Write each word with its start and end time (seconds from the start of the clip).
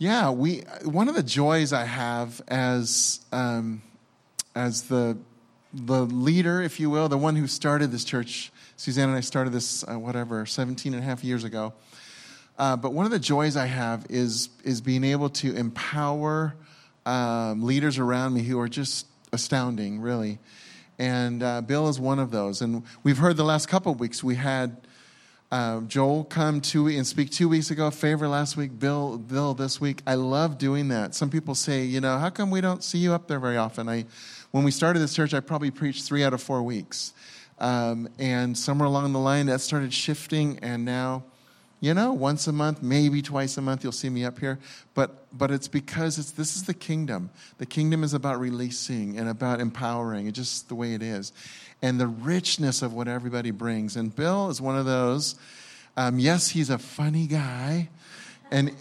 Yeah, 0.00 0.30
we. 0.30 0.60
One 0.82 1.10
of 1.10 1.14
the 1.14 1.22
joys 1.22 1.74
I 1.74 1.84
have 1.84 2.40
as 2.48 3.20
um, 3.32 3.82
as 4.54 4.84
the 4.84 5.18
the 5.74 6.06
leader, 6.06 6.62
if 6.62 6.80
you 6.80 6.88
will, 6.88 7.10
the 7.10 7.18
one 7.18 7.36
who 7.36 7.46
started 7.46 7.92
this 7.92 8.02
church. 8.02 8.50
Suzanne 8.78 9.10
and 9.10 9.18
I 9.18 9.20
started 9.20 9.52
this 9.52 9.86
uh, 9.86 9.98
whatever 9.98 10.46
17 10.46 10.94
and 10.94 11.02
a 11.02 11.04
half 11.04 11.22
years 11.22 11.44
ago. 11.44 11.74
Uh, 12.58 12.76
but 12.76 12.94
one 12.94 13.04
of 13.04 13.12
the 13.12 13.18
joys 13.18 13.58
I 13.58 13.66
have 13.66 14.06
is 14.08 14.48
is 14.64 14.80
being 14.80 15.04
able 15.04 15.28
to 15.28 15.54
empower 15.54 16.54
um, 17.04 17.62
leaders 17.62 17.98
around 17.98 18.32
me 18.32 18.40
who 18.42 18.58
are 18.58 18.70
just 18.70 19.06
astounding, 19.34 20.00
really. 20.00 20.38
And 20.98 21.42
uh, 21.42 21.60
Bill 21.60 21.88
is 21.88 22.00
one 22.00 22.18
of 22.18 22.30
those. 22.30 22.62
And 22.62 22.84
we've 23.02 23.18
heard 23.18 23.36
the 23.36 23.44
last 23.44 23.68
couple 23.68 23.92
of 23.92 24.00
weeks 24.00 24.24
we 24.24 24.36
had 24.36 24.78
uh, 25.50 25.80
Joel 25.80 26.24
come 26.24 26.60
two 26.60 26.86
and 26.86 27.04
speak 27.04 27.30
two 27.30 27.48
weeks 27.48 27.72
ago. 27.72 27.90
Favor 27.90 28.28
last 28.28 28.56
week. 28.56 28.78
Bill, 28.78 29.18
Bill 29.18 29.52
this 29.52 29.80
week. 29.80 30.00
I 30.06 30.14
love 30.14 30.58
doing 30.58 30.88
that. 30.88 31.14
Some 31.14 31.28
people 31.28 31.56
say, 31.56 31.84
you 31.84 32.00
know, 32.00 32.18
how 32.18 32.30
come 32.30 32.50
we 32.52 32.60
don't 32.60 32.84
see 32.84 32.98
you 32.98 33.12
up 33.12 33.26
there 33.26 33.40
very 33.40 33.56
often? 33.56 33.88
I, 33.88 34.04
when 34.52 34.62
we 34.62 34.70
started 34.70 35.00
this 35.00 35.14
church, 35.14 35.34
I 35.34 35.40
probably 35.40 35.72
preached 35.72 36.04
three 36.04 36.22
out 36.22 36.32
of 36.32 36.40
four 36.40 36.62
weeks, 36.62 37.12
um, 37.58 38.08
and 38.18 38.56
somewhere 38.56 38.86
along 38.86 39.12
the 39.12 39.18
line 39.18 39.46
that 39.46 39.60
started 39.60 39.92
shifting, 39.92 40.58
and 40.60 40.84
now, 40.84 41.24
you 41.80 41.94
know, 41.94 42.12
once 42.12 42.46
a 42.46 42.52
month, 42.52 42.82
maybe 42.82 43.20
twice 43.20 43.56
a 43.56 43.60
month, 43.60 43.82
you'll 43.82 43.92
see 43.92 44.10
me 44.10 44.24
up 44.24 44.38
here. 44.38 44.58
But 44.94 45.16
but 45.36 45.50
it's 45.50 45.68
because 45.68 46.18
it's 46.18 46.32
this 46.32 46.54
is 46.54 46.64
the 46.64 46.74
kingdom. 46.74 47.30
The 47.58 47.66
kingdom 47.66 48.04
is 48.04 48.14
about 48.14 48.38
releasing 48.38 49.18
and 49.18 49.28
about 49.28 49.60
empowering. 49.60 50.26
It's 50.26 50.38
just 50.38 50.68
the 50.68 50.74
way 50.74 50.94
it 50.94 51.02
is 51.02 51.32
and 51.82 52.00
the 52.00 52.06
richness 52.06 52.82
of 52.82 52.92
what 52.92 53.08
everybody 53.08 53.50
brings. 53.50 53.96
And 53.96 54.14
Bill 54.14 54.50
is 54.50 54.60
one 54.60 54.76
of 54.76 54.84
those. 54.84 55.34
Um, 55.96 56.18
yes, 56.18 56.50
he's 56.50 56.70
a 56.70 56.78
funny 56.78 57.26
guy, 57.26 57.88
and 58.50 58.72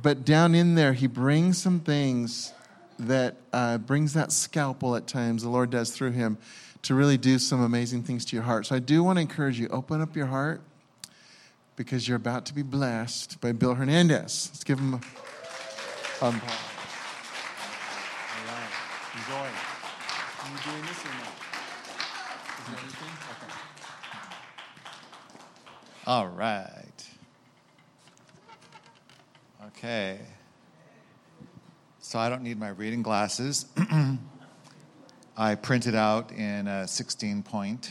but 0.00 0.24
down 0.24 0.54
in 0.54 0.74
there, 0.74 0.92
he 0.92 1.06
brings 1.06 1.60
some 1.60 1.80
things 1.80 2.52
that 2.98 3.36
uh, 3.52 3.78
brings 3.78 4.12
that 4.14 4.32
scalpel 4.32 4.94
at 4.96 5.06
times. 5.06 5.42
The 5.42 5.48
Lord 5.48 5.70
does 5.70 5.90
through 5.90 6.12
him 6.12 6.38
to 6.82 6.94
really 6.94 7.16
do 7.16 7.38
some 7.38 7.62
amazing 7.62 8.02
things 8.02 8.24
to 8.26 8.36
your 8.36 8.44
heart. 8.44 8.66
So 8.66 8.76
I 8.76 8.78
do 8.80 9.02
want 9.02 9.16
to 9.16 9.22
encourage 9.22 9.58
you: 9.58 9.68
open 9.68 10.00
up 10.00 10.14
your 10.14 10.26
heart 10.26 10.60
because 11.74 12.06
you're 12.06 12.16
about 12.16 12.44
to 12.46 12.54
be 12.54 12.62
blessed 12.62 13.40
by 13.40 13.52
Bill 13.52 13.74
Hernandez. 13.74 14.50
Let's 14.52 14.64
give 14.64 14.78
him 14.78 14.94
a. 14.94 14.96
Um, 14.96 15.02
All 16.22 16.30
right, 18.46 18.70
enjoy. 19.14 19.48
You 20.50 20.72
doing 20.72 20.82
this 20.86 21.04
or 21.04 21.08
not? 21.08 21.38
All 26.08 26.26
right. 26.26 27.06
Okay. 29.66 30.18
So 32.00 32.18
I 32.18 32.30
don't 32.30 32.40
need 32.40 32.58
my 32.58 32.70
reading 32.70 33.02
glasses. 33.02 33.66
I 35.36 35.54
printed 35.54 35.94
out 35.94 36.32
in 36.32 36.66
a 36.66 36.88
16 36.88 37.42
point. 37.42 37.90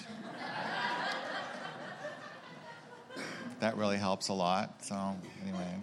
that 3.60 3.78
really 3.78 3.98
helps 3.98 4.30
a 4.30 4.34
lot. 4.34 4.84
So, 4.84 5.16
anyway. 5.44 5.76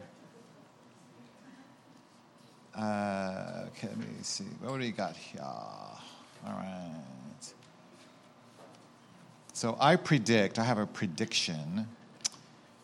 Uh, 2.76 3.66
okay, 3.68 3.86
let 3.86 3.98
me 3.98 4.06
see. 4.22 4.42
What 4.60 4.80
do 4.80 4.84
you 4.84 4.90
got 4.90 5.16
here? 5.16 5.40
All 5.40 6.02
right. 6.44 7.54
So 9.52 9.76
I 9.78 9.94
predict, 9.94 10.58
I 10.58 10.64
have 10.64 10.78
a 10.78 10.86
prediction 10.86 11.86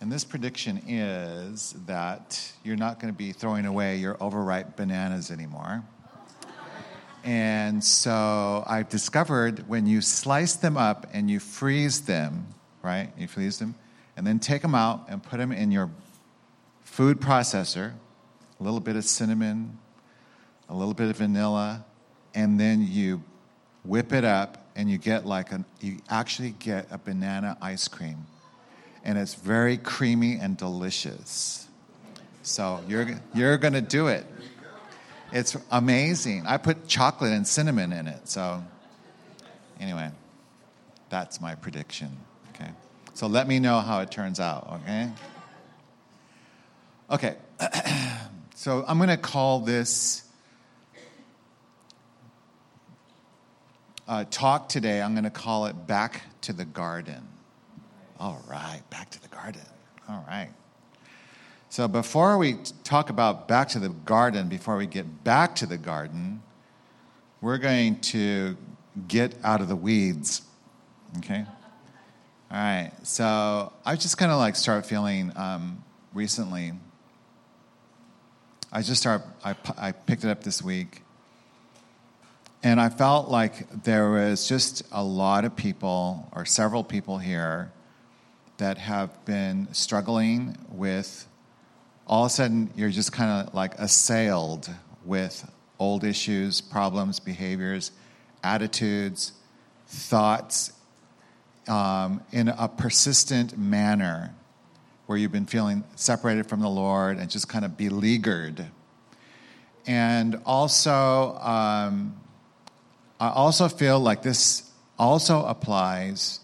and 0.01 0.11
this 0.11 0.25
prediction 0.25 0.83
is 0.89 1.75
that 1.87 2.53
you're 2.65 2.77
not 2.77 3.01
going 3.01 3.13
to 3.13 3.17
be 3.17 3.33
throwing 3.33 3.67
away 3.67 3.97
your 3.97 4.17
overripe 4.19 4.75
bananas 4.75 5.31
anymore. 5.31 5.85
And 7.23 7.85
so 7.85 8.65
I've 8.67 8.89
discovered 8.89 9.69
when 9.69 9.87
you 9.87 10.01
slice 10.01 10.55
them 10.57 10.79
up 10.79 11.07
and 11.13 11.31
you 11.31 11.39
freeze 11.39 12.01
them, 12.01 12.47
right? 12.83 13.11
You 13.19 13.29
freeze 13.29 13.59
them, 13.59 13.75
and 14.17 14.27
then 14.27 14.39
take 14.39 14.63
them 14.63 14.75
out 14.75 15.05
and 15.11 15.23
put 15.23 15.37
them 15.37 15.53
in 15.53 15.71
your 15.71 15.91
food 16.83 17.21
processor, 17.21 17.93
a 18.59 18.63
little 18.63 18.81
bit 18.81 18.97
of 18.97 19.05
cinnamon, 19.05 19.79
a 20.71 20.75
little 20.75 20.95
bit 20.95 21.11
of 21.11 21.19
vanilla, 21.19 21.85
and 22.35 22.59
then 22.59 22.87
you 22.89 23.23
whip 23.85 24.15
it 24.15 24.25
up 24.25 24.67
and 24.75 24.91
you 24.91 24.97
get 24.97 25.27
like 25.27 25.53
a, 25.53 25.63
you 25.83 25.99
actually 26.09 26.55
get 26.59 26.87
a 26.91 26.97
banana 26.97 27.59
ice 27.61 27.87
cream 27.87 28.25
and 29.05 29.19
it's 29.19 29.35
very 29.35 29.77
creamy 29.77 30.37
and 30.37 30.57
delicious. 30.57 31.69
So 32.43 32.81
you're, 32.89 33.21
you're 33.35 33.59
going 33.59 33.75
to 33.75 33.81
do 33.81 34.09
it. 34.09 34.27
It's 35.33 35.57
amazing. 35.71 36.47
I 36.47 36.57
put 36.57 36.89
chocolate 36.89 37.33
and 37.33 37.47
cinnamon 37.47 37.93
in 37.93 38.09
it. 38.09 38.29
So, 38.29 38.65
anyway, 39.79 40.11
that's 41.09 41.41
my 41.41 41.55
prediction. 41.55 42.17
Okay. 42.55 42.71
So 43.15 43.27
let 43.27 43.47
me 43.47 43.61
know 43.61 43.81
how 43.81 44.01
it 44.01 44.11
turns 44.11 44.41
out. 44.41 44.81
Okay. 44.83 45.11
Okay. 47.11 47.37
so 48.55 48.85
I'm 48.89 48.99
going 48.99 49.11
to 49.11 49.17
call 49.17 49.61
this 49.61 50.25
uh, 54.11 54.25
talk 54.29 54.69
today, 54.69 55.01
I'm 55.01 55.15
going 55.15 55.23
to 55.23 55.31
call 55.31 55.67
it 55.67 55.87
Back 55.87 56.23
to 56.41 56.53
the 56.53 56.65
Garden. 56.65 57.29
All 58.21 58.45
right, 58.47 58.83
back 58.91 59.09
to 59.11 59.23
the 59.23 59.29
garden. 59.29 59.63
All 60.07 60.23
right. 60.29 60.51
So 61.71 61.89
before 61.89 62.37
we 62.37 62.59
talk 62.85 63.09
about 63.09 63.49
back 63.49 63.69
to 63.71 63.79
the 63.79 63.89
garden, 63.89 64.51
before 64.51 64.77
we 64.77 64.87
get 64.87 65.25
back 65.25 65.55
to 65.57 65.67
the 65.67 65.79
garden, 65.79 66.43
we're 67.41 67.57
going 67.57 67.99
to 68.01 68.59
get 69.09 69.35
out 69.43 69.63
of 69.63 69.69
the 69.69 69.77
weeds. 69.77 70.43
Okay? 71.19 71.47
All 72.51 72.57
right. 72.59 72.93
So 73.05 73.73
I 73.87 73.97
just 73.97 74.19
kind 74.19 74.31
of 74.31 74.39
like 74.39 74.55
start 74.55 74.85
feeling 74.85 75.33
um, 75.37 75.83
recently. 76.13 76.73
I 78.71 78.83
just 78.83 79.01
start. 79.01 79.23
I, 79.43 79.55
I 79.79 79.93
picked 79.93 80.25
it 80.25 80.31
up 80.31 80.45
this 80.45 80.63
week, 80.63 81.03
and 82.63 82.81
I 82.81 82.91
felt 82.91 83.29
like 83.29 83.83
there 83.85 84.11
was 84.11 84.47
just 84.47 84.83
a 84.93 85.03
lot 85.03 85.45
of 85.45 85.57
people, 85.57 86.29
or 86.33 86.45
several 86.45 86.85
people 86.85 87.19
here, 87.19 87.73
that 88.61 88.77
have 88.77 89.25
been 89.25 89.67
struggling 89.73 90.57
with, 90.71 91.27
all 92.07 92.27
of 92.27 92.31
a 92.31 92.31
sudden, 92.31 92.71
you're 92.77 92.91
just 92.91 93.11
kind 93.11 93.49
of 93.49 93.55
like 93.55 93.75
assailed 93.79 94.69
with 95.05 95.51
old 95.79 96.05
issues, 96.05 96.61
problems, 96.61 97.21
behaviors, 97.21 97.91
attitudes, 98.45 99.33
thoughts 99.87 100.73
um, 101.69 102.23
in 102.33 102.49
a 102.49 102.69
persistent 102.69 103.57
manner 103.57 104.35
where 105.07 105.17
you've 105.17 105.33
been 105.33 105.47
feeling 105.47 105.83
separated 105.97 106.47
from 106.47 106.61
the 106.61 106.69
Lord 106.69 107.17
and 107.17 107.31
just 107.31 107.49
kind 107.49 107.65
of 107.65 107.79
beleaguered. 107.79 108.67
And 109.87 110.39
also, 110.45 111.35
um, 111.39 112.21
I 113.19 113.31
also 113.31 113.69
feel 113.69 113.99
like 113.99 114.23
this 114.23 114.71
also 114.99 115.47
applies 115.47 116.41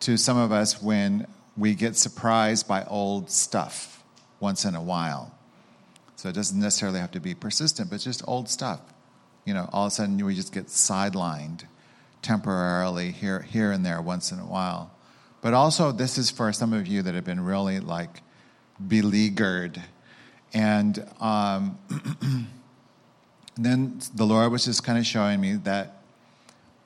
to 0.00 0.16
some 0.16 0.38
of 0.38 0.50
us 0.50 0.80
when 0.80 1.26
we 1.56 1.74
get 1.74 1.96
surprised 1.96 2.66
by 2.66 2.84
old 2.84 3.30
stuff 3.30 4.02
once 4.40 4.64
in 4.64 4.74
a 4.74 4.82
while. 4.82 5.34
So 6.16 6.28
it 6.28 6.34
doesn't 6.34 6.58
necessarily 6.58 7.00
have 7.00 7.10
to 7.12 7.20
be 7.20 7.34
persistent, 7.34 7.90
but 7.90 8.00
just 8.00 8.22
old 8.26 8.48
stuff. 8.48 8.80
You 9.44 9.54
know, 9.54 9.68
all 9.72 9.86
of 9.86 9.92
a 9.92 9.94
sudden 9.94 10.24
we 10.24 10.34
just 10.34 10.52
get 10.52 10.66
sidelined 10.66 11.64
temporarily 12.22 13.10
here, 13.10 13.40
here 13.40 13.72
and 13.72 13.84
there 13.84 14.00
once 14.00 14.30
in 14.30 14.38
a 14.38 14.46
while. 14.46 14.92
But 15.40 15.54
also, 15.54 15.90
this 15.90 16.18
is 16.18 16.30
for 16.30 16.52
some 16.52 16.72
of 16.72 16.86
you 16.86 17.02
that 17.02 17.14
have 17.14 17.24
been 17.24 17.44
really 17.44 17.80
like 17.80 18.22
beleaguered. 18.86 19.82
And 20.54 21.04
um, 21.20 21.78
then 23.56 24.00
the 24.14 24.24
Lord 24.24 24.52
was 24.52 24.64
just 24.64 24.84
kind 24.84 24.98
of 24.98 25.04
showing 25.04 25.40
me 25.40 25.54
that 25.64 26.02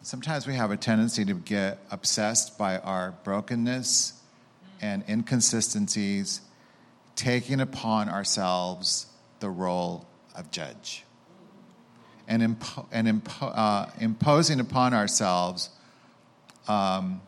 sometimes 0.01 0.47
we 0.47 0.55
have 0.55 0.71
a 0.71 0.77
tendency 0.79 1.25
to 1.27 1.35
get 1.35 1.79
obsessed 1.91 2.57
by 2.57 2.79
our 2.79 3.13
brokenness 3.23 4.16
and 4.81 5.05
inconsistencies, 5.09 6.41
taking 7.15 7.61
upon 7.61 8.09
ourselves 8.09 9.07
the 9.41 9.49
role 9.51 10.07
of 10.35 10.51
judge 10.51 11.05
and, 12.29 12.43
impo- 12.43 12.87
and 12.93 13.07
impo- 13.09 13.53
uh, 13.55 13.87
imposing 14.01 14.61
upon 14.61 14.95
ourselves 14.95 15.71
um, 16.69 17.21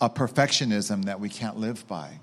a 0.00 0.08
perfectionism 0.08 1.04
that 1.04 1.20
we 1.20 1.28
can't 1.28 1.58
live 1.58 1.86
by. 1.86 2.20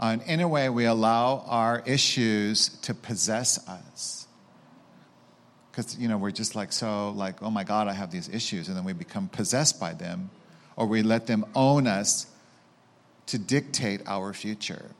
And 0.00 0.22
in 0.22 0.40
a 0.40 0.48
way, 0.48 0.68
we 0.68 0.84
allow 0.84 1.44
our 1.46 1.82
issues 1.84 2.68
to 2.82 2.94
possess 2.94 3.66
us. 3.68 4.26
Because, 5.70 5.98
you 5.98 6.08
know, 6.08 6.18
we're 6.18 6.30
just 6.30 6.54
like, 6.54 6.72
so, 6.72 7.10
like, 7.10 7.42
oh 7.42 7.50
my 7.50 7.64
God, 7.64 7.88
I 7.88 7.92
have 7.92 8.10
these 8.10 8.28
issues. 8.28 8.68
And 8.68 8.76
then 8.76 8.84
we 8.84 8.92
become 8.92 9.28
possessed 9.28 9.80
by 9.80 9.94
them 9.94 10.30
or 10.78 10.86
we 10.86 11.02
let 11.02 11.26
them 11.26 11.44
own 11.56 11.88
us 11.88 12.28
to 13.26 13.36
dictate 13.36 14.00
our 14.06 14.32
future. 14.32 14.92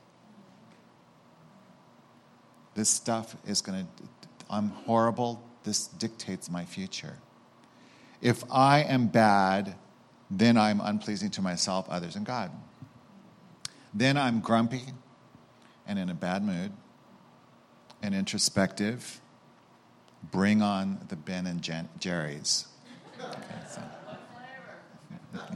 This 2.75 2.89
stuff 2.89 3.33
is 3.47 3.61
going 3.61 3.85
to, 3.85 4.03
I'm 4.49 4.67
horrible. 4.69 5.41
This 5.63 5.87
dictates 5.87 6.51
my 6.51 6.65
future. 6.65 7.15
If 8.21 8.43
I 8.51 8.83
am 8.83 9.07
bad, 9.07 9.75
then 10.29 10.57
I'm 10.57 10.81
unpleasing 10.81 11.31
to 11.31 11.41
myself, 11.41 11.87
others, 11.89 12.17
and 12.17 12.25
God. 12.25 12.51
Then 13.93 14.17
I'm 14.17 14.41
grumpy 14.41 14.83
and 15.87 15.97
in 15.97 16.09
a 16.09 16.13
bad 16.13 16.43
mood 16.43 16.73
and 18.01 18.13
introspective. 18.13 19.21
Bring 20.29 20.61
on 20.61 21.05
the 21.07 21.15
Ben 21.15 21.47
and 21.47 21.61
Jen- 21.61 21.87
Jerry's. 21.99 22.67
Okay, 23.17 23.37
so. 23.69 23.81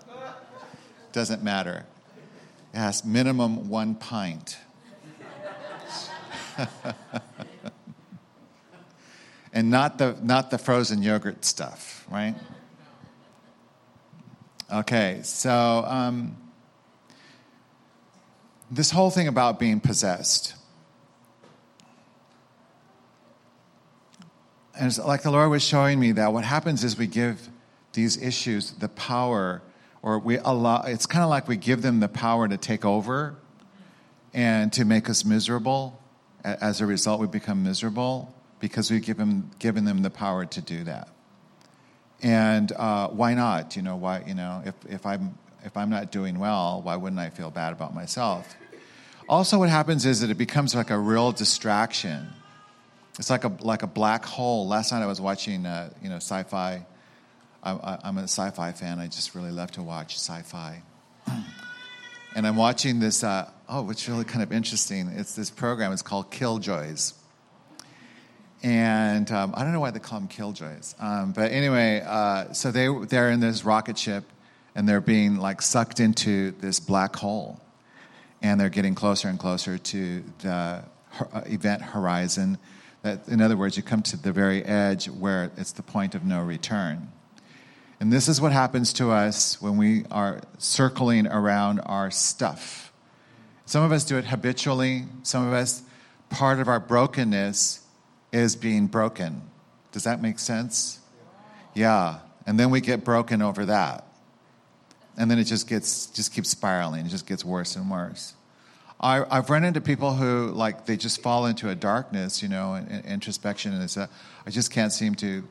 Doesn't 1.13 1.41
matter. 1.43 1.85
It 2.73 2.77
has 2.77 3.05
minimum 3.05 3.69
one 3.69 3.95
pint. 3.95 4.57
and 9.53 9.69
not 9.69 9.97
the, 9.97 10.17
not 10.21 10.51
the 10.51 10.57
frozen 10.57 11.01
yogurt 11.01 11.45
stuff, 11.45 12.05
right? 12.09 12.35
Okay, 14.71 15.21
so 15.23 15.85
um, 15.87 16.35
this 18.71 18.89
whole 18.89 19.11
thing 19.11 19.27
about 19.27 19.59
being 19.59 19.79
possessed. 19.79 20.55
And 24.75 24.87
it's 24.87 24.97
like 24.97 25.21
the 25.21 25.29
Lord 25.29 25.51
was 25.51 25.63
showing 25.63 25.99
me 25.99 26.13
that 26.13 26.33
what 26.33 26.43
happens 26.43 26.83
is 26.83 26.97
we 26.97 27.05
give 27.05 27.49
these 27.93 28.19
issues 28.19 28.71
the 28.71 28.89
power, 28.89 29.61
or 30.03 30.19
we 30.19 30.37
allow, 30.37 30.83
it's 30.83 31.05
kind 31.05 31.23
of 31.23 31.29
like 31.29 31.47
we 31.47 31.55
give 31.55 31.81
them 31.81 32.01
the 32.01 32.09
power 32.09 32.47
to 32.47 32.57
take 32.57 32.83
over 32.85 33.35
and 34.33 34.71
to 34.73 34.83
make 34.83 35.09
us 35.09 35.23
miserable. 35.23 35.99
As 36.43 36.81
a 36.81 36.85
result, 36.85 37.21
we 37.21 37.27
become 37.27 37.63
miserable 37.63 38.35
because 38.59 38.91
we've 38.91 39.01
given, 39.01 39.49
given 39.59 39.85
them 39.85 40.01
the 40.01 40.09
power 40.09 40.45
to 40.45 40.61
do 40.61 40.83
that. 40.83 41.07
And 42.21 42.71
uh, 42.73 43.07
why 43.09 43.33
not? 43.33 43.77
You 43.77 43.81
know, 43.81 43.95
why, 43.95 44.23
you 44.27 44.35
know, 44.35 44.61
if, 44.65 44.75
if, 44.89 45.05
I'm, 45.05 45.37
if 45.63 45.77
I'm 45.77 45.89
not 45.89 46.11
doing 46.11 46.37
well, 46.37 46.81
why 46.81 46.97
wouldn't 46.97 47.19
I 47.19 47.29
feel 47.29 47.49
bad 47.49 47.71
about 47.71 47.95
myself? 47.95 48.55
Also, 49.29 49.57
what 49.57 49.69
happens 49.69 50.05
is 50.05 50.19
that 50.19 50.29
it 50.29 50.37
becomes 50.37 50.75
like 50.75 50.89
a 50.89 50.99
real 50.99 51.31
distraction. 51.31 52.27
It's 53.17 53.29
like 53.29 53.45
a, 53.45 53.53
like 53.61 53.83
a 53.83 53.87
black 53.87 54.25
hole. 54.25 54.67
Last 54.67 54.91
night 54.91 55.01
I 55.01 55.05
was 55.05 55.21
watching, 55.21 55.65
uh, 55.65 55.91
you 56.01 56.09
know, 56.09 56.17
sci-fi. 56.17 56.85
I, 57.63 57.99
am 58.03 58.17
a 58.17 58.23
sci-fi 58.23 58.71
fan. 58.73 58.99
I 58.99 59.07
just 59.07 59.35
really 59.35 59.51
love 59.51 59.71
to 59.71 59.83
watch 59.83 60.15
sci-fi. 60.15 60.81
and 62.35 62.45
I'm 62.45 62.57
watching 62.57 62.99
this, 62.99 63.23
uh, 63.23 63.49
oh, 63.69 63.89
it's 63.89 64.07
really 64.09 64.25
kind 64.25 64.43
of 64.43 64.51
interesting. 64.51 65.07
It's 65.07 65.35
this 65.35 65.49
program. 65.49 65.93
It's 65.93 66.01
called 66.01 66.29
Killjoys. 66.29 67.13
And 68.61 69.31
um, 69.31 69.53
I 69.55 69.63
don't 69.63 69.73
know 69.73 69.79
why 69.79 69.91
they 69.91 69.99
call 69.99 70.19
them 70.19 70.27
Killjoys. 70.27 70.95
Um, 70.99 71.31
but 71.33 71.51
anyway, 71.51 72.01
uh, 72.05 72.53
so 72.53 72.71
they, 72.71 72.87
they're 73.05 73.29
in 73.29 73.39
this 73.39 73.63
rocket 73.63 73.97
ship 73.97 74.25
and 74.75 74.87
they're 74.87 75.01
being 75.01 75.37
like 75.37 75.61
sucked 75.61 75.99
into 75.99 76.51
this 76.51 76.79
black 76.79 77.15
hole 77.15 77.59
and 78.41 78.59
they're 78.59 78.69
getting 78.69 78.95
closer 78.95 79.29
and 79.29 79.39
closer 79.39 79.77
to 79.77 80.23
the 80.39 80.51
uh, 80.51 81.41
event 81.45 81.81
horizon. 81.81 82.57
That, 83.03 83.27
in 83.27 83.41
other 83.41 83.57
words, 83.57 83.77
you 83.77 83.83
come 83.83 84.01
to 84.03 84.17
the 84.17 84.31
very 84.31 84.63
edge 84.63 85.07
where 85.07 85.51
it's 85.57 85.71
the 85.73 85.83
point 85.83 86.15
of 86.15 86.25
no 86.25 86.41
return. 86.41 87.09
And 88.03 88.11
this 88.11 88.27
is 88.27 88.41
what 88.41 88.51
happens 88.51 88.91
to 88.95 89.11
us 89.11 89.61
when 89.61 89.77
we 89.77 90.03
are 90.11 90.41
circling 90.57 91.25
around 91.25 91.79
our 91.85 92.11
stuff. 92.11 92.91
Some 93.65 93.81
of 93.81 93.93
us 93.93 94.03
do 94.03 94.17
it 94.17 94.25
habitually, 94.25 95.05
some 95.23 95.47
of 95.47 95.53
us, 95.53 95.83
part 96.29 96.59
of 96.59 96.67
our 96.67 96.81
brokenness 96.81 97.79
is 98.33 98.57
being 98.57 98.87
broken. 98.87 99.41
Does 99.93 100.03
that 100.03 100.21
make 100.21 100.39
sense? 100.39 100.99
Yeah. 101.75 102.19
And 102.45 102.59
then 102.59 102.71
we 102.71 102.81
get 102.81 103.05
broken 103.05 103.41
over 103.41 103.67
that 103.67 104.05
and 105.15 105.31
then 105.31 105.39
it 105.39 105.45
just 105.45 105.69
gets 105.69 106.07
just 106.07 106.33
keeps 106.33 106.49
spiraling. 106.49 107.05
It 107.05 107.09
just 107.09 107.25
gets 107.25 107.45
worse 107.45 107.77
and 107.77 107.89
worse. 107.89 108.33
I, 108.99 109.23
have 109.33 109.49
run 109.49 109.63
into 109.63 109.79
people 109.79 110.13
who 110.13 110.51
like 110.51 110.87
they 110.87 110.97
just 110.97 111.21
fall 111.21 111.45
into 111.45 111.69
a 111.69 111.75
darkness, 111.75 112.43
you 112.43 112.49
know, 112.49 112.73
and, 112.73 113.05
introspection, 113.05 113.71
and 113.71 113.81
it's 113.81 113.95
a, 113.95 114.09
I 114.45 114.49
just 114.49 114.71
can't 114.71 114.91
seem 114.91 115.15
to 115.15 115.47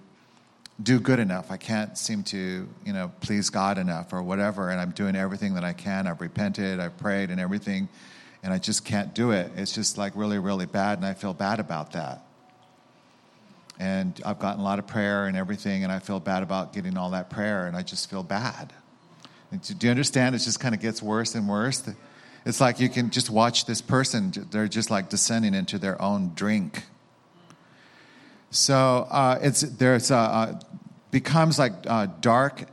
do 0.82 1.00
good 1.00 1.19
enough. 1.19 1.50
I 1.50 1.56
can't 1.56 1.96
seem 1.96 2.23
to, 2.25 2.69
you 2.84 2.93
know, 2.93 3.12
please 3.20 3.50
God 3.50 3.79
enough 3.79 4.12
or 4.12 4.23
whatever. 4.23 4.70
And 4.70 4.81
I'm 4.81 4.90
doing 4.90 5.17
everything 5.17 5.55
that 5.55 5.64
I 5.64 5.73
can. 5.73 6.06
I've 6.06 6.20
repented, 6.20 6.81
I've 6.81 6.96
prayed, 6.96 7.31
and 7.31 7.40
everything, 7.40 7.88
and 8.43 8.52
I 8.52 8.58
just 8.58 8.84
can't 8.84 9.14
do 9.14 9.31
it. 9.31 9.52
It's 9.56 9.75
just 9.75 9.99
like 9.99 10.14
really, 10.17 10.38
really 10.38 10.67
bad, 10.67 10.99
and 10.99 11.06
I 11.06 11.14
feel 11.14 11.34
bad 11.34 11.61
about 11.61 11.93
that. 11.93 12.25
And 13.79 14.20
I've 14.25 14.38
gotten 14.38 14.61
a 14.61 14.64
lot 14.64 14.79
of 14.79 14.87
prayer 14.87 15.26
and 15.26 15.37
everything, 15.37 15.84
and 15.84 15.93
I 15.93 15.99
feel 15.99 16.20
bad 16.20 16.43
about 16.43 16.73
getting 16.73 16.96
all 16.96 17.11
that 17.11 17.31
prayer, 17.31 17.67
and 17.67 17.76
I 17.76 17.82
just 17.82 18.11
feel 18.11 18.23
bad. 18.23 18.73
Do 19.50 19.87
you 19.87 19.90
understand? 19.90 20.34
It 20.34 20.38
just 20.38 20.61
kind 20.61 20.75
of 20.75 20.81
gets 20.81 21.02
worse 21.02 21.34
and 21.34 21.49
worse. 21.49 21.82
It's 22.44 22.61
like 22.61 22.81
you 22.81 22.88
can 22.88 23.11
just 23.11 23.31
watch 23.31 23.67
this 23.67 23.82
person, 23.82 24.32
they're 24.50 24.69
just 24.69 24.90
like 24.90 25.08
descending 25.08 25.55
into 25.55 25.79
their 25.79 26.00
own 26.00 26.32
drink. 26.34 26.84
So 28.50 29.06
uh, 29.11 29.38
it's 29.40 29.62
there's 29.62 30.11
a, 30.11 30.17
uh, 30.17 30.61
becomes 31.12 31.61
like 31.61 31.73
uh, 31.87 32.09
dark 32.20 32.64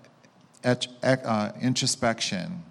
et- 0.63 0.87
uh, 1.03 1.51
introspection. 1.61 2.63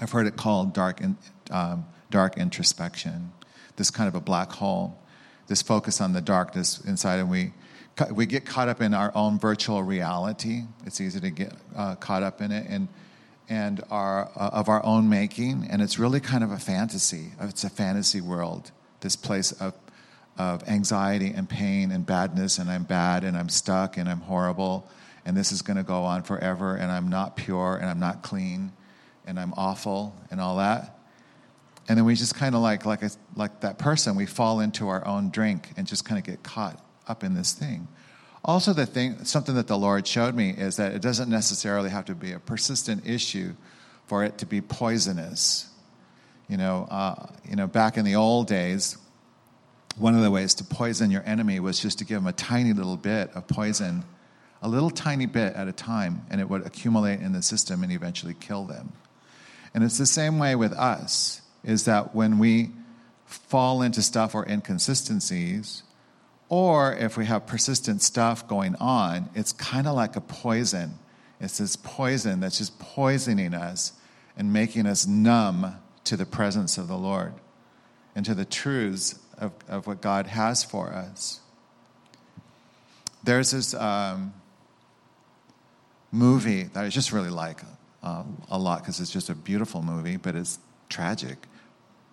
I've 0.00 0.10
heard 0.10 0.26
it 0.26 0.36
called 0.36 0.72
dark 0.72 1.02
in, 1.02 1.18
um, 1.50 1.84
dark 2.10 2.38
introspection. 2.38 3.32
This 3.76 3.90
kind 3.90 4.08
of 4.08 4.14
a 4.14 4.20
black 4.20 4.50
hole. 4.52 4.98
This 5.46 5.60
focus 5.60 6.00
on 6.00 6.14
the 6.14 6.22
darkness 6.22 6.80
inside, 6.86 7.20
and 7.20 7.28
we 7.28 7.52
we 8.10 8.24
get 8.24 8.46
caught 8.46 8.68
up 8.68 8.80
in 8.80 8.94
our 8.94 9.12
own 9.14 9.38
virtual 9.38 9.82
reality. 9.82 10.62
It's 10.86 11.00
easy 11.02 11.20
to 11.20 11.30
get 11.30 11.52
uh, 11.76 11.96
caught 11.96 12.22
up 12.22 12.40
in 12.40 12.50
it, 12.50 12.66
and 12.70 12.88
and 13.48 13.82
our, 13.90 14.30
uh, 14.36 14.50
of 14.52 14.68
our 14.68 14.84
own 14.84 15.08
making. 15.08 15.66
And 15.70 15.82
it's 15.82 15.98
really 15.98 16.20
kind 16.20 16.42
of 16.42 16.50
a 16.50 16.58
fantasy. 16.58 17.32
It's 17.40 17.64
a 17.64 17.70
fantasy 17.70 18.20
world, 18.20 18.70
this 19.00 19.16
place 19.16 19.52
of, 19.52 19.74
of 20.36 20.66
anxiety 20.68 21.32
and 21.34 21.48
pain 21.48 21.92
and 21.92 22.04
badness, 22.04 22.58
and 22.58 22.70
I'm 22.70 22.84
bad 22.84 23.24
and 23.24 23.36
I'm 23.36 23.48
stuck 23.48 23.96
and 23.96 24.08
I'm 24.08 24.20
horrible, 24.20 24.88
and 25.24 25.36
this 25.36 25.52
is 25.52 25.62
going 25.62 25.76
to 25.76 25.82
go 25.82 26.02
on 26.02 26.22
forever, 26.22 26.76
and 26.76 26.90
I'm 26.90 27.08
not 27.08 27.36
pure 27.36 27.76
and 27.76 27.88
I'm 27.88 28.00
not 28.00 28.22
clean 28.22 28.72
and 29.26 29.38
I'm 29.38 29.54
awful 29.56 30.14
and 30.30 30.40
all 30.40 30.56
that. 30.56 30.98
And 31.88 31.98
then 31.98 32.04
we 32.04 32.14
just 32.14 32.34
kind 32.34 32.54
of 32.54 32.62
like, 32.62 32.86
like, 32.86 33.02
like 33.36 33.60
that 33.60 33.78
person, 33.78 34.16
we 34.16 34.26
fall 34.26 34.60
into 34.60 34.88
our 34.88 35.06
own 35.06 35.30
drink 35.30 35.70
and 35.76 35.86
just 35.86 36.04
kind 36.04 36.18
of 36.18 36.24
get 36.24 36.42
caught 36.42 36.82
up 37.06 37.22
in 37.22 37.34
this 37.34 37.52
thing. 37.52 37.88
Also, 38.44 38.72
the 38.72 38.86
thing, 38.86 39.24
something 39.24 39.54
that 39.54 39.66
the 39.66 39.76
Lord 39.76 40.06
showed 40.06 40.34
me 40.34 40.50
is 40.50 40.76
that 40.76 40.92
it 40.92 41.02
doesn't 41.02 41.30
necessarily 41.30 41.90
have 41.90 42.06
to 42.06 42.14
be 42.14 42.32
a 42.32 42.38
persistent 42.38 43.06
issue 43.06 43.54
for 44.06 44.24
it 44.24 44.38
to 44.38 44.46
be 44.46 44.60
poisonous. 44.60 45.68
You 46.48 46.58
know, 46.58 46.86
uh, 46.90 47.26
you 47.48 47.56
know, 47.56 47.66
back 47.66 47.96
in 47.96 48.04
the 48.04 48.16
old 48.16 48.46
days, 48.46 48.98
one 49.96 50.14
of 50.14 50.22
the 50.22 50.30
ways 50.30 50.54
to 50.54 50.64
poison 50.64 51.10
your 51.10 51.22
enemy 51.24 51.60
was 51.60 51.78
just 51.78 51.98
to 51.98 52.04
give 52.04 52.16
them 52.16 52.26
a 52.26 52.32
tiny 52.32 52.72
little 52.72 52.96
bit 52.96 53.30
of 53.34 53.46
poison, 53.46 54.04
a 54.62 54.68
little 54.68 54.90
tiny 54.90 55.26
bit 55.26 55.54
at 55.54 55.68
a 55.68 55.72
time, 55.72 56.26
and 56.30 56.40
it 56.40 56.48
would 56.48 56.66
accumulate 56.66 57.20
in 57.20 57.32
the 57.32 57.42
system 57.42 57.82
and 57.82 57.92
eventually 57.92 58.34
kill 58.34 58.64
them. 58.64 58.92
And 59.72 59.84
it's 59.84 59.98
the 59.98 60.06
same 60.06 60.38
way 60.38 60.54
with 60.56 60.72
us, 60.72 61.42
is 61.62 61.84
that 61.84 62.14
when 62.14 62.38
we 62.38 62.70
fall 63.26 63.82
into 63.82 64.02
stuff 64.02 64.34
or 64.34 64.48
inconsistencies, 64.48 65.82
or 66.48 66.94
if 66.94 67.16
we 67.16 67.26
have 67.26 67.46
persistent 67.46 68.02
stuff 68.02 68.46
going 68.46 68.76
on, 68.76 69.30
it's 69.34 69.52
kind 69.52 69.86
of 69.86 69.94
like 69.94 70.16
a 70.16 70.20
poison. 70.20 70.98
It's 71.40 71.58
this 71.58 71.76
poison 71.76 72.40
that's 72.40 72.58
just 72.58 72.78
poisoning 72.78 73.54
us 73.54 73.92
and 74.36 74.52
making 74.52 74.86
us 74.86 75.06
numb 75.06 75.76
to 76.04 76.16
the 76.16 76.26
presence 76.26 76.78
of 76.78 76.88
the 76.88 76.96
Lord 76.96 77.32
and 78.14 78.24
to 78.26 78.34
the 78.34 78.44
truths 78.44 79.18
of, 79.38 79.52
of 79.68 79.86
what 79.86 80.00
God 80.00 80.26
has 80.26 80.64
for 80.64 80.92
us. 80.92 81.40
There's 83.22 83.50
this 83.52 83.74
um, 83.74 84.34
movie 86.12 86.64
that 86.64 86.84
I 86.84 86.88
just 86.88 87.12
really 87.12 87.30
like 87.30 87.60
uh, 88.02 88.24
a 88.50 88.58
lot 88.58 88.80
because 88.80 89.00
it's 89.00 89.10
just 89.10 89.30
a 89.30 89.34
beautiful 89.34 89.82
movie, 89.82 90.16
but 90.16 90.34
it's 90.34 90.58
tragic. 90.88 91.38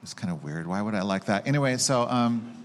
It's 0.02 0.14
kind 0.14 0.32
of 0.32 0.44
weird. 0.44 0.66
Why 0.68 0.82
would 0.82 0.96
I 0.96 1.02
like 1.02 1.26
that? 1.26 1.48
Anyway, 1.48 1.78
so. 1.78 2.08
Um, 2.10 2.58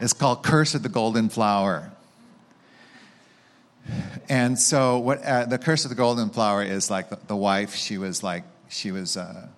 it's 0.00 0.12
called 0.12 0.44
Curse 0.44 0.74
of 0.74 0.82
the 0.82 0.88
Golden 0.88 1.28
Flower. 1.28 1.90
And 4.28 4.58
so, 4.58 4.98
what 4.98 5.22
uh, 5.22 5.46
the 5.46 5.58
Curse 5.58 5.84
of 5.84 5.88
the 5.88 5.96
Golden 5.96 6.30
Flower 6.30 6.62
is 6.62 6.90
like 6.90 7.10
the, 7.10 7.18
the 7.26 7.36
wife, 7.36 7.74
she 7.74 7.98
was 7.98 8.22
like, 8.22 8.44
she 8.68 8.92
was 8.92 9.16
uh, 9.16 9.48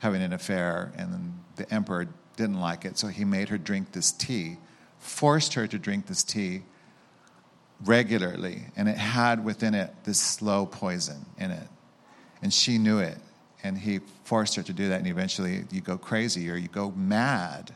having 0.00 0.20
an 0.20 0.32
affair, 0.32 0.92
and 0.96 1.12
then 1.12 1.34
the 1.56 1.72
emperor 1.72 2.08
didn't 2.36 2.60
like 2.60 2.84
it, 2.84 2.98
so 2.98 3.08
he 3.08 3.24
made 3.24 3.48
her 3.48 3.58
drink 3.58 3.92
this 3.92 4.12
tea, 4.12 4.56
forced 4.98 5.54
her 5.54 5.66
to 5.66 5.78
drink 5.78 6.06
this 6.06 6.22
tea 6.22 6.62
regularly, 7.84 8.64
and 8.76 8.88
it 8.88 8.96
had 8.96 9.44
within 9.44 9.74
it 9.74 9.92
this 10.04 10.20
slow 10.20 10.66
poison 10.66 11.26
in 11.38 11.50
it. 11.50 11.68
And 12.42 12.52
she 12.52 12.78
knew 12.78 12.98
it, 12.98 13.18
and 13.62 13.78
he 13.78 14.00
forced 14.24 14.56
her 14.56 14.62
to 14.62 14.72
do 14.72 14.88
that, 14.88 14.98
and 14.98 15.06
eventually 15.06 15.64
you 15.70 15.80
go 15.80 15.98
crazy 15.98 16.50
or 16.50 16.56
you 16.56 16.68
go 16.68 16.90
mad 16.92 17.72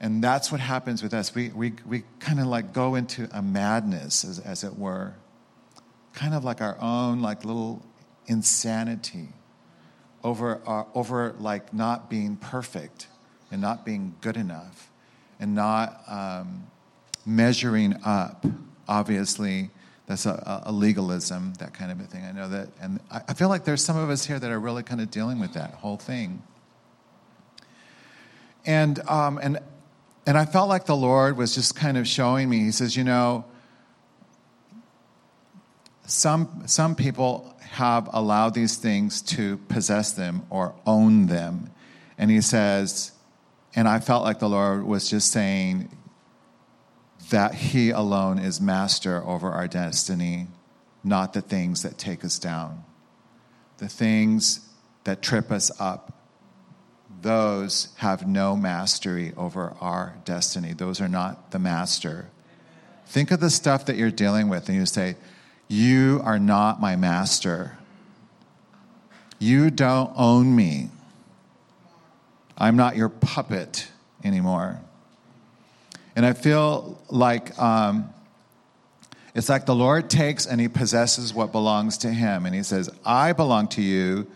And 0.00 0.24
that's 0.24 0.50
what 0.50 0.60
happens 0.60 1.02
with 1.02 1.12
us. 1.12 1.34
We, 1.34 1.50
we, 1.50 1.74
we 1.86 2.04
kind 2.20 2.40
of 2.40 2.46
like 2.46 2.72
go 2.72 2.94
into 2.94 3.28
a 3.32 3.42
madness, 3.42 4.24
as, 4.24 4.38
as 4.38 4.64
it 4.64 4.78
were, 4.78 5.12
kind 6.14 6.34
of 6.34 6.42
like 6.42 6.62
our 6.62 6.80
own 6.80 7.20
like 7.20 7.44
little 7.44 7.82
insanity 8.26 9.28
over, 10.24 10.60
our, 10.66 10.86
over 10.94 11.34
like 11.38 11.74
not 11.74 12.08
being 12.08 12.36
perfect 12.36 13.08
and 13.50 13.60
not 13.60 13.84
being 13.84 14.14
good 14.20 14.36
enough 14.36 14.90
and 15.40 15.54
not 15.54 16.02
um, 16.06 16.66
measuring 17.26 17.96
up. 18.04 18.44
Obviously, 18.86 19.70
that's 20.06 20.26
a, 20.26 20.62
a, 20.66 20.72
legalism, 20.72 21.54
that 21.60 21.72
kind 21.72 21.92
of 21.92 22.00
a 22.00 22.04
thing. 22.04 22.24
I 22.24 22.32
know 22.32 22.48
that, 22.48 22.68
and 22.80 23.00
I, 23.10 23.32
feel 23.34 23.48
like 23.48 23.64
there's 23.64 23.84
some 23.84 23.96
of 23.96 24.10
us 24.10 24.26
here 24.26 24.38
that 24.38 24.50
are 24.50 24.58
really 24.58 24.82
kind 24.82 25.00
of 25.00 25.10
dealing 25.10 25.38
with 25.38 25.54
that 25.54 25.74
whole 25.74 25.96
thing. 25.96 26.42
And 28.66 28.98
um, 29.08 29.38
and 29.40 29.60
and 30.26 30.36
I 30.36 30.44
felt 30.44 30.68
like 30.68 30.84
the 30.84 30.96
Lord 30.96 31.36
was 31.36 31.54
just 31.54 31.74
kind 31.74 31.96
of 31.96 32.06
showing 32.06 32.48
me. 32.50 32.58
He 32.58 32.72
says, 32.72 32.96
you 32.96 33.04
know, 33.04 33.44
some 36.04 36.64
some 36.66 36.94
people 36.94 37.54
have 37.60 38.10
allowed 38.12 38.54
these 38.54 38.76
things 38.76 39.22
to 39.22 39.58
possess 39.68 40.12
them 40.12 40.44
or 40.50 40.74
own 40.86 41.26
them, 41.26 41.70
and 42.18 42.30
He 42.30 42.40
says, 42.40 43.12
and 43.74 43.88
I 43.88 44.00
felt 44.00 44.24
like 44.24 44.38
the 44.38 44.48
Lord 44.48 44.84
was 44.84 45.08
just 45.08 45.30
saying 45.30 45.96
that 47.30 47.54
He 47.54 47.90
alone 47.90 48.38
is 48.38 48.60
master 48.60 49.22
over 49.24 49.50
our 49.50 49.68
destiny, 49.68 50.48
not 51.04 51.32
the 51.32 51.40
things 51.40 51.82
that 51.82 51.98
take 51.98 52.24
us 52.24 52.38
down. 52.38 52.84
The 53.78 53.88
things 53.88 54.68
that 55.04 55.22
trip 55.22 55.50
us 55.50 55.70
up, 55.80 56.12
those 57.22 57.88
have 57.96 58.26
no 58.26 58.56
mastery 58.56 59.32
over 59.36 59.74
our 59.80 60.16
destiny. 60.24 60.72
Those 60.72 61.00
are 61.00 61.08
not 61.08 61.50
the 61.50 61.58
master. 61.58 62.28
Think 63.06 63.30
of 63.30 63.40
the 63.40 63.50
stuff 63.50 63.86
that 63.86 63.96
you're 63.96 64.10
dealing 64.10 64.48
with, 64.48 64.68
and 64.68 64.76
you 64.76 64.86
say, 64.86 65.16
You 65.68 66.20
are 66.24 66.38
not 66.38 66.80
my 66.80 66.96
master. 66.96 67.78
You 69.38 69.70
don't 69.70 70.12
own 70.16 70.54
me. 70.54 70.90
I'm 72.60 72.76
not 72.76 72.94
your 72.94 73.08
puppet 73.08 73.88
anymore. 74.22 74.80
And 76.14 76.26
I 76.26 76.34
feel 76.34 77.00
like 77.08 77.58
um, 77.58 78.12
it's 79.34 79.48
like 79.48 79.64
the 79.64 79.74
Lord 79.74 80.10
takes 80.10 80.44
and 80.44 80.60
he 80.60 80.68
possesses 80.68 81.32
what 81.32 81.52
belongs 81.52 81.96
to 81.98 82.10
him. 82.10 82.44
And 82.44 82.54
he 82.54 82.62
says, 82.62 82.90
I 83.04 83.32
belong 83.32 83.68
to 83.68 83.82
you, 83.82 84.30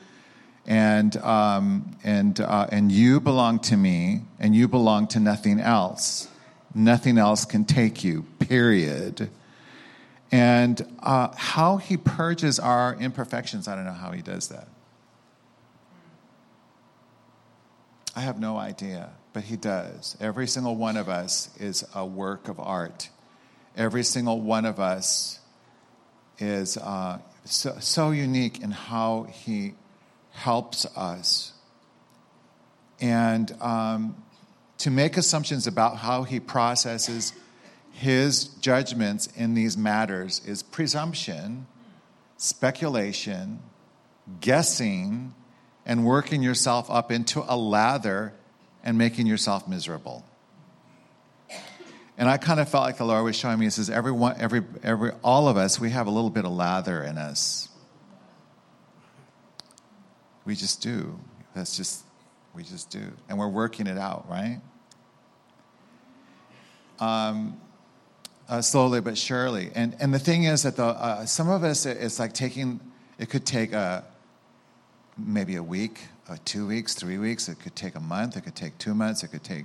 and, 0.66 1.14
um, 1.19 1.97
and, 2.02 2.40
uh, 2.40 2.69
and 2.73 2.90
you 2.90 3.21
belong 3.21 3.59
to 3.61 3.76
me, 3.76 4.23
and 4.38 4.57
you 4.57 4.69
belong 4.69 5.07
to 5.09 5.21
nothing 5.21 5.61
else. 5.61 6.28
Nothing 6.75 7.19
else 7.19 7.45
can 7.45 7.66
take 7.66 8.02
you, 8.02 8.23
period. 8.38 9.28
And 10.33 10.85
uh, 11.00 11.28
how 11.37 11.76
he 11.76 11.99
purges 11.99 12.59
our 12.59 12.95
imperfections, 12.95 13.69
I 13.69 13.76
don't 13.76 13.85
know 13.85 13.93
how 13.93 14.12
he 14.12 14.23
does 14.23 14.49
that. 14.49 14.69
I 18.16 18.21
have 18.21 18.38
no 18.38 18.56
idea, 18.56 19.11
but 19.33 19.44
He 19.44 19.56
does. 19.56 20.16
Every 20.21 20.47
single 20.47 20.76
one 20.76 20.97
of 20.97 21.09
us 21.09 21.50
is 21.59 21.85
a 21.94 22.06
work 22.06 22.49
of 22.49 22.61
art. 22.61 23.11
Every 23.76 24.04
single 24.04 24.40
one 24.40 24.64
of 24.64 24.78
us 24.78 25.40
is 26.38 26.76
uh, 26.76 27.18
so, 27.44 27.76
so 27.80 28.11
unique 28.12 28.62
in 28.62 28.71
how 28.71 29.25
He 29.25 29.75
helps 30.30 30.87
us. 30.97 31.52
And 33.00 33.50
um, 33.61 34.23
to 34.78 34.90
make 34.90 35.16
assumptions 35.16 35.66
about 35.66 35.97
how 35.97 36.23
He 36.23 36.38
processes 36.38 37.33
His 37.90 38.44
judgments 38.44 39.28
in 39.35 39.54
these 39.54 39.76
matters 39.76 40.40
is 40.47 40.62
presumption, 40.62 41.66
speculation, 42.37 43.59
guessing 44.40 45.35
and 45.87 46.05
working 46.05 46.43
yourself 46.43 46.91
up 46.91 47.12
into 47.12 47.45
a 47.47 47.57
lather 47.57 48.33
and 48.83 48.99
making 48.99 49.26
yourself 49.26 49.69
miserable. 49.69 50.25
And 52.17 52.29
I 52.29 52.37
kind 52.37 52.61
of 52.61 52.69
felt 52.69 52.85
like 52.85 52.97
the 52.97 53.05
Lord 53.05 53.25
was 53.25 53.37
showing 53.37 53.59
me, 53.59 53.67
He 53.67 53.71
says, 53.71 53.91
everyone, 53.91 54.37
every, 54.38 54.62
every, 54.83 55.11
all 55.23 55.49
of 55.49 55.57
us, 55.57 55.81
we 55.81 55.91
have 55.91 56.07
a 56.07 56.11
little 56.11 56.31
bit 56.31 56.45
of 56.45 56.53
lather 56.53 57.03
in 57.03 57.19
us. 57.19 57.69
We 60.45 60.55
just 60.55 60.81
do. 60.81 61.19
That's 61.55 61.76
just, 61.76 62.05
we 62.55 62.62
just 62.62 62.91
do. 62.91 63.12
And 63.29 63.38
we're 63.38 63.49
working 63.49 63.87
it 63.87 63.99
out, 63.99 64.29
right? 64.29 64.61
Um, 67.00 67.61
uh, 68.49 68.61
slowly 68.61 69.00
but 69.00 69.19
surely. 69.19 69.73
And, 69.75 69.97
and 69.99 70.14
the 70.14 70.19
thing 70.19 70.45
is 70.45 70.62
that 70.62 70.76
the, 70.76 70.85
uh, 70.85 71.26
some 71.26 71.49
of 71.49 71.64
us, 71.64 71.87
it's 71.87 72.19
like 72.19 72.33
taking, 72.33 72.79
it 73.19 73.31
could 73.31 73.45
take 73.45 73.73
a, 73.73 74.05
maybe 75.16 75.56
a 75.56 75.62
week, 75.62 76.00
uh, 76.28 76.37
two 76.44 76.66
weeks, 76.66 76.94
three 76.94 77.18
weeks. 77.18 77.49
It 77.49 77.61
could 77.61 77.76
take 77.76 77.94
a 77.94 78.00
month. 78.00 78.37
It 78.37 78.42
could 78.42 78.54
take 78.54 78.78
two 78.78 78.94
months. 78.94 79.23
It 79.23 79.28
could 79.28 79.44
take, 79.44 79.64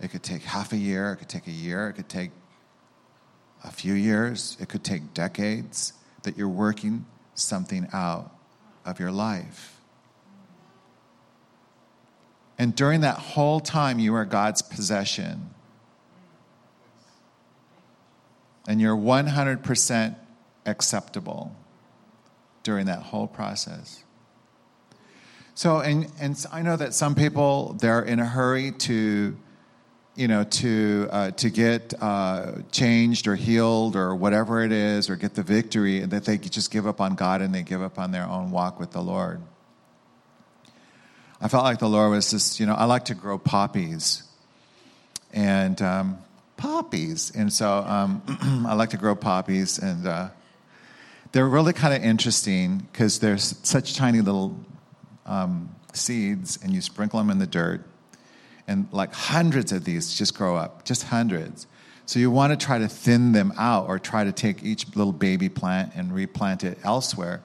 it 0.00 0.10
could 0.10 0.22
take 0.22 0.42
half 0.42 0.72
a 0.72 0.76
year. 0.76 1.12
It 1.12 1.16
could 1.16 1.28
take 1.28 1.46
a 1.46 1.52
year. 1.52 1.88
It 1.88 1.94
could 1.94 2.08
take 2.08 2.30
a 3.64 3.70
few 3.70 3.94
years. 3.94 4.56
It 4.60 4.68
could 4.68 4.84
take 4.84 5.14
decades 5.14 5.92
that 6.22 6.36
you're 6.36 6.48
working 6.48 7.06
something 7.34 7.88
out 7.92 8.34
of 8.84 9.00
your 9.00 9.12
life. 9.12 9.80
And 12.58 12.74
during 12.74 13.02
that 13.02 13.18
whole 13.18 13.60
time, 13.60 13.98
you 13.98 14.14
are 14.14 14.24
God's 14.24 14.62
possession. 14.62 15.50
And 18.66 18.80
you're 18.80 18.96
100% 18.96 20.16
acceptable 20.64 21.54
during 22.62 22.86
that 22.86 23.02
whole 23.02 23.26
process. 23.26 24.02
So, 25.56 25.80
and, 25.80 26.12
and 26.20 26.36
I 26.52 26.60
know 26.60 26.76
that 26.76 26.92
some 26.92 27.14
people, 27.14 27.78
they're 27.80 28.02
in 28.02 28.20
a 28.20 28.26
hurry 28.26 28.72
to, 28.72 29.34
you 30.14 30.28
know, 30.28 30.44
to, 30.44 31.08
uh, 31.10 31.30
to 31.30 31.48
get 31.48 31.94
uh, 31.98 32.56
changed 32.70 33.26
or 33.26 33.36
healed 33.36 33.96
or 33.96 34.14
whatever 34.14 34.62
it 34.62 34.70
is, 34.70 35.08
or 35.08 35.16
get 35.16 35.32
the 35.32 35.42
victory, 35.42 36.02
and 36.02 36.12
that 36.12 36.26
they 36.26 36.36
just 36.36 36.70
give 36.70 36.86
up 36.86 37.00
on 37.00 37.14
God 37.14 37.40
and 37.40 37.54
they 37.54 37.62
give 37.62 37.80
up 37.80 37.98
on 37.98 38.12
their 38.12 38.26
own 38.26 38.50
walk 38.50 38.78
with 38.78 38.90
the 38.90 39.00
Lord. 39.00 39.40
I 41.40 41.48
felt 41.48 41.64
like 41.64 41.78
the 41.78 41.88
Lord 41.88 42.10
was 42.10 42.30
just, 42.30 42.60
you 42.60 42.66
know, 42.66 42.74
I 42.74 42.84
like 42.84 43.06
to 43.06 43.14
grow 43.14 43.38
poppies. 43.38 44.24
And 45.32 45.80
um, 45.80 46.18
poppies. 46.58 47.32
And 47.34 47.50
so 47.50 47.78
um, 47.78 48.20
I 48.68 48.74
like 48.74 48.90
to 48.90 48.98
grow 48.98 49.14
poppies. 49.14 49.78
And 49.78 50.06
uh, 50.06 50.28
they're 51.32 51.48
really 51.48 51.72
kind 51.72 51.94
of 51.94 52.04
interesting 52.04 52.86
because 52.92 53.20
they're 53.20 53.38
such 53.38 53.96
tiny 53.96 54.20
little 54.20 54.54
um, 55.26 55.74
seeds 55.92 56.58
and 56.62 56.72
you 56.72 56.80
sprinkle 56.80 57.18
them 57.18 57.30
in 57.30 57.38
the 57.38 57.46
dirt, 57.46 57.84
and 58.66 58.88
like 58.92 59.12
hundreds 59.12 59.72
of 59.72 59.84
these 59.84 60.14
just 60.14 60.34
grow 60.34 60.56
up, 60.56 60.84
just 60.84 61.04
hundreds. 61.04 61.66
So 62.06 62.20
you 62.20 62.30
want 62.30 62.58
to 62.58 62.64
try 62.64 62.78
to 62.78 62.88
thin 62.88 63.32
them 63.32 63.52
out 63.58 63.88
or 63.88 63.98
try 63.98 64.24
to 64.24 64.32
take 64.32 64.62
each 64.62 64.94
little 64.94 65.12
baby 65.12 65.48
plant 65.48 65.92
and 65.96 66.14
replant 66.14 66.62
it 66.62 66.78
elsewhere. 66.84 67.42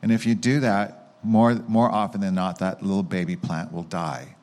And 0.00 0.12
if 0.12 0.26
you 0.26 0.36
do 0.36 0.60
that, 0.60 1.14
more, 1.24 1.54
more 1.66 1.90
often 1.90 2.20
than 2.20 2.34
not, 2.34 2.60
that 2.60 2.82
little 2.82 3.02
baby 3.02 3.34
plant 3.34 3.72
will 3.72 3.82
die. 3.82 4.36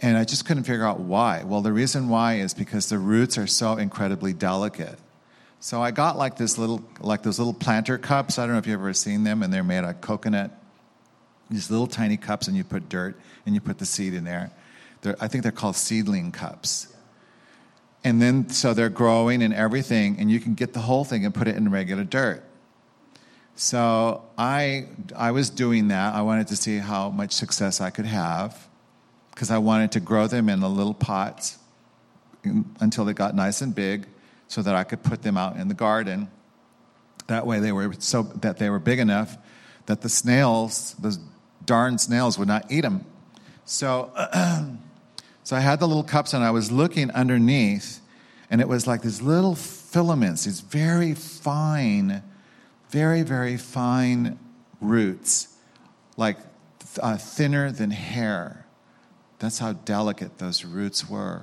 And 0.00 0.16
I 0.16 0.24
just 0.24 0.46
couldn't 0.46 0.62
figure 0.62 0.84
out 0.84 1.00
why. 1.00 1.42
Well, 1.44 1.60
the 1.60 1.72
reason 1.72 2.08
why 2.08 2.34
is 2.34 2.54
because 2.54 2.88
the 2.88 2.98
roots 2.98 3.36
are 3.36 3.48
so 3.48 3.76
incredibly 3.76 4.32
delicate. 4.32 4.98
So 5.58 5.82
I 5.82 5.90
got 5.90 6.16
like 6.16 6.36
this 6.36 6.56
little, 6.56 6.82
like 7.00 7.22
those 7.22 7.38
little 7.38 7.52
planter 7.52 7.98
cups. 7.98 8.38
I 8.38 8.44
don't 8.44 8.52
know 8.52 8.58
if 8.58 8.66
you've 8.66 8.80
ever 8.80 8.94
seen 8.94 9.24
them, 9.24 9.42
and 9.42 9.52
they're 9.52 9.64
made 9.64 9.78
out 9.78 9.90
of 9.90 10.00
coconut 10.00 10.52
these 11.50 11.70
little 11.70 11.86
tiny 11.86 12.16
cups 12.16 12.48
and 12.48 12.56
you 12.56 12.64
put 12.64 12.88
dirt 12.88 13.18
and 13.44 13.54
you 13.54 13.60
put 13.60 13.78
the 13.78 13.86
seed 13.86 14.14
in 14.14 14.24
there. 14.24 14.50
They're, 15.02 15.16
I 15.20 15.28
think 15.28 15.42
they're 15.42 15.52
called 15.52 15.76
seedling 15.76 16.32
cups. 16.32 16.94
And 18.04 18.20
then, 18.22 18.48
so 18.48 18.72
they're 18.72 18.88
growing 18.88 19.42
and 19.42 19.52
everything, 19.52 20.16
and 20.18 20.30
you 20.30 20.40
can 20.40 20.54
get 20.54 20.72
the 20.72 20.80
whole 20.80 21.04
thing 21.04 21.24
and 21.24 21.34
put 21.34 21.48
it 21.48 21.56
in 21.56 21.70
regular 21.70 22.04
dirt. 22.04 22.42
So 23.56 24.24
I, 24.38 24.86
I 25.14 25.32
was 25.32 25.50
doing 25.50 25.88
that. 25.88 26.14
I 26.14 26.22
wanted 26.22 26.48
to 26.48 26.56
see 26.56 26.78
how 26.78 27.10
much 27.10 27.32
success 27.32 27.80
I 27.80 27.90
could 27.90 28.06
have 28.06 28.68
because 29.32 29.50
I 29.50 29.58
wanted 29.58 29.92
to 29.92 30.00
grow 30.00 30.26
them 30.26 30.48
in 30.48 30.60
the 30.60 30.68
little 30.68 30.94
pots 30.94 31.58
until 32.80 33.04
they 33.04 33.12
got 33.12 33.34
nice 33.34 33.60
and 33.60 33.74
big 33.74 34.06
so 34.48 34.62
that 34.62 34.74
I 34.74 34.84
could 34.84 35.02
put 35.02 35.22
them 35.22 35.36
out 35.36 35.56
in 35.56 35.68
the 35.68 35.74
garden. 35.74 36.30
That 37.26 37.46
way 37.46 37.60
they 37.60 37.70
were 37.70 37.92
so 37.98 38.22
that 38.22 38.58
they 38.58 38.70
were 38.70 38.78
big 38.78 38.98
enough 38.98 39.36
that 39.86 40.02
the 40.02 40.08
snails, 40.08 40.94
those 41.00 41.18
darn 41.70 41.98
snails 41.98 42.36
would 42.36 42.48
not 42.48 42.66
eat 42.68 42.80
them. 42.80 43.04
So, 43.64 44.10
so 45.44 45.54
I 45.54 45.60
had 45.60 45.78
the 45.78 45.86
little 45.86 46.02
cups 46.02 46.34
and 46.34 46.42
I 46.42 46.50
was 46.50 46.72
looking 46.72 47.12
underneath, 47.12 48.00
and 48.50 48.60
it 48.60 48.66
was 48.66 48.88
like 48.88 49.02
these 49.02 49.22
little 49.22 49.54
filaments, 49.54 50.46
these 50.46 50.62
very 50.62 51.14
fine, 51.14 52.24
very, 52.88 53.22
very 53.22 53.56
fine 53.56 54.36
roots, 54.80 55.46
like 56.16 56.38
uh, 57.00 57.16
thinner 57.16 57.70
than 57.70 57.92
hair, 57.92 58.66
That's 59.38 59.60
how 59.60 59.74
delicate 59.74 60.38
those 60.38 60.64
roots 60.64 61.08
were. 61.08 61.42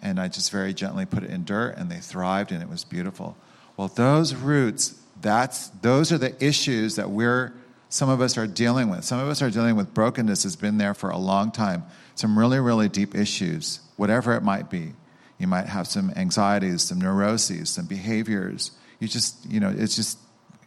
And 0.00 0.20
I 0.20 0.28
just 0.28 0.52
very 0.52 0.72
gently 0.72 1.04
put 1.04 1.24
it 1.24 1.30
in 1.30 1.44
dirt 1.44 1.76
and 1.76 1.90
they 1.90 1.98
thrived 1.98 2.52
and 2.52 2.62
it 2.62 2.68
was 2.68 2.84
beautiful. 2.84 3.36
Well, 3.76 3.88
those 3.88 4.36
roots, 4.36 5.00
that's, 5.20 5.66
those 5.82 6.12
are 6.12 6.18
the 6.18 6.32
issues 6.42 6.94
that 6.94 7.10
we're, 7.10 7.54
some 7.92 8.08
of 8.08 8.22
us 8.22 8.38
are 8.38 8.46
dealing 8.46 8.88
with. 8.88 9.04
Some 9.04 9.18
of 9.18 9.28
us 9.28 9.42
are 9.42 9.50
dealing 9.50 9.76
with 9.76 9.92
brokenness 9.92 10.44
has 10.44 10.56
been 10.56 10.78
there 10.78 10.94
for 10.94 11.10
a 11.10 11.18
long 11.18 11.52
time. 11.52 11.84
Some 12.14 12.38
really, 12.38 12.58
really 12.58 12.88
deep 12.88 13.14
issues, 13.14 13.80
whatever 13.96 14.34
it 14.34 14.42
might 14.42 14.70
be. 14.70 14.94
You 15.38 15.46
might 15.46 15.66
have 15.66 15.86
some 15.86 16.10
anxieties, 16.16 16.80
some 16.80 17.02
neuroses, 17.02 17.68
some 17.68 17.84
behaviors. 17.84 18.70
You 18.98 19.08
just, 19.08 19.44
you 19.44 19.60
know, 19.60 19.74
it's 19.76 19.94
just 19.94 20.16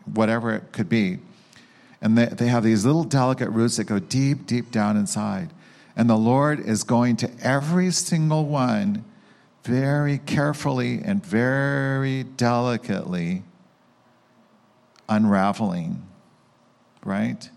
whatever 0.05 0.53
it 0.53 0.71
could 0.71 0.87
be. 0.87 1.17
And 1.99 2.15
they, 2.15 2.27
they 2.27 2.45
have 2.45 2.63
these 2.63 2.85
little 2.85 3.03
delicate 3.03 3.49
roots 3.49 3.77
that 3.77 3.85
go 3.85 3.97
deep, 3.97 4.45
deep 4.45 4.69
down 4.69 4.95
inside. 4.95 5.49
And 5.95 6.07
the 6.07 6.17
Lord 6.17 6.59
is 6.59 6.83
going 6.83 7.15
to 7.17 7.31
every 7.41 7.89
single 7.89 8.45
one 8.45 9.03
very 9.63 10.19
carefully 10.19 11.01
and 11.03 11.25
very 11.25 12.21
delicately 12.21 13.41
unraveling, 15.09 16.05
right? 17.05 17.49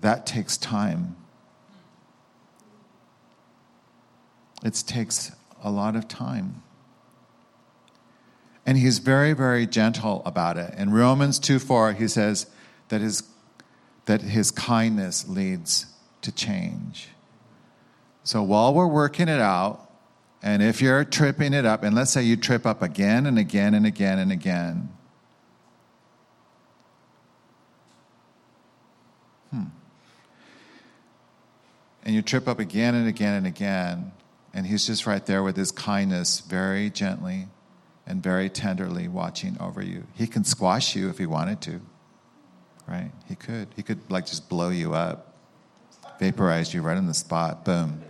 That 0.00 0.26
takes 0.26 0.56
time. 0.56 1.16
It 4.64 4.82
takes 4.86 5.30
a 5.62 5.70
lot 5.70 5.94
of 5.94 6.08
time. 6.08 6.62
And 8.66 8.78
he's 8.78 8.98
very, 8.98 9.34
very 9.34 9.66
gentle 9.66 10.22
about 10.24 10.56
it. 10.56 10.74
In 10.74 10.90
Romans 10.90 11.38
2 11.38 11.58
4, 11.58 11.92
he 11.92 12.08
says 12.08 12.46
that 12.88 13.02
his, 13.02 13.22
that 14.06 14.22
his 14.22 14.50
kindness 14.50 15.28
leads 15.28 15.86
to 16.22 16.32
change. 16.32 17.10
So 18.24 18.42
while 18.42 18.72
we're 18.72 18.86
working 18.86 19.28
it 19.28 19.40
out, 19.40 19.90
and 20.42 20.62
if 20.62 20.80
you're 20.80 21.04
tripping 21.04 21.52
it 21.52 21.66
up, 21.66 21.82
and 21.82 21.94
let's 21.94 22.10
say 22.10 22.22
you 22.22 22.36
trip 22.36 22.64
up 22.64 22.80
again 22.80 23.26
and 23.26 23.38
again 23.38 23.74
and 23.74 23.84
again 23.84 24.18
and 24.18 24.32
again, 24.32 24.88
And 32.04 32.14
you 32.14 32.20
trip 32.20 32.46
up 32.46 32.58
again 32.58 32.94
and 32.94 33.08
again 33.08 33.34
and 33.34 33.46
again, 33.46 34.12
and 34.52 34.66
he's 34.66 34.86
just 34.86 35.06
right 35.06 35.24
there 35.24 35.42
with 35.42 35.56
his 35.56 35.72
kindness, 35.72 36.40
very 36.40 36.90
gently 36.90 37.48
and 38.06 38.22
very 38.22 38.50
tenderly 38.50 39.08
watching 39.08 39.56
over 39.58 39.82
you. 39.82 40.06
He 40.14 40.26
can 40.26 40.44
squash 40.44 40.94
you 40.94 41.08
if 41.08 41.16
he 41.16 41.24
wanted 41.24 41.62
to, 41.62 41.80
right? 42.86 43.10
He 43.26 43.34
could. 43.34 43.68
He 43.74 43.82
could, 43.82 44.10
like, 44.10 44.26
just 44.26 44.50
blow 44.50 44.68
you 44.68 44.92
up, 44.92 45.34
vaporize 46.20 46.74
you 46.74 46.82
right 46.82 46.98
on 46.98 47.06
the 47.06 47.14
spot, 47.14 47.64
boom. 47.64 48.04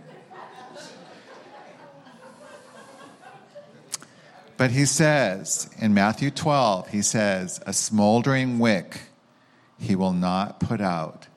But 4.57 4.71
he 4.71 4.85
says 4.85 5.69
in 5.79 5.93
Matthew 5.93 6.31
12, 6.31 6.89
he 6.89 7.01
says, 7.01 7.61
a 7.65 7.73
smoldering 7.73 8.59
wick 8.59 8.99
he 9.79 9.95
will 9.95 10.13
not 10.13 10.59
put 10.59 10.81
out, 10.81 11.27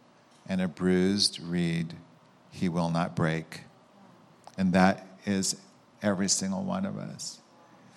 and 0.49 0.61
a 0.61 0.69
bruised 0.69 1.41
reed 1.41 1.95
he 2.59 2.69
will 2.69 2.91
not 2.91 3.15
break. 3.15 3.61
And 4.57 4.73
that 4.73 5.07
is 5.25 5.57
every 6.03 6.29
single 6.29 6.63
one 6.63 6.85
of 6.85 6.99
us. 6.99 7.39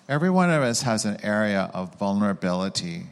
Every 0.08 0.30
one 0.30 0.50
of 0.50 0.62
us 0.62 0.82
has 0.82 1.04
an 1.04 1.18
area 1.22 1.70
of 1.74 1.96
vulnerability, 1.96 3.06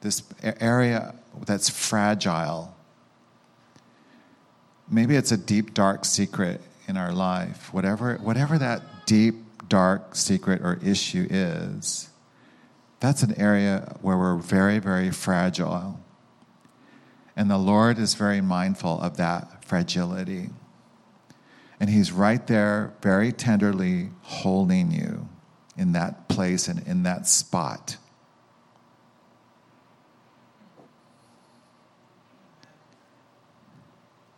this 0.00 0.22
area 0.42 1.14
that's 1.46 1.68
fragile. 1.68 2.74
Maybe 4.88 5.16
it's 5.16 5.32
a 5.32 5.36
deep, 5.36 5.74
dark 5.74 6.04
secret 6.04 6.60
in 6.88 6.96
our 6.96 7.12
life. 7.12 7.72
Whatever, 7.72 8.16
whatever 8.16 8.58
that 8.58 9.06
deep, 9.06 9.36
dark 9.68 10.14
secret 10.14 10.62
or 10.62 10.78
issue 10.82 11.26
is, 11.30 12.08
that's 13.00 13.22
an 13.22 13.34
area 13.38 13.96
where 14.02 14.16
we're 14.16 14.36
very, 14.36 14.78
very 14.78 15.10
fragile. 15.10 16.00
And 17.36 17.50
the 17.50 17.58
Lord 17.58 17.98
is 17.98 18.14
very 18.14 18.40
mindful 18.40 19.00
of 19.00 19.16
that 19.16 19.64
fragility. 19.64 20.50
And 21.80 21.90
He's 21.90 22.12
right 22.12 22.46
there, 22.46 22.92
very 23.02 23.32
tenderly 23.32 24.10
holding 24.22 24.92
you 24.92 25.28
in 25.76 25.92
that 25.92 26.28
place 26.28 26.68
and 26.68 26.86
in 26.86 27.02
that 27.04 27.26
spot. 27.26 27.96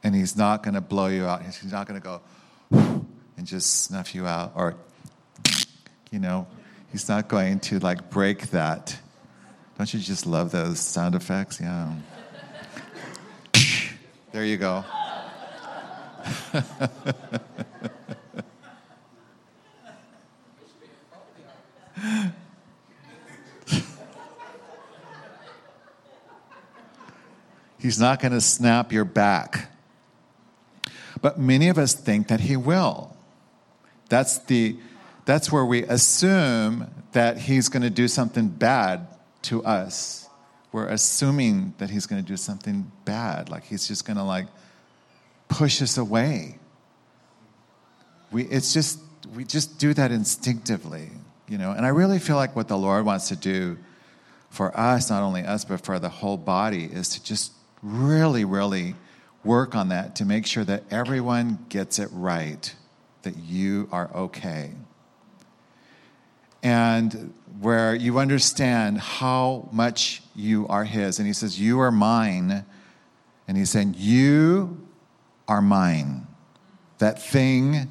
And 0.05 0.15
He's 0.15 0.37
not 0.37 0.63
going 0.63 0.75
to 0.75 0.81
blow 0.81 1.09
you 1.09 1.27
out. 1.27 1.43
He's 1.43 1.73
not 1.73 1.87
going 1.87 2.01
to 2.01 2.05
go 2.05 2.21
and 3.37 3.47
just 3.47 3.85
snuff 3.85 4.15
you 4.15 4.27
out 4.27 4.53
or 4.55 4.77
you 6.13 6.19
know, 6.19 6.47
he's 6.93 7.09
not 7.09 7.27
going 7.27 7.59
to 7.59 7.79
like 7.81 8.11
break 8.11 8.51
that. 8.51 8.97
Don't 9.79 9.93
you 9.93 9.99
just 9.99 10.27
love 10.27 10.53
those 10.53 10.79
sound 10.79 11.15
effects? 11.15 11.59
Yeah. 11.61 11.93
there 14.33 14.45
you 14.45 14.59
go. 14.59 14.85
He's 27.79 27.99
not 27.99 28.21
going 28.21 28.33
to 28.33 28.41
snap 28.41 28.93
your 28.93 29.05
back. 29.05 29.73
But 31.21 31.39
many 31.39 31.69
of 31.69 31.79
us 31.79 31.95
think 31.95 32.29
that 32.29 32.39
he 32.41 32.57
will. 32.57 33.17
That's 34.09 34.39
the 34.39 34.77
that's 35.25 35.51
where 35.51 35.65
we 35.65 35.83
assume 35.85 36.89
that 37.13 37.39
he's 37.39 37.69
going 37.69 37.83
to 37.83 37.91
do 37.91 38.09
something 38.09 38.49
bad 38.49 39.07
to 39.43 39.65
us. 39.65 40.29
We're 40.73 40.89
assuming 40.89 41.75
that 41.79 41.91
he's 41.91 42.07
going 42.07 42.23
to 42.23 42.27
do 42.27 42.37
something 42.37 42.91
bad, 43.05 43.51
like 43.51 43.65
he's 43.65 43.87
just 43.87 44.05
going 44.05 44.17
to 44.17 44.25
like 44.25 44.47
push 45.53 45.83
us 45.83 45.99
away. 45.99 46.59
We, 48.31 48.45
it's 48.45 48.73
just, 48.73 48.99
we 49.35 49.45
just 49.45 49.79
do 49.79 49.93
that 49.95 50.11
instinctively, 50.11 51.11
you 51.49 51.59
know. 51.59 51.73
And 51.73 51.85
I 51.85 51.91
really 51.91 52.19
feel 52.19 52.37
like 52.37 52.57
what 52.57 52.69
the 52.69 52.79
Lord 52.79 53.05
wants 53.05 53.29
to 53.29 53.37
do 53.37 53.79
for 54.51 54.77
us, 54.79 55.11
not 55.11 55.23
only 55.23 55.43
us, 55.43 55.65
but 55.65 55.85
for 55.85 55.99
the 55.99 56.09
whole 56.09 56.37
body, 56.37 56.85
is 56.85 57.11
to 57.11 57.23
just 57.23 57.53
really, 57.83 58.45
really 58.45 58.95
work 59.45 59.75
on 59.75 59.89
that 59.89 60.17
to 60.17 60.25
make 60.25 60.47
sure 60.47 60.65
that 60.65 60.85
everyone 60.91 61.59
gets 61.69 61.99
it 61.99 62.09
right, 62.13 62.75
that 63.23 63.37
you 63.37 63.89
are 63.93 64.11
okay 64.15 64.73
and 66.63 67.35
where 67.61 67.95
you 67.95 68.19
understand 68.19 68.99
how 68.99 69.69
much 69.73 70.23
you 70.35 70.67
are 70.69 70.85
His. 70.85 71.19
And 71.19 71.27
He 71.27 71.33
says, 71.33 71.61
You 71.61 71.81
are 71.81 71.91
mine. 71.91 72.65
And 73.49 73.57
He's 73.57 73.71
saying, 73.71 73.95
You 73.99 74.87
are 75.49 75.63
mine. 75.63 76.27
That 76.99 77.21
thing, 77.21 77.91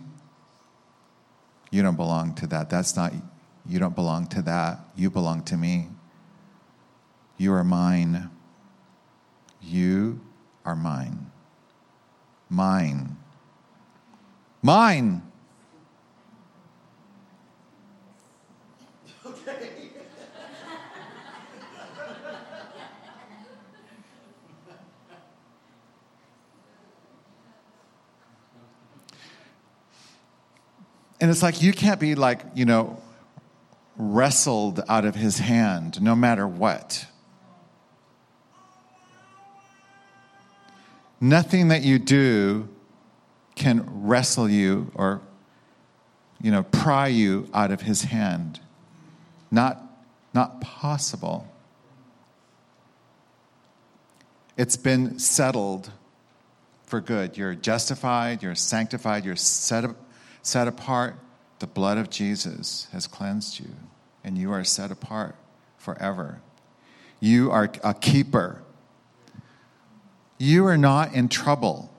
you 1.69 1.81
don't 1.81 1.95
belong 1.95 2.35
to 2.35 2.47
that. 2.47 2.69
That's 2.69 2.95
not, 2.95 3.13
you 3.65 3.79
don't 3.79 3.95
belong 3.95 4.27
to 4.27 4.41
that. 4.43 4.79
You 4.95 5.09
belong 5.09 5.43
to 5.43 5.57
me. 5.57 5.87
You 7.37 7.53
are 7.53 7.63
mine. 7.63 8.29
You 9.61 10.21
are 10.65 10.75
mine. 10.75 11.31
Mine. 12.49 13.17
Mine. 14.61 15.30
And 31.21 31.29
it's 31.29 31.43
like 31.43 31.61
you 31.61 31.71
can't 31.71 31.99
be 31.99 32.15
like, 32.15 32.41
you 32.55 32.65
know, 32.65 32.99
wrestled 33.95 34.81
out 34.89 35.05
of 35.05 35.13
his 35.13 35.37
hand 35.37 36.01
no 36.01 36.15
matter 36.15 36.47
what. 36.47 37.05
Nothing 41.19 41.67
that 41.67 41.83
you 41.83 41.99
do 41.99 42.67
can 43.53 44.07
wrestle 44.07 44.49
you 44.49 44.91
or, 44.95 45.21
you 46.41 46.49
know, 46.49 46.63
pry 46.63 47.07
you 47.07 47.47
out 47.53 47.69
of 47.69 47.81
his 47.81 48.05
hand. 48.05 48.59
Not, 49.51 49.79
not 50.33 50.59
possible. 50.61 51.47
It's 54.57 54.77
been 54.77 55.19
settled 55.19 55.91
for 56.87 56.99
good. 56.99 57.37
You're 57.37 57.53
justified, 57.53 58.41
you're 58.41 58.55
sanctified, 58.55 59.23
you're 59.23 59.35
set 59.35 59.85
up 59.85 59.95
set 60.41 60.67
apart, 60.67 61.15
the 61.59 61.67
blood 61.67 61.97
of 61.97 62.09
Jesus 62.09 62.87
has 62.91 63.07
cleansed 63.07 63.59
you, 63.59 63.75
and 64.23 64.37
you 64.37 64.51
are 64.51 64.63
set 64.63 64.91
apart 64.91 65.35
forever. 65.77 66.41
You 67.19 67.51
are 67.51 67.71
a 67.83 67.93
keeper. 67.93 68.61
You 70.37 70.65
are 70.65 70.77
not 70.77 71.13
in 71.13 71.29
trouble. 71.29 71.89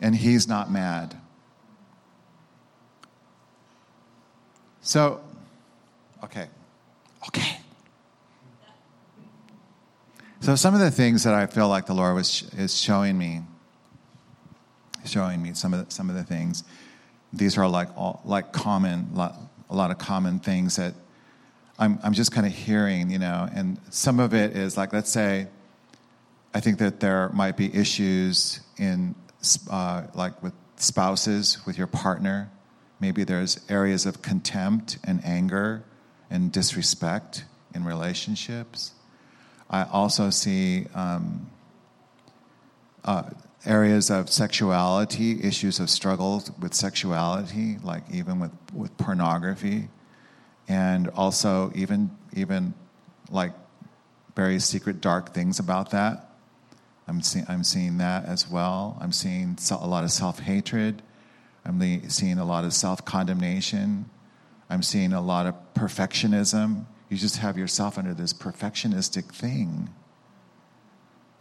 and 0.00 0.14
he's 0.14 0.46
not 0.46 0.70
mad. 0.70 1.16
So, 4.80 5.20
okay. 6.24 6.46
Okay. 7.26 7.58
So 10.40 10.54
some 10.54 10.72
of 10.74 10.80
the 10.80 10.90
things 10.90 11.24
that 11.24 11.34
I 11.34 11.46
feel 11.46 11.68
like 11.68 11.86
the 11.86 11.94
Lord 11.94 12.14
was 12.14 12.48
is 12.56 12.80
showing 12.80 13.18
me, 13.18 13.42
showing 15.08 15.42
me 15.42 15.54
some 15.54 15.74
of 15.74 15.86
the, 15.86 15.94
some 15.94 16.10
of 16.10 16.16
the 16.16 16.24
things. 16.24 16.64
These 17.32 17.58
are 17.58 17.68
like 17.68 17.88
all, 17.96 18.20
like 18.24 18.52
common, 18.52 19.10
a 19.16 19.74
lot 19.74 19.90
of 19.90 19.98
common 19.98 20.38
things 20.38 20.76
that 20.76 20.94
I'm 21.78 21.98
I'm 22.02 22.12
just 22.12 22.32
kind 22.32 22.46
of 22.46 22.52
hearing, 22.52 23.10
you 23.10 23.18
know. 23.18 23.48
And 23.54 23.78
some 23.90 24.18
of 24.18 24.34
it 24.34 24.56
is 24.56 24.76
like, 24.76 24.92
let's 24.92 25.10
say, 25.10 25.46
I 26.52 26.60
think 26.60 26.78
that 26.78 27.00
there 27.00 27.28
might 27.30 27.56
be 27.56 27.72
issues 27.74 28.60
in 28.78 29.14
uh, 29.70 30.04
like 30.14 30.42
with 30.42 30.54
spouses, 30.76 31.64
with 31.66 31.78
your 31.78 31.86
partner. 31.86 32.50
Maybe 33.00 33.22
there's 33.22 33.60
areas 33.68 34.06
of 34.06 34.22
contempt 34.22 34.98
and 35.04 35.24
anger 35.24 35.84
and 36.30 36.50
disrespect 36.50 37.44
in 37.74 37.84
relationships. 37.84 38.92
I 39.70 39.84
also 39.84 40.30
see 40.30 40.86
um, 40.94 41.48
uh, 43.04 43.30
areas 43.64 44.10
of 44.10 44.30
sexuality, 44.30 45.42
issues 45.42 45.80
of 45.80 45.90
struggles 45.90 46.50
with 46.60 46.74
sexuality, 46.74 47.78
like 47.82 48.04
even 48.12 48.38
with, 48.38 48.52
with 48.72 48.96
pornography, 48.96 49.88
and 50.68 51.08
also 51.10 51.72
even 51.74 52.10
even 52.34 52.74
like 53.30 53.52
very 54.36 54.58
secret 54.60 55.00
dark 55.00 55.34
things 55.34 55.58
about 55.58 55.90
that. 55.90 56.30
I'm, 57.08 57.22
see, 57.22 57.42
I'm 57.48 57.64
seeing 57.64 57.98
that 57.98 58.26
as 58.26 58.48
well. 58.48 58.96
I'm 59.00 59.12
seeing 59.12 59.58
a 59.70 59.86
lot 59.86 60.04
of 60.04 60.10
self 60.10 60.40
hatred. 60.40 61.02
I'm 61.64 62.08
seeing 62.08 62.38
a 62.38 62.44
lot 62.44 62.64
of 62.64 62.72
self 62.72 63.04
condemnation. 63.04 64.08
I'm 64.70 64.82
seeing 64.82 65.12
a 65.12 65.20
lot 65.20 65.46
of 65.46 65.54
perfectionism 65.74 66.84
you 67.08 67.16
just 67.16 67.38
have 67.38 67.56
yourself 67.56 67.98
under 67.98 68.14
this 68.14 68.32
perfectionistic 68.32 69.32
thing 69.32 69.88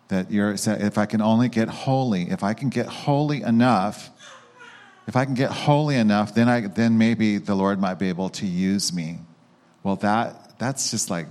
that 0.10 0.32
you're 0.32 0.58
saying, 0.58 0.82
if 0.82 0.98
i 0.98 1.06
can 1.06 1.22
only 1.22 1.50
get 1.50 1.68
holy 1.68 2.30
if 2.30 2.44
i 2.44 2.54
can 2.54 2.70
get 2.70 2.88
holy 2.88 3.42
enough 3.42 4.10
if 5.08 5.16
i 5.16 5.26
can 5.26 5.34
get 5.34 5.52
holy 5.52 5.96
enough 5.96 6.34
then 6.34 6.50
i 6.50 6.62
then 6.62 6.98
maybe 6.98 7.38
the 7.38 7.56
lord 7.56 7.80
might 7.80 7.96
be 7.96 8.10
able 8.10 8.30
to 8.30 8.46
use 8.46 8.92
me. 8.92 9.20
Well 9.84 9.96
that 9.98 10.60
that's 10.60 10.92
just 10.92 11.10
like 11.10 11.28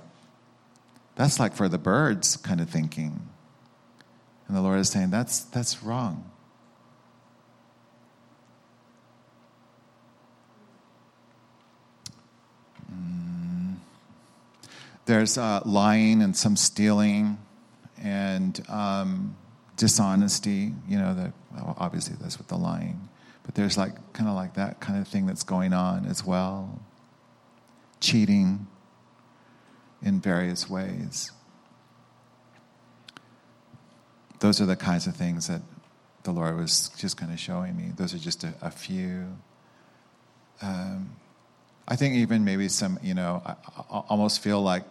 that's 1.15 1.39
like 1.39 1.55
for 1.55 1.69
the 1.69 1.79
birds 1.79 2.37
kind 2.37 2.61
of 2.61 2.71
thinking. 2.71 3.29
And 4.49 4.57
the 4.57 4.61
lord 4.62 4.79
is 4.79 4.89
saying 4.89 5.11
that's 5.11 5.41
that's 5.41 5.83
wrong. 5.83 6.31
There's 15.05 15.39
uh, 15.39 15.61
lying 15.65 16.21
and 16.21 16.37
some 16.37 16.57
stealing 16.57 17.39
and 18.07 18.62
um, 18.69 19.37
dishonesty. 19.77 20.73
You 20.88 20.99
know, 20.99 21.14
the, 21.14 21.33
well, 21.53 21.77
obviously 21.79 22.16
that's 22.21 22.38
with 22.38 22.49
the 22.49 22.57
lying. 22.57 23.09
But 23.42 23.55
there's 23.55 23.77
like 23.77 24.12
kind 24.12 24.29
of 24.29 24.37
like 24.37 24.55
that 24.55 24.81
kind 24.81 24.99
of 25.01 25.09
thing 25.09 25.27
that's 25.27 25.42
going 25.42 25.73
on 25.73 26.07
as 26.07 26.25
well. 26.25 26.81
Cheating 28.01 28.66
in 30.03 30.21
various 30.21 30.71
ways. 30.71 31.33
Those 34.38 34.61
are 34.61 34.66
the 34.66 34.77
kinds 34.77 35.07
of 35.07 35.16
things 35.16 35.49
that 35.49 35.62
the 36.23 36.31
Lord 36.31 36.57
was 36.57 36.90
just 36.97 37.16
kind 37.16 37.33
of 37.33 37.40
showing 37.40 37.77
me. 37.77 37.92
Those 37.97 38.14
are 38.14 38.19
just 38.19 38.45
a, 38.45 38.53
a 38.61 38.71
few. 38.71 39.27
Um, 40.62 41.11
I 41.88 41.97
think 41.97 42.16
even 42.16 42.45
maybe 42.45 42.69
some, 42.69 42.99
you 43.03 43.14
know, 43.14 43.42
I, 43.45 43.53
I 43.90 43.99
almost 44.09 44.42
feel 44.42 44.61
like 44.61 44.85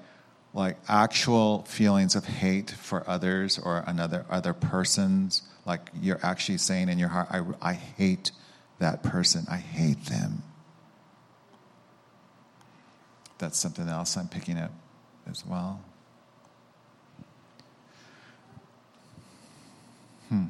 like 0.56 0.78
actual 0.88 1.63
feelings 1.63 2.15
of 2.15 2.26
hate 2.26 2.72
for 2.72 3.08
others 3.08 3.60
or 3.60 3.84
another 3.86 4.26
other 4.30 4.54
persons 4.54 5.44
like 5.65 5.91
you're 6.02 6.20
actually 6.24 6.58
saying 6.58 6.88
in 6.88 6.98
your 6.98 7.10
heart 7.10 7.28
I, 7.30 7.44
I 7.62 7.74
hate 7.74 8.32
that 8.80 9.04
person. 9.04 9.46
I 9.50 9.58
hate 9.58 10.06
them. 10.06 10.44
That's 13.38 13.58
something 13.60 13.88
else 13.89 14.15
i'm 14.15 14.30
picking 14.30 14.58
up 14.58 14.72
as 15.30 15.46
well. 15.46 15.82
Hmm. 20.30 20.46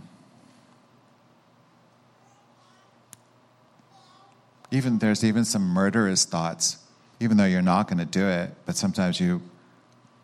Even 4.70 5.00
there's 5.00 5.24
even 5.24 5.46
some 5.46 5.64
murderous 5.64 6.26
thoughts. 6.26 6.78
Even 7.20 7.38
though 7.38 7.46
you're 7.46 7.64
not 7.64 7.88
going 7.88 7.98
to 7.98 8.06
do 8.06 8.28
it 8.28 8.52
but 8.68 8.76
sometimes 8.76 9.20
you 9.20 9.42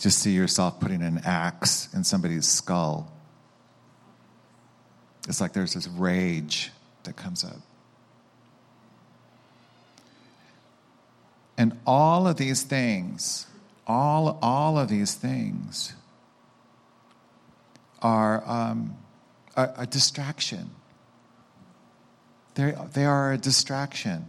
just 0.01 0.17
see 0.17 0.31
yourself 0.31 0.79
putting 0.79 1.03
an 1.03 1.21
axe 1.23 1.87
in 1.93 2.03
somebody's 2.03 2.47
skull. 2.47 3.11
It's 5.29 5.39
like 5.39 5.53
there's 5.53 5.75
this 5.75 5.87
rage 5.87 6.71
that 7.03 7.15
comes 7.15 7.43
up. 7.43 7.61
And 11.55 11.77
all 11.85 12.27
of 12.27 12.37
these 12.37 12.63
things, 12.63 13.45
all, 13.85 14.39
all 14.41 14.79
of 14.79 14.89
these 14.89 15.13
things 15.13 15.93
are 18.01 18.43
um, 18.47 18.97
a, 19.55 19.69
a 19.77 19.85
distraction. 19.85 20.71
They're, 22.55 22.71
they 22.93 23.05
are 23.05 23.33
a 23.33 23.37
distraction. 23.37 24.25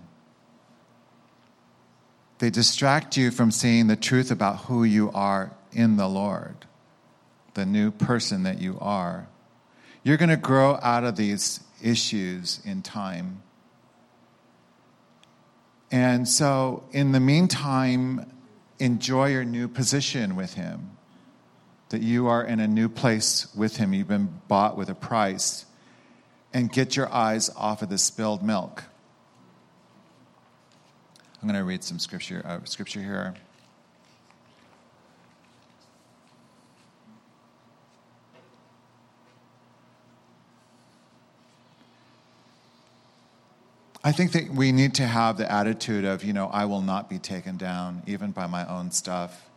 They 2.40 2.50
distract 2.50 3.16
you 3.16 3.30
from 3.30 3.50
seeing 3.50 3.86
the 3.86 3.96
truth 3.96 4.30
about 4.30 4.64
who 4.64 4.84
you 4.84 5.10
are 5.12 5.52
in 5.72 5.96
the 5.96 6.08
Lord, 6.08 6.66
the 7.54 7.66
new 7.66 7.90
person 7.90 8.42
that 8.44 8.60
you 8.60 8.78
are. 8.80 9.28
You're 10.02 10.16
going 10.16 10.30
to 10.30 10.36
grow 10.36 10.78
out 10.82 11.04
of 11.04 11.16
these 11.16 11.60
issues 11.82 12.60
in 12.64 12.82
time. 12.82 13.42
And 15.90 16.26
so, 16.26 16.84
in 16.92 17.12
the 17.12 17.20
meantime, 17.20 18.32
enjoy 18.78 19.30
your 19.30 19.44
new 19.44 19.68
position 19.68 20.34
with 20.34 20.54
Him. 20.54 20.96
That 21.90 22.00
you 22.00 22.28
are 22.28 22.42
in 22.42 22.60
a 22.60 22.66
new 22.66 22.88
place 22.88 23.54
with 23.54 23.76
Him. 23.76 23.92
You've 23.92 24.08
been 24.08 24.40
bought 24.48 24.76
with 24.76 24.88
a 24.88 24.94
price. 24.94 25.66
And 26.54 26.70
get 26.70 26.96
your 26.96 27.10
eyes 27.12 27.50
off 27.56 27.82
of 27.82 27.88
the 27.88 27.98
spilled 27.98 28.42
milk. 28.42 28.84
I'm 31.40 31.48
going 31.48 31.58
to 31.58 31.64
read 31.64 31.82
some 31.82 31.98
scripture, 31.98 32.42
uh, 32.44 32.60
scripture 32.64 33.00
here. 33.00 33.34
I 44.04 44.10
think 44.10 44.32
that 44.32 44.50
we 44.50 44.72
need 44.72 44.94
to 44.94 45.06
have 45.06 45.36
the 45.38 45.50
attitude 45.50 46.04
of, 46.04 46.24
you 46.24 46.32
know, 46.32 46.48
I 46.48 46.64
will 46.64 46.80
not 46.80 47.08
be 47.08 47.18
taken 47.18 47.56
down, 47.56 48.02
even 48.06 48.32
by 48.32 48.46
my 48.48 48.66
own 48.66 48.90
stuff, 48.90 49.48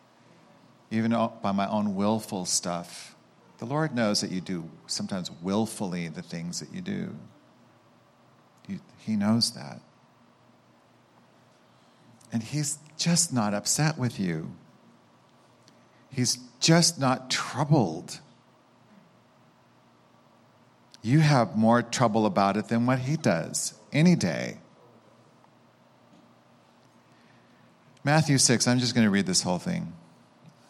even 0.92 1.12
by 1.42 1.52
my 1.52 1.68
own 1.68 1.96
willful 1.96 2.46
stuff. 2.46 3.16
The 3.58 3.66
Lord 3.66 3.96
knows 3.96 4.22
that 4.22 4.32
you 4.32 4.42
do 4.42 4.70
sometimes 4.86 5.32
willfully 5.42 6.10
the 6.10 6.22
things 6.22 6.60
that 6.60 6.72
you 6.74 6.82
do. 6.82 7.16
he 9.00 9.16
knows 9.16 9.52
that. 9.52 9.82
And 12.32 12.44
He's 12.44 12.80
just 12.98 13.34
not 13.34 13.54
upset 13.54 13.98
with 13.98 14.20
you, 14.20 14.52
He's 16.12 16.38
just 16.60 17.00
not 17.00 17.32
troubled. 17.32 18.20
You 21.06 21.20
have 21.20 21.56
more 21.56 21.84
trouble 21.84 22.26
about 22.26 22.58
it 22.58 22.68
than 22.68 22.88
what 22.88 22.98
He 22.98 23.16
does 23.16 23.76
any 23.94 24.16
day. 24.16 24.58
Matthew 28.04 28.40
6, 28.40 28.68
I'm 28.68 28.80
just 28.80 28.96
going 28.96 29.06
to 29.06 29.12
read 29.12 29.28
this 29.28 29.44
whole 29.44 29.60
thing. 29.60 29.94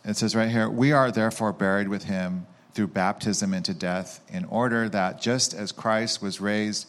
It 0.03 0.17
says 0.17 0.35
right 0.35 0.49
here, 0.49 0.69
We 0.69 0.91
are 0.91 1.09
therefore 1.09 1.53
buried 1.53 1.87
with 1.87 2.03
him 2.03 2.47
through 2.73 2.87
baptism 2.87 3.53
into 3.53 3.73
death, 3.73 4.19
in 4.27 4.43
order 4.43 4.89
that 4.89 5.21
just 5.21 5.53
as 5.53 5.71
Christ 5.71 6.21
was 6.21 6.41
raised 6.41 6.87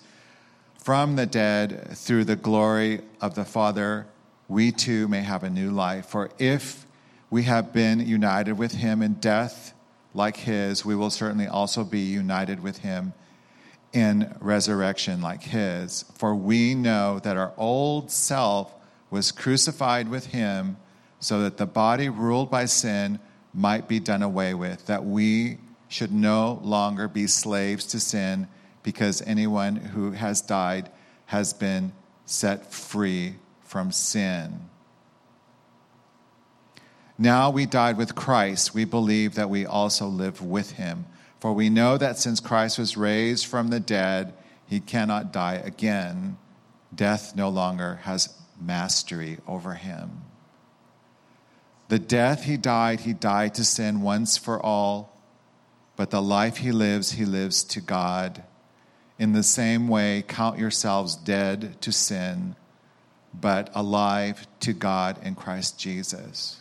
from 0.76 1.14
the 1.14 1.26
dead 1.26 1.90
through 1.92 2.24
the 2.24 2.34
glory 2.34 3.02
of 3.20 3.36
the 3.36 3.44
Father, 3.44 4.08
we 4.48 4.72
too 4.72 5.06
may 5.06 5.22
have 5.22 5.44
a 5.44 5.50
new 5.50 5.70
life. 5.70 6.06
For 6.06 6.30
if 6.40 6.84
we 7.30 7.44
have 7.44 7.72
been 7.72 8.00
united 8.00 8.58
with 8.58 8.72
him 8.72 9.02
in 9.02 9.14
death 9.14 9.72
like 10.14 10.38
his, 10.38 10.84
we 10.84 10.96
will 10.96 11.10
certainly 11.10 11.46
also 11.46 11.84
be 11.84 12.00
united 12.00 12.60
with 12.60 12.78
him 12.78 13.12
in 13.96 14.36
resurrection 14.40 15.22
like 15.22 15.42
his. 15.42 16.04
For 16.16 16.34
we 16.34 16.74
know 16.74 17.18
that 17.20 17.38
our 17.38 17.54
old 17.56 18.10
self 18.10 18.74
was 19.08 19.32
crucified 19.32 20.08
with 20.08 20.26
him 20.26 20.76
so 21.18 21.40
that 21.40 21.56
the 21.56 21.64
body 21.64 22.10
ruled 22.10 22.50
by 22.50 22.66
sin 22.66 23.18
might 23.54 23.88
be 23.88 23.98
done 23.98 24.22
away 24.22 24.52
with, 24.52 24.84
that 24.84 25.02
we 25.02 25.56
should 25.88 26.12
no 26.12 26.60
longer 26.62 27.08
be 27.08 27.26
slaves 27.26 27.86
to 27.86 27.98
sin, 27.98 28.46
because 28.82 29.22
anyone 29.22 29.76
who 29.76 30.12
has 30.12 30.42
died 30.42 30.90
has 31.24 31.54
been 31.54 31.90
set 32.26 32.70
free 32.70 33.36
from 33.62 33.90
sin. 33.90 34.68
Now 37.16 37.48
we 37.48 37.64
died 37.64 37.96
with 37.96 38.14
Christ, 38.14 38.74
we 38.74 38.84
believe 38.84 39.36
that 39.36 39.48
we 39.48 39.64
also 39.64 40.06
live 40.06 40.42
with 40.42 40.72
him. 40.72 41.06
For 41.46 41.52
we 41.52 41.70
know 41.70 41.96
that 41.96 42.18
since 42.18 42.40
Christ 42.40 42.76
was 42.76 42.96
raised 42.96 43.46
from 43.46 43.68
the 43.68 43.78
dead, 43.78 44.34
he 44.66 44.80
cannot 44.80 45.32
die 45.32 45.62
again. 45.64 46.38
Death 46.92 47.36
no 47.36 47.50
longer 47.50 48.00
has 48.02 48.34
mastery 48.60 49.38
over 49.46 49.74
him. 49.74 50.22
The 51.86 52.00
death 52.00 52.42
he 52.42 52.56
died, 52.56 52.98
he 52.98 53.12
died 53.12 53.54
to 53.54 53.64
sin 53.64 54.00
once 54.00 54.36
for 54.36 54.60
all, 54.60 55.22
but 55.94 56.10
the 56.10 56.20
life 56.20 56.56
he 56.56 56.72
lives, 56.72 57.12
he 57.12 57.24
lives 57.24 57.62
to 57.62 57.80
God. 57.80 58.42
In 59.16 59.32
the 59.32 59.44
same 59.44 59.86
way, 59.86 60.24
count 60.26 60.58
yourselves 60.58 61.14
dead 61.14 61.80
to 61.82 61.92
sin, 61.92 62.56
but 63.32 63.70
alive 63.72 64.48
to 64.58 64.72
God 64.72 65.24
in 65.24 65.36
Christ 65.36 65.78
Jesus. 65.78 66.60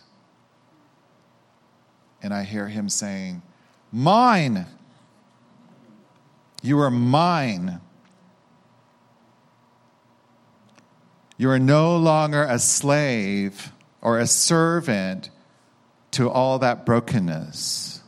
And 2.21 2.31
I 2.31 2.43
hear 2.43 2.67
him 2.67 2.87
saying, 2.87 3.41
Mine! 3.91 4.67
You 6.65 6.79
are 6.79 6.89
mine. 6.89 7.79
You 11.37 11.51
are 11.51 11.59
no 11.59 11.95
longer 11.95 12.41
a 12.43 12.57
slave 12.57 13.71
or 14.01 14.17
a 14.17 14.25
servant 14.25 15.29
to 16.11 16.27
all 16.27 16.57
that 16.59 16.83
brokenness. 16.83 18.01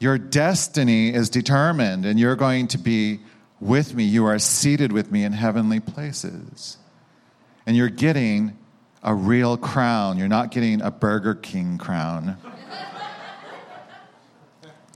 Your 0.00 0.16
destiny 0.16 1.12
is 1.12 1.28
determined, 1.28 2.06
and 2.06 2.18
you're 2.18 2.36
going 2.36 2.68
to 2.68 2.78
be 2.78 3.20
with 3.60 3.94
me. 3.94 4.04
You 4.04 4.24
are 4.24 4.38
seated 4.38 4.92
with 4.92 5.12
me 5.12 5.24
in 5.24 5.32
heavenly 5.32 5.80
places. 5.80 6.78
And 7.66 7.76
you're 7.76 7.90
getting 7.90 8.56
a 9.02 9.14
real 9.14 9.58
crown. 9.58 10.16
You're 10.16 10.26
not 10.26 10.52
getting 10.52 10.80
a 10.80 10.90
Burger 10.90 11.34
King 11.34 11.76
crown 11.76 12.38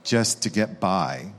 just 0.03 0.41
to 0.43 0.49
get 0.49 0.79
by. 0.79 1.33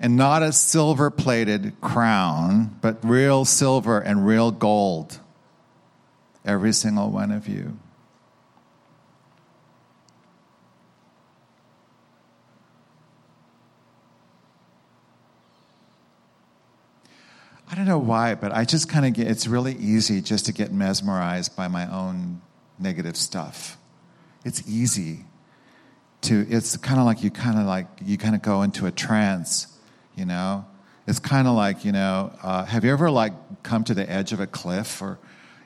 and 0.00 0.16
not 0.16 0.42
a 0.42 0.50
silver 0.50 1.10
plated 1.10 1.78
crown, 1.82 2.74
but 2.80 2.96
real 3.04 3.44
silver 3.44 4.00
and 4.00 4.26
real 4.26 4.50
gold. 4.50 5.20
Every 6.42 6.72
single 6.72 7.10
one 7.10 7.30
of 7.30 7.46
you. 7.46 7.78
I 17.70 17.74
don't 17.76 17.84
know 17.84 17.98
why, 17.98 18.34
but 18.34 18.52
I 18.52 18.64
just 18.64 18.88
kind 18.88 19.04
of 19.04 19.12
get, 19.12 19.28
it's 19.28 19.46
really 19.46 19.74
easy 19.74 20.22
just 20.22 20.46
to 20.46 20.52
get 20.52 20.72
mesmerized 20.72 21.54
by 21.54 21.68
my 21.68 21.88
own 21.92 22.40
negative 22.78 23.16
stuff. 23.16 23.76
It's 24.44 24.66
easy 24.68 25.24
to, 26.22 26.46
it's 26.48 26.76
kind 26.76 27.00
of 27.00 27.06
like 27.06 27.22
you 27.22 27.30
kind 27.30 27.58
of 27.58 27.66
like, 27.66 27.86
you 28.04 28.18
kind 28.18 28.34
of 28.34 28.42
go 28.42 28.62
into 28.62 28.86
a 28.86 28.90
trance 28.90 29.66
you 30.20 30.26
know? 30.26 30.66
It's 31.06 31.18
kind 31.18 31.48
of 31.48 31.54
like 31.54 31.84
you 31.84 31.92
know 31.92 32.32
uh, 32.42 32.64
have 32.66 32.84
you 32.84 32.92
ever 32.92 33.10
like 33.10 33.32
come 33.64 33.82
to 33.84 33.94
the 33.94 34.08
edge 34.08 34.32
of 34.32 34.38
a 34.38 34.46
cliff 34.46 35.02
or 35.02 35.18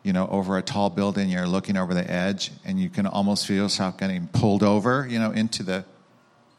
you 0.02 0.12
know 0.12 0.26
over 0.28 0.56
a 0.56 0.62
tall 0.62 0.88
building 0.88 1.28
you're 1.28 1.46
looking 1.46 1.76
over 1.76 1.92
the 1.92 2.08
edge 2.10 2.50
and 2.64 2.80
you 2.80 2.88
can 2.88 3.06
almost 3.06 3.46
feel 3.46 3.64
yourself 3.64 3.98
getting 3.98 4.26
pulled 4.28 4.62
over 4.62 5.06
you 5.06 5.18
know 5.18 5.32
into 5.32 5.62
the 5.62 5.84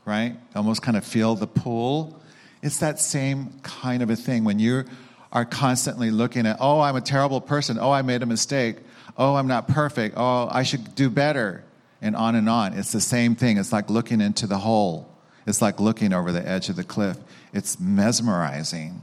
right? 0.03 0.35
Almost 0.55 0.83
kind 0.83 0.97
of 0.97 1.03
feel 1.03 1.33
the 1.33 1.47
pull. 1.47 2.21
It's 2.61 2.77
that 2.77 2.99
same 2.99 3.59
kind 3.63 4.03
of 4.03 4.11
a 4.11 4.15
thing 4.15 4.43
when 4.43 4.59
you 4.59 4.83
are 5.31 5.45
constantly 5.45 6.11
looking 6.11 6.45
at 6.45 6.57
oh 6.59 6.79
i'm 6.81 6.95
a 6.95 7.01
terrible 7.01 7.41
person. 7.41 7.79
Oh 7.79 7.91
i 7.91 8.03
made 8.03 8.21
a 8.21 8.27
mistake. 8.27 8.77
Oh 9.17 9.33
i'm 9.35 9.47
not 9.47 9.67
perfect. 9.67 10.15
Oh 10.15 10.47
i 10.51 10.61
should 10.61 10.93
do 10.93 11.09
better 11.09 11.64
and 12.05 12.15
on 12.15 12.35
and 12.35 12.47
on 12.47 12.73
it's 12.73 12.91
the 12.91 13.01
same 13.01 13.35
thing 13.35 13.57
it's 13.57 13.73
like 13.73 13.89
looking 13.89 14.21
into 14.21 14.47
the 14.47 14.59
hole 14.59 15.09
it's 15.45 15.61
like 15.61 15.79
looking 15.79 16.13
over 16.13 16.31
the 16.31 16.47
edge 16.47 16.69
of 16.69 16.75
the 16.75 16.83
cliff 16.83 17.17
it's 17.55 17.79
mesmerizing. 17.79 18.99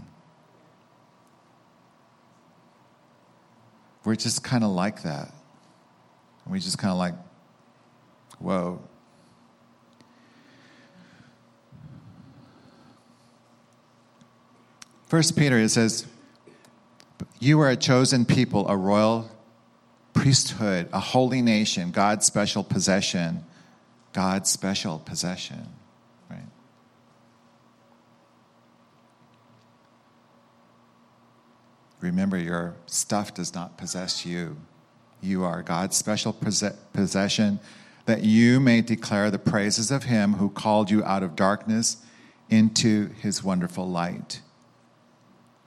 We're 4.04 4.14
just 4.14 4.44
kind 4.44 4.62
of 4.62 4.70
like 4.70 5.04
that. 5.04 5.32
We 6.46 6.60
just 6.60 6.76
kind 6.76 6.92
of 6.92 6.98
like, 6.98 7.14
whoa. 8.38 8.78
First 15.06 15.34
Peter, 15.34 15.58
it 15.58 15.70
says, 15.70 16.06
You 17.40 17.58
are 17.60 17.70
a 17.70 17.76
chosen 17.76 18.26
people, 18.26 18.68
a 18.68 18.76
royal 18.76 19.30
priesthood, 20.22 20.88
a 20.92 21.00
holy 21.00 21.42
nation, 21.42 21.90
God's 21.90 22.24
special 22.24 22.62
possession. 22.62 23.44
God's 24.12 24.48
special 24.48 25.00
possession. 25.00 25.66
Remember, 32.00 32.36
your 32.36 32.74
stuff 32.86 33.34
does 33.34 33.54
not 33.54 33.76
possess 33.76 34.24
you. 34.24 34.56
You 35.20 35.44
are 35.44 35.62
God's 35.62 35.96
special 35.96 36.32
possession, 36.32 37.60
that 38.06 38.24
you 38.24 38.58
may 38.58 38.80
declare 38.80 39.30
the 39.30 39.38
praises 39.38 39.90
of 39.92 40.04
Him 40.04 40.34
who 40.34 40.50
called 40.50 40.90
you 40.90 41.04
out 41.04 41.22
of 41.22 41.36
darkness 41.36 41.96
into 42.48 43.08
His 43.20 43.42
wonderful 43.42 43.88
light. 43.88 44.40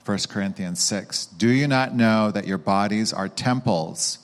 1 0.04 0.18
Corinthians 0.28 0.82
6 0.82 1.26
Do 1.26 1.48
you 1.48 1.66
not 1.66 1.94
know 1.94 2.30
that 2.30 2.46
your 2.46 2.58
bodies 2.58 3.12
are 3.14 3.28
temples 3.28 4.18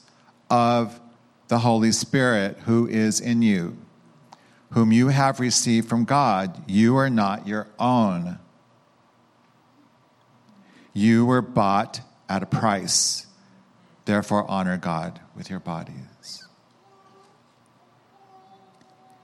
of 0.52 1.00
the 1.48 1.60
Holy 1.60 1.92
Spirit 1.92 2.58
who 2.66 2.86
is 2.86 3.20
in 3.20 3.40
you, 3.40 3.74
whom 4.72 4.92
you 4.92 5.08
have 5.08 5.40
received 5.40 5.88
from 5.88 6.04
God? 6.04 6.62
You 6.70 6.98
are 6.98 7.08
not 7.08 7.48
your 7.48 7.68
own. 7.78 8.38
You 10.92 11.24
were 11.24 11.40
bought 11.40 12.02
at 12.28 12.42
a 12.42 12.46
price. 12.46 13.26
Therefore, 14.04 14.48
honor 14.48 14.76
God 14.76 15.20
with 15.34 15.48
your 15.48 15.60
bodies. 15.60 16.46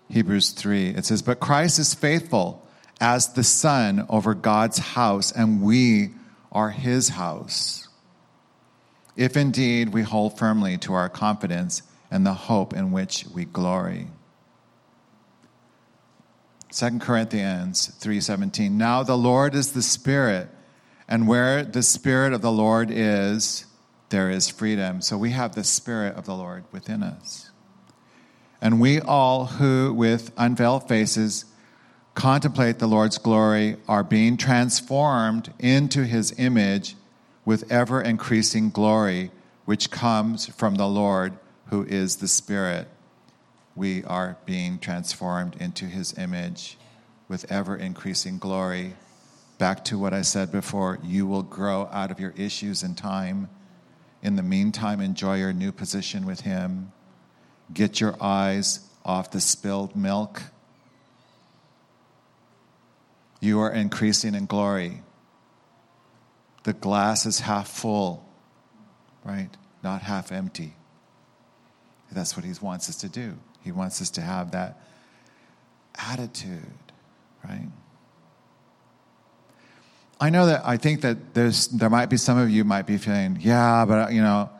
Hebrews 0.09 0.53
3, 0.53 0.91
it 0.91 1.05
says, 1.05 1.21
But 1.21 1.41
Christ 1.41 1.79
is 1.79 1.93
faithful 1.93 2.67
as 3.03 3.35
the 3.35 3.45
Son 3.45 4.07
over 4.09 4.33
God's 4.33 4.79
house, 4.79 5.31
and 5.31 5.61
we 5.61 6.13
are 6.51 6.71
his 6.71 7.11
house. 7.11 7.88
If 9.19 9.37
indeed 9.37 9.93
we 9.93 10.03
hold 10.03 10.39
firmly 10.39 10.79
to 10.79 10.95
our 10.95 11.09
confidence 11.09 11.83
and 12.09 12.25
the 12.25 12.33
hope 12.33 12.73
in 12.73 12.93
which 12.93 13.27
we 13.35 13.45
glory. 13.45 14.07
2 16.71 17.01
Corinthians 17.01 17.91
3:17 18.01 18.71
Now 18.71 19.03
the 19.03 19.19
Lord 19.19 19.57
is 19.57 19.73
the 19.73 19.83
Spirit 19.83 20.49
and 21.09 21.27
where 21.27 21.65
the 21.65 21.83
Spirit 21.83 22.33
of 22.33 22.43
the 22.43 22.53
Lord 22.53 22.93
is, 22.93 23.67
there 24.11 24.31
is 24.31 24.49
freedom. 24.49 25.01
So 25.03 25.19
we 25.19 25.33
have 25.33 25.57
the 25.57 25.65
Spirit 25.65 26.15
of 26.15 26.25
the 26.25 26.37
Lord 26.37 26.63
within 26.71 27.03
us. 27.03 27.51
And 28.63 28.81
we 28.81 29.01
all 29.01 29.47
who, 29.47 29.93
with 29.93 30.31
unveiled 30.37 30.87
faces, 30.87 31.45
contemplate 32.15 32.79
the 32.79 32.87
Lord's 32.87 33.19
glory 33.19 33.79
are 33.89 34.05
being 34.05 34.37
transformed 34.37 35.53
into 35.59 36.05
his 36.05 36.33
image 36.39 36.95
with 37.49 37.73
ever 37.73 38.03
increasing 38.03 38.69
glory, 38.69 39.31
which 39.65 39.91
comes 39.91 40.47
from 40.47 40.75
the 40.75 40.87
Lord 40.87 41.33
who 41.71 41.83
is 41.85 42.17
the 42.17 42.29
Spirit. 42.29 42.87
We 43.75 44.05
are 44.05 44.37
being 44.45 44.79
transformed 44.79 45.57
into 45.59 45.87
his 45.87 46.17
image 46.19 46.77
with 47.27 47.51
ever 47.51 47.75
increasing 47.77 48.39
glory 48.39 48.95
Back 49.59 49.85
to 49.87 49.99
what 49.99 50.15
I 50.15 50.23
said 50.23 50.53
before, 50.53 51.01
you 51.03 51.27
will 51.27 51.43
grow 51.43 51.89
out 51.91 52.13
of 52.13 52.21
your 52.21 52.33
issues 52.37 52.85
in 52.85 52.95
time. 52.95 53.49
In 54.23 54.37
the 54.37 54.43
meantime, 54.43 55.01
enjoy 55.01 55.39
your 55.39 55.53
new 55.53 55.73
position 55.73 56.25
with 56.25 56.43
Him. 56.43 56.93
Get 57.75 58.01
your 58.01 58.17
eyes 58.23 58.89
off 59.05 59.33
the 59.33 59.41
spilled 59.41 59.97
milk. 59.97 60.45
You 63.41 63.59
are 63.59 63.73
increasing 63.73 64.37
in 64.37 64.47
glory. 64.47 65.03
The 66.69 66.75
glass 66.75 67.25
is 67.25 67.41
half 67.41 67.67
full, 67.67 68.29
right? 69.25 69.49
Not 69.83 70.03
half 70.03 70.31
empty. 70.31 70.75
That's 72.13 72.37
what 72.37 72.45
He 72.45 72.53
wants 72.61 72.91
us 72.91 72.97
to 72.97 73.09
do. 73.09 73.39
He 73.63 73.73
wants 73.73 74.03
us 74.03 74.11
to 74.11 74.21
have 74.21 74.51
that 74.51 74.79
attitude, 75.95 76.61
right? 77.43 77.69
I 80.21 80.29
know 80.29 80.45
that 80.45 80.61
I 80.63 80.77
think 80.77 81.01
that 81.01 81.33
there's 81.33 81.69
there 81.69 81.89
might 81.89 82.11
be 82.11 82.19
some 82.19 82.37
of 82.37 82.51
you 82.51 82.65
might 82.65 82.87
be 82.87 82.99
feeling, 82.99 83.39
yeah, 83.41 83.87
but 83.87 84.13
you 84.13 84.21
know, 84.21 84.51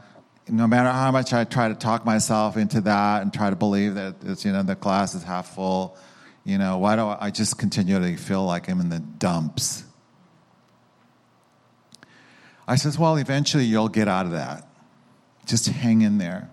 no 0.49 0.67
matter 0.67 0.91
how 0.91 1.13
much 1.13 1.35
I 1.35 1.45
try 1.45 1.69
to 1.69 1.75
talk 1.75 2.07
myself 2.07 2.57
into 2.57 2.81
that 2.81 3.21
and 3.21 3.35
try 3.35 3.51
to 3.51 3.57
believe 3.57 3.97
that 3.97 4.15
it's, 4.25 4.47
you 4.47 4.53
know, 4.53 4.63
the 4.63 4.77
glass 4.77 5.15
is 5.15 5.25
half 5.25 5.55
full, 5.55 5.95
you 6.43 6.57
know, 6.57 6.79
why 6.79 6.97
do 6.97 7.03
I, 7.03 7.27
I 7.27 7.31
just 7.31 7.59
continually 7.59 8.17
feel 8.17 8.47
like 8.47 8.71
I'm 8.71 8.81
in 8.81 8.89
the 8.89 8.99
dumps? 8.99 9.85
I 12.69 12.77
says, 12.77 12.99
well, 12.99 13.17
eventually 13.17 13.65
you'll 13.65 13.89
get 13.89 14.09
out 14.09 14.27
of 14.27 14.33
that. 14.33 14.69
Just 15.47 15.67
hang 15.69 16.03
in 16.03 16.19
there. 16.19 16.51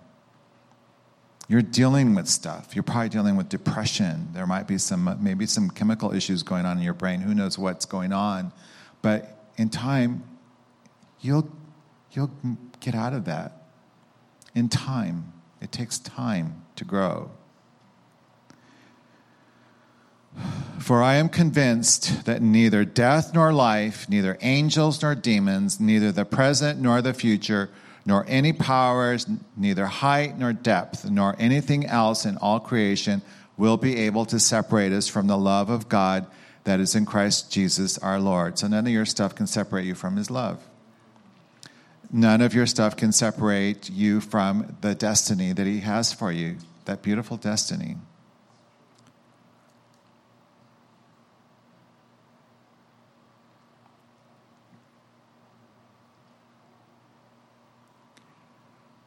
You're 1.46 1.62
dealing 1.62 2.14
with 2.14 2.26
stuff. 2.26 2.74
You're 2.74 2.82
probably 2.82 3.10
dealing 3.10 3.36
with 3.36 3.50
depression. 3.50 4.30
There 4.32 4.46
might 4.46 4.66
be 4.66 4.78
some, 4.78 5.18
maybe 5.20 5.46
some 5.46 5.70
chemical 5.70 6.12
issues 6.12 6.42
going 6.42 6.64
on 6.64 6.78
in 6.78 6.82
your 6.82 6.94
brain. 6.94 7.20
Who 7.20 7.34
knows 7.34 7.58
what's 7.58 7.84
going 7.84 8.14
on? 8.14 8.50
But 9.02 9.50
in 9.58 9.68
time, 9.68 10.24
you'll, 11.20 11.48
you'll 12.12 12.30
get 12.80 12.94
out 12.94 13.12
of 13.12 13.26
that. 13.26 13.66
In 14.54 14.70
time, 14.70 15.34
it 15.60 15.70
takes 15.70 15.98
time 15.98 16.64
to 16.76 16.84
grow. 16.84 17.30
For 20.78 21.02
I 21.02 21.16
am 21.16 21.28
convinced 21.28 22.26
that 22.26 22.42
neither 22.42 22.84
death 22.84 23.34
nor 23.34 23.52
life, 23.52 24.08
neither 24.08 24.38
angels 24.40 25.02
nor 25.02 25.14
demons, 25.14 25.80
neither 25.80 26.12
the 26.12 26.24
present 26.24 26.80
nor 26.80 27.02
the 27.02 27.14
future, 27.14 27.70
nor 28.04 28.24
any 28.28 28.52
powers, 28.52 29.26
neither 29.56 29.86
height 29.86 30.38
nor 30.38 30.52
depth, 30.52 31.10
nor 31.10 31.34
anything 31.38 31.84
else 31.86 32.24
in 32.24 32.36
all 32.36 32.60
creation 32.60 33.20
will 33.56 33.76
be 33.76 33.96
able 33.96 34.24
to 34.26 34.38
separate 34.38 34.92
us 34.92 35.08
from 35.08 35.26
the 35.26 35.38
love 35.38 35.70
of 35.70 35.88
God 35.88 36.26
that 36.64 36.78
is 36.78 36.94
in 36.94 37.06
Christ 37.06 37.50
Jesus 37.50 37.98
our 37.98 38.20
Lord. 38.20 38.58
So 38.58 38.68
none 38.68 38.86
of 38.86 38.92
your 38.92 39.06
stuff 39.06 39.34
can 39.34 39.46
separate 39.46 39.86
you 39.86 39.94
from 39.94 40.16
his 40.16 40.30
love. 40.30 40.64
None 42.12 42.40
of 42.40 42.54
your 42.54 42.66
stuff 42.66 42.96
can 42.96 43.10
separate 43.10 43.90
you 43.90 44.20
from 44.20 44.76
the 44.80 44.94
destiny 44.94 45.52
that 45.52 45.66
he 45.66 45.80
has 45.80 46.12
for 46.12 46.30
you, 46.30 46.58
that 46.84 47.02
beautiful 47.02 47.36
destiny. 47.36 47.96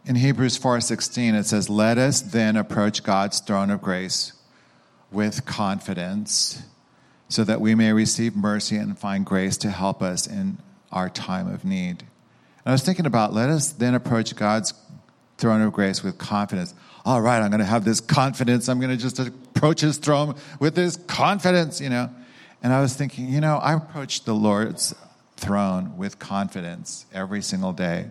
In 0.09 0.15
Hebrews 0.15 0.57
4:16 0.57 1.35
it 1.35 1.45
says, 1.45 1.69
"Let 1.69 1.99
us 1.99 2.19
then 2.19 2.57
approach 2.57 3.03
God's 3.03 3.41
throne 3.41 3.69
of 3.69 3.79
grace 3.79 4.33
with 5.11 5.45
confidence, 5.45 6.63
so 7.27 7.43
that 7.43 7.61
we 7.61 7.75
may 7.75 7.93
receive 7.93 8.35
mercy 8.35 8.75
and 8.75 8.97
find 8.97 9.23
grace 9.23 9.55
to 9.57 9.69
help 9.69 10.01
us 10.01 10.25
in 10.25 10.57
our 10.91 11.11
time 11.11 11.47
of 11.47 11.63
need." 11.63 12.07
And 12.65 12.65
I 12.65 12.71
was 12.71 12.81
thinking 12.81 13.05
about, 13.05 13.35
let 13.35 13.51
us 13.51 13.69
then 13.71 13.93
approach 13.93 14.35
God's 14.35 14.73
throne 15.37 15.61
of 15.61 15.73
grace 15.73 16.01
with 16.01 16.17
confidence. 16.17 16.73
All 17.05 17.21
right, 17.21 17.39
I'm 17.39 17.51
going 17.51 17.59
to 17.59 17.65
have 17.65 17.85
this 17.85 18.01
confidence. 18.01 18.67
I'm 18.67 18.79
going 18.79 18.89
to 18.89 18.97
just 18.97 19.19
approach 19.19 19.81
his 19.81 19.97
throne 19.97 20.33
with 20.59 20.73
this 20.73 20.97
confidence, 21.05 21.79
you 21.79 21.89
know. 21.89 22.09
And 22.63 22.73
I 22.73 22.81
was 22.81 22.95
thinking, 22.95 23.29
you 23.29 23.41
know, 23.41 23.57
I 23.57 23.73
approach 23.73 24.23
the 24.23 24.33
Lord's 24.33 24.95
throne 25.37 25.97
with 25.97 26.17
confidence 26.17 27.05
every 27.13 27.43
single 27.43 27.73
day. 27.73 28.09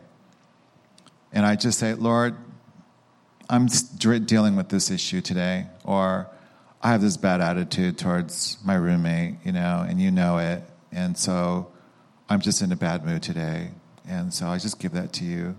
And 1.33 1.45
I 1.45 1.57
just 1.57 1.79
say, 1.79 1.95
Lord, 1.95 2.37
I'm 3.51 3.67
dealing 3.67 4.57
with 4.57 4.69
this 4.69 4.91
issue 4.91 5.21
today, 5.21 5.67
or 5.85 6.29
I 6.83 6.93
have 6.93 7.01
this 7.01 7.17
bad 7.17 7.41
attitude 7.41 7.99
towards 7.99 8.59
my 8.65 8.75
roommate, 8.75 9.37
you 9.45 9.53
know, 9.53 9.85
and 9.89 10.01
you 10.01 10.11
know 10.11 10.39
it. 10.39 10.63
And 10.93 11.17
so 11.17 11.71
I'm 12.29 12.41
just 12.41 12.63
in 12.63 12.73
a 12.73 12.77
bad 12.77 13.05
mood 13.05 13.23
today. 13.23 13.71
And 14.07 14.33
so 14.33 14.49
I 14.49 14.59
just 14.59 14.79
give 14.79 14.93
that 14.93 15.13
to 15.15 15.25
you. 15.25 15.59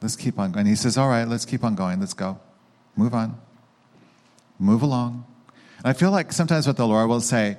Let's 0.00 0.16
keep 0.16 0.38
on 0.38 0.52
going. 0.52 0.66
He 0.66 0.76
says, 0.76 0.96
All 0.96 1.08
right, 1.08 1.26
let's 1.26 1.44
keep 1.44 1.64
on 1.64 1.74
going. 1.74 2.00
Let's 2.00 2.14
go. 2.14 2.38
Move 2.96 3.14
on. 3.14 3.38
Move 4.58 4.82
along. 4.82 5.26
And 5.78 5.86
I 5.86 5.92
feel 5.92 6.10
like 6.10 6.32
sometimes 6.32 6.66
what 6.66 6.76
the 6.76 6.86
Lord 6.86 7.08
will 7.08 7.20
say, 7.20 7.56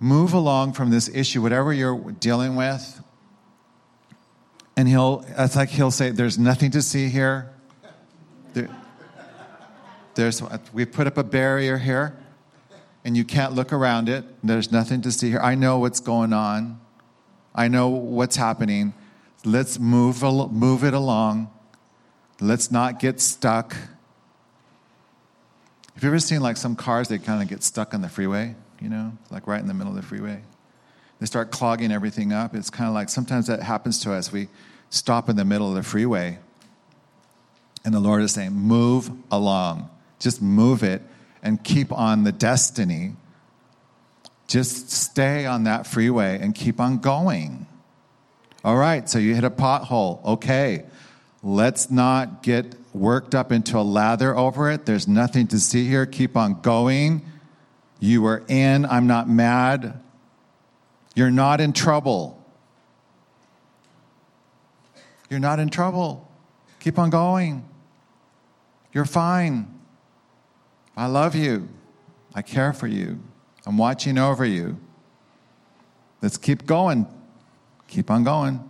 move 0.00 0.32
along 0.32 0.74
from 0.74 0.90
this 0.90 1.08
issue, 1.08 1.42
whatever 1.42 1.72
you're 1.72 2.12
dealing 2.12 2.56
with, 2.56 3.02
and 4.76 4.88
he'll, 4.88 5.24
it's 5.36 5.56
like 5.56 5.68
he'll 5.68 5.90
say, 5.90 6.10
There's 6.10 6.38
nothing 6.38 6.70
to 6.72 6.82
see 6.82 7.08
here. 7.08 7.50
There, 8.52 8.68
there's, 10.14 10.42
we 10.72 10.84
put 10.84 11.06
up 11.06 11.18
a 11.18 11.24
barrier 11.24 11.78
here, 11.78 12.16
and 13.04 13.16
you 13.16 13.24
can't 13.24 13.52
look 13.52 13.72
around 13.72 14.08
it. 14.08 14.24
There's 14.42 14.70
nothing 14.70 15.02
to 15.02 15.12
see 15.12 15.30
here. 15.30 15.40
I 15.40 15.54
know 15.54 15.78
what's 15.78 16.00
going 16.00 16.32
on, 16.32 16.80
I 17.54 17.68
know 17.68 17.88
what's 17.88 18.36
happening. 18.36 18.94
Let's 19.46 19.78
move, 19.78 20.22
move 20.22 20.84
it 20.84 20.94
along. 20.94 21.50
Let's 22.40 22.70
not 22.70 22.98
get 22.98 23.20
stuck. 23.20 23.74
Have 25.94 26.02
you 26.02 26.08
ever 26.08 26.18
seen 26.18 26.40
like 26.40 26.56
some 26.56 26.74
cars, 26.74 27.08
they 27.08 27.18
kind 27.18 27.42
of 27.42 27.48
get 27.48 27.62
stuck 27.62 27.92
on 27.92 28.00
the 28.00 28.08
freeway, 28.08 28.54
you 28.80 28.88
know, 28.88 29.12
like 29.30 29.46
right 29.46 29.60
in 29.60 29.68
the 29.68 29.74
middle 29.74 29.94
of 29.94 29.96
the 29.96 30.02
freeway? 30.02 30.40
They 31.24 31.26
start 31.26 31.50
clogging 31.50 31.90
everything 31.90 32.34
up. 32.34 32.54
It's 32.54 32.68
kind 32.68 32.86
of 32.86 32.92
like 32.92 33.08
sometimes 33.08 33.46
that 33.46 33.62
happens 33.62 33.98
to 34.00 34.12
us. 34.12 34.30
We 34.30 34.48
stop 34.90 35.30
in 35.30 35.36
the 35.36 35.44
middle 35.46 35.70
of 35.70 35.74
the 35.74 35.82
freeway, 35.82 36.38
and 37.82 37.94
the 37.94 37.98
Lord 37.98 38.22
is 38.22 38.32
saying, 38.32 38.52
Move 38.52 39.10
along. 39.30 39.88
Just 40.18 40.42
move 40.42 40.82
it 40.82 41.00
and 41.42 41.64
keep 41.64 41.90
on 41.92 42.24
the 42.24 42.30
destiny. 42.30 43.14
Just 44.48 44.90
stay 44.90 45.46
on 45.46 45.64
that 45.64 45.86
freeway 45.86 46.38
and 46.42 46.54
keep 46.54 46.78
on 46.78 46.98
going. 46.98 47.68
All 48.62 48.76
right, 48.76 49.08
so 49.08 49.18
you 49.18 49.34
hit 49.34 49.44
a 49.44 49.50
pothole. 49.50 50.22
Okay, 50.26 50.84
let's 51.42 51.90
not 51.90 52.42
get 52.42 52.74
worked 52.92 53.34
up 53.34 53.50
into 53.50 53.78
a 53.78 53.80
lather 53.80 54.36
over 54.36 54.70
it. 54.70 54.84
There's 54.84 55.08
nothing 55.08 55.46
to 55.46 55.58
see 55.58 55.88
here. 55.88 56.04
Keep 56.04 56.36
on 56.36 56.60
going. 56.60 57.24
You 57.98 58.20
were 58.20 58.42
in. 58.46 58.84
I'm 58.84 59.06
not 59.06 59.26
mad. 59.26 60.02
You're 61.14 61.30
not 61.30 61.60
in 61.60 61.72
trouble. 61.72 62.44
You're 65.30 65.40
not 65.40 65.58
in 65.58 65.68
trouble. 65.68 66.30
Keep 66.80 66.98
on 66.98 67.10
going. 67.10 67.64
You're 68.92 69.04
fine. 69.04 69.80
I 70.96 71.06
love 71.06 71.34
you. 71.34 71.68
I 72.34 72.42
care 72.42 72.72
for 72.72 72.86
you. 72.86 73.20
I'm 73.66 73.78
watching 73.78 74.18
over 74.18 74.44
you. 74.44 74.78
Let's 76.20 76.36
keep 76.36 76.66
going. 76.66 77.06
Keep 77.88 78.10
on 78.10 78.24
going. 78.24 78.68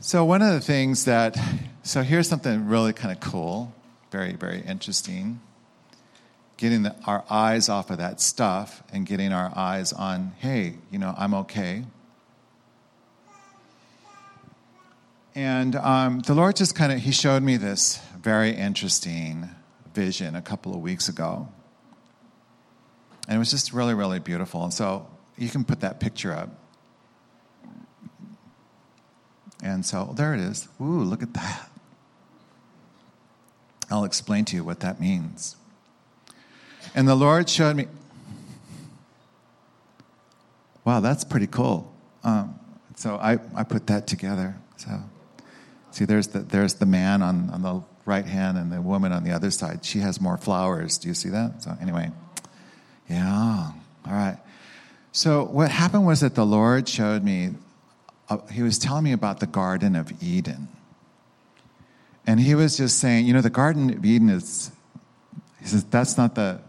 So, 0.00 0.24
one 0.24 0.42
of 0.42 0.52
the 0.52 0.60
things 0.60 1.04
that, 1.06 1.36
so 1.82 2.02
here's 2.02 2.28
something 2.28 2.66
really 2.66 2.92
kind 2.92 3.12
of 3.12 3.20
cool, 3.20 3.74
very, 4.10 4.34
very 4.34 4.60
interesting. 4.60 5.40
Getting 6.56 6.84
the, 6.84 6.96
our 7.06 7.24
eyes 7.28 7.68
off 7.68 7.90
of 7.90 7.98
that 7.98 8.20
stuff 8.20 8.82
and 8.92 9.04
getting 9.04 9.32
our 9.32 9.52
eyes 9.54 9.92
on, 9.92 10.32
hey, 10.38 10.76
you 10.90 10.98
know, 10.98 11.14
I'm 11.16 11.34
okay. 11.34 11.84
And 15.34 15.76
um, 15.76 16.20
the 16.20 16.34
Lord 16.34 16.56
just 16.56 16.74
kind 16.74 16.92
of, 16.92 17.00
He 17.00 17.12
showed 17.12 17.42
me 17.42 17.58
this 17.58 18.00
very 18.18 18.52
interesting 18.52 19.50
vision 19.94 20.34
a 20.34 20.42
couple 20.42 20.74
of 20.74 20.80
weeks 20.80 21.08
ago. 21.10 21.48
And 23.28 23.36
it 23.36 23.38
was 23.38 23.50
just 23.50 23.72
really, 23.72 23.92
really 23.92 24.18
beautiful. 24.18 24.64
And 24.64 24.72
so 24.72 25.06
you 25.36 25.50
can 25.50 25.64
put 25.64 25.80
that 25.80 26.00
picture 26.00 26.32
up. 26.32 26.48
And 29.62 29.84
so 29.84 30.14
there 30.16 30.32
it 30.32 30.40
is. 30.40 30.68
Ooh, 30.80 31.02
look 31.02 31.22
at 31.22 31.34
that. 31.34 31.68
I'll 33.90 34.04
explain 34.04 34.44
to 34.46 34.56
you 34.56 34.64
what 34.64 34.80
that 34.80 35.00
means. 35.00 35.56
And 36.96 37.06
the 37.06 37.14
Lord 37.14 37.48
showed 37.48 37.76
me, 37.76 37.86
wow, 40.84 41.00
that's 41.00 41.24
pretty 41.24 41.46
cool. 41.46 41.92
Um, 42.24 42.58
so 42.96 43.16
I, 43.16 43.38
I 43.54 43.64
put 43.64 43.86
that 43.88 44.06
together. 44.06 44.56
So 44.78 44.90
see, 45.90 46.06
there's 46.06 46.28
the, 46.28 46.38
there's 46.38 46.74
the 46.74 46.86
man 46.86 47.20
on, 47.20 47.50
on 47.50 47.62
the 47.62 47.82
right 48.06 48.24
hand 48.24 48.56
and 48.56 48.72
the 48.72 48.80
woman 48.80 49.12
on 49.12 49.24
the 49.24 49.32
other 49.32 49.50
side. 49.50 49.84
She 49.84 49.98
has 49.98 50.22
more 50.22 50.38
flowers. 50.38 50.96
Do 50.96 51.08
you 51.08 51.14
see 51.14 51.28
that? 51.28 51.62
So 51.62 51.76
anyway, 51.82 52.10
yeah, 53.10 53.72
all 54.06 54.12
right. 54.12 54.38
So 55.12 55.44
what 55.44 55.70
happened 55.70 56.06
was 56.06 56.20
that 56.20 56.34
the 56.34 56.46
Lord 56.46 56.88
showed 56.88 57.22
me 57.22 57.50
uh, 58.30 58.38
he 58.50 58.62
was 58.62 58.78
telling 58.78 59.04
me 59.04 59.12
about 59.12 59.40
the 59.40 59.46
Garden 59.46 59.96
of 59.96 60.10
Eden. 60.22 60.68
And 62.26 62.40
he 62.40 62.54
was 62.54 62.78
just 62.78 62.98
saying, 62.98 63.26
you 63.26 63.34
know, 63.34 63.40
the 63.40 63.50
Garden 63.50 63.90
of 63.90 64.04
Eden 64.04 64.30
is, 64.30 64.72
he 65.60 65.66
says, 65.66 65.84
that's 65.84 66.16
not 66.16 66.34
the, 66.34 66.60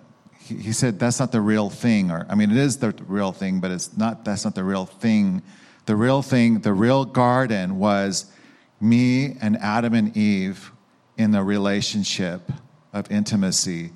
he, 0.47 0.73
said, 0.73 0.99
that's 0.99 1.19
not 1.19 1.31
the 1.31 1.41
real 1.41 1.69
thing. 1.69 2.11
Or, 2.11 2.25
I 2.29 2.35
mean, 2.35 2.51
it 2.51 2.57
is 2.57 2.77
the 2.77 2.93
real 3.07 3.31
thing, 3.31 3.59
but 3.59 3.71
it's 3.71 3.95
not, 3.97 4.23
that's 4.23 4.45
not 4.45 4.55
the 4.55 4.63
real 4.63 4.85
thing. 4.85 5.41
The 5.85 5.95
real 5.95 6.21
thing, 6.21 6.59
the 6.59 6.73
real 6.73 7.05
garden 7.05 7.79
was 7.79 8.31
me 8.79 9.35
and 9.41 9.57
Adam 9.57 9.93
and 9.93 10.15
Eve 10.15 10.71
in 11.17 11.31
the 11.31 11.43
relationship 11.43 12.51
of 12.93 13.11
intimacy. 13.11 13.91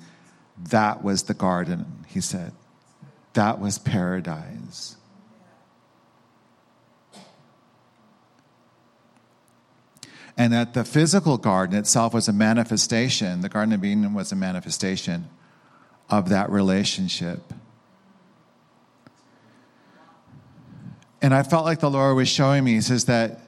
That 0.70 1.02
was 1.02 1.24
the 1.24 1.34
garden, 1.34 2.04
he 2.06 2.20
said. 2.20 2.52
That 3.32 3.60
was 3.60 3.78
paradise. 3.78 4.96
And 10.36 10.52
that 10.52 10.74
the 10.74 10.84
physical 10.84 11.36
garden 11.36 11.78
itself 11.78 12.14
was 12.14 12.26
a 12.26 12.32
manifestation, 12.32 13.42
the 13.42 13.48
Garden 13.48 13.74
of 13.74 13.84
Eden 13.84 14.14
was 14.14 14.32
a 14.32 14.36
manifestation 14.36 15.28
of 16.10 16.28
that 16.28 16.50
relationship. 16.50 17.40
And 21.20 21.32
I 21.32 21.42
felt 21.42 21.64
like 21.64 21.80
the 21.80 21.90
Lord 21.90 22.16
was 22.16 22.28
showing 22.28 22.64
me, 22.64 22.74
He 22.74 22.80
says 22.80 23.04
that 23.06 23.40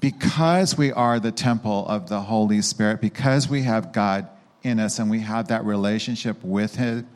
because 0.00 0.76
we 0.76 0.92
are 0.92 1.18
the 1.20 1.32
temple 1.32 1.86
of 1.88 2.08
the 2.08 2.20
Holy 2.20 2.62
Spirit, 2.62 3.00
because 3.00 3.48
we 3.48 3.62
have 3.62 3.92
God 3.92 4.28
in 4.62 4.80
us 4.80 4.98
and 4.98 5.10
we 5.10 5.20
have 5.20 5.48
that 5.48 5.64
relationship 5.64 6.42
with 6.42 6.74
Him, 6.76 7.08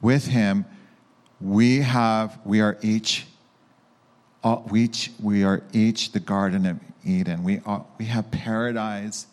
with 0.00 0.26
Him, 0.26 0.64
we 1.40 1.80
have 1.80 2.38
we 2.44 2.60
are 2.60 2.78
each 2.80 3.26
uh, 4.42 4.62
we 4.70 4.84
each, 4.84 5.10
we 5.20 5.44
are 5.44 5.62
each 5.72 6.12
the 6.12 6.20
Garden 6.20 6.66
of 6.66 6.78
Eden. 7.04 7.44
We, 7.44 7.60
are, 7.66 7.84
we 7.98 8.04
have 8.06 8.30
paradise 8.30 9.26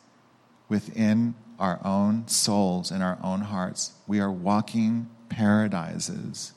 within 0.70 1.36
our 1.60 1.80
own 1.86 2.28
souls 2.28 2.92
and 2.92 3.04
our 3.04 3.18
own 3.24 3.42
hearts. 3.42 3.94
We 4.08 4.20
are 4.20 4.32
walking 4.32 5.10
paradises 5.30 6.54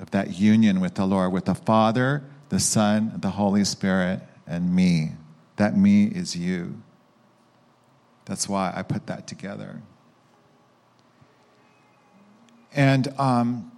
of 0.00 0.10
that 0.10 0.38
union 0.38 0.80
with 0.80 0.94
the 0.94 1.06
Lord, 1.06 1.32
with 1.32 1.44
the 1.44 1.54
Father, 1.54 2.24
the 2.48 2.60
Son, 2.60 3.12
the 3.16 3.30
Holy 3.30 3.64
Spirit, 3.64 4.20
and 4.46 4.74
me. 4.74 5.12
That 5.56 5.76
me 5.76 6.04
is 6.04 6.34
you. 6.34 6.82
That's 8.24 8.48
why 8.48 8.72
I 8.74 8.82
put 8.82 9.06
that 9.06 9.26
together. 9.26 9.82
And, 12.72 13.08
um, 13.18 13.70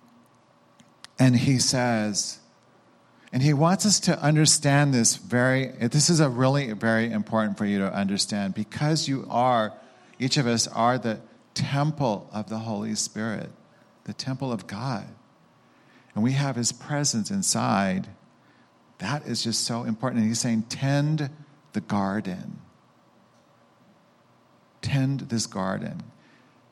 and 1.19 1.37
he 1.37 1.59
says, 1.59 2.39
and 3.33 3.43
he 3.43 3.53
wants 3.53 3.85
us 3.85 4.01
to 4.01 4.19
understand 4.23 4.95
this 4.95 5.17
very, 5.17 5.67
this 5.67 6.09
is 6.09 6.21
a 6.21 6.29
really 6.29 6.73
very 6.73 7.11
important 7.11 7.59
for 7.59 7.67
you 7.67 7.79
to 7.81 7.93
understand 7.93 8.55
because 8.55 9.09
you 9.09 9.27
are, 9.29 9.73
each 10.19 10.37
of 10.37 10.47
us 10.47 10.69
are 10.69 10.97
the 10.97 11.21
temple 11.55 12.31
of 12.33 12.49
the 12.49 12.59
Holy 12.59 12.95
Spirit, 12.95 13.51
the 14.05 14.13
temple 14.13 14.53
of 14.53 14.67
God. 14.67 15.07
And 16.15 16.23
we 16.23 16.33
have 16.33 16.57
his 16.57 16.73
presence 16.73 17.31
inside. 17.31 18.07
That 18.99 19.27
is 19.27 19.43
just 19.43 19.65
so 19.65 19.83
important. 19.83 20.21
And 20.21 20.29
he's 20.29 20.41
saying, 20.41 20.63
tend 20.69 21.29
the 21.73 21.81
garden. 21.83 22.61
Tend 24.81 25.21
this 25.21 25.47
garden. 25.47 26.03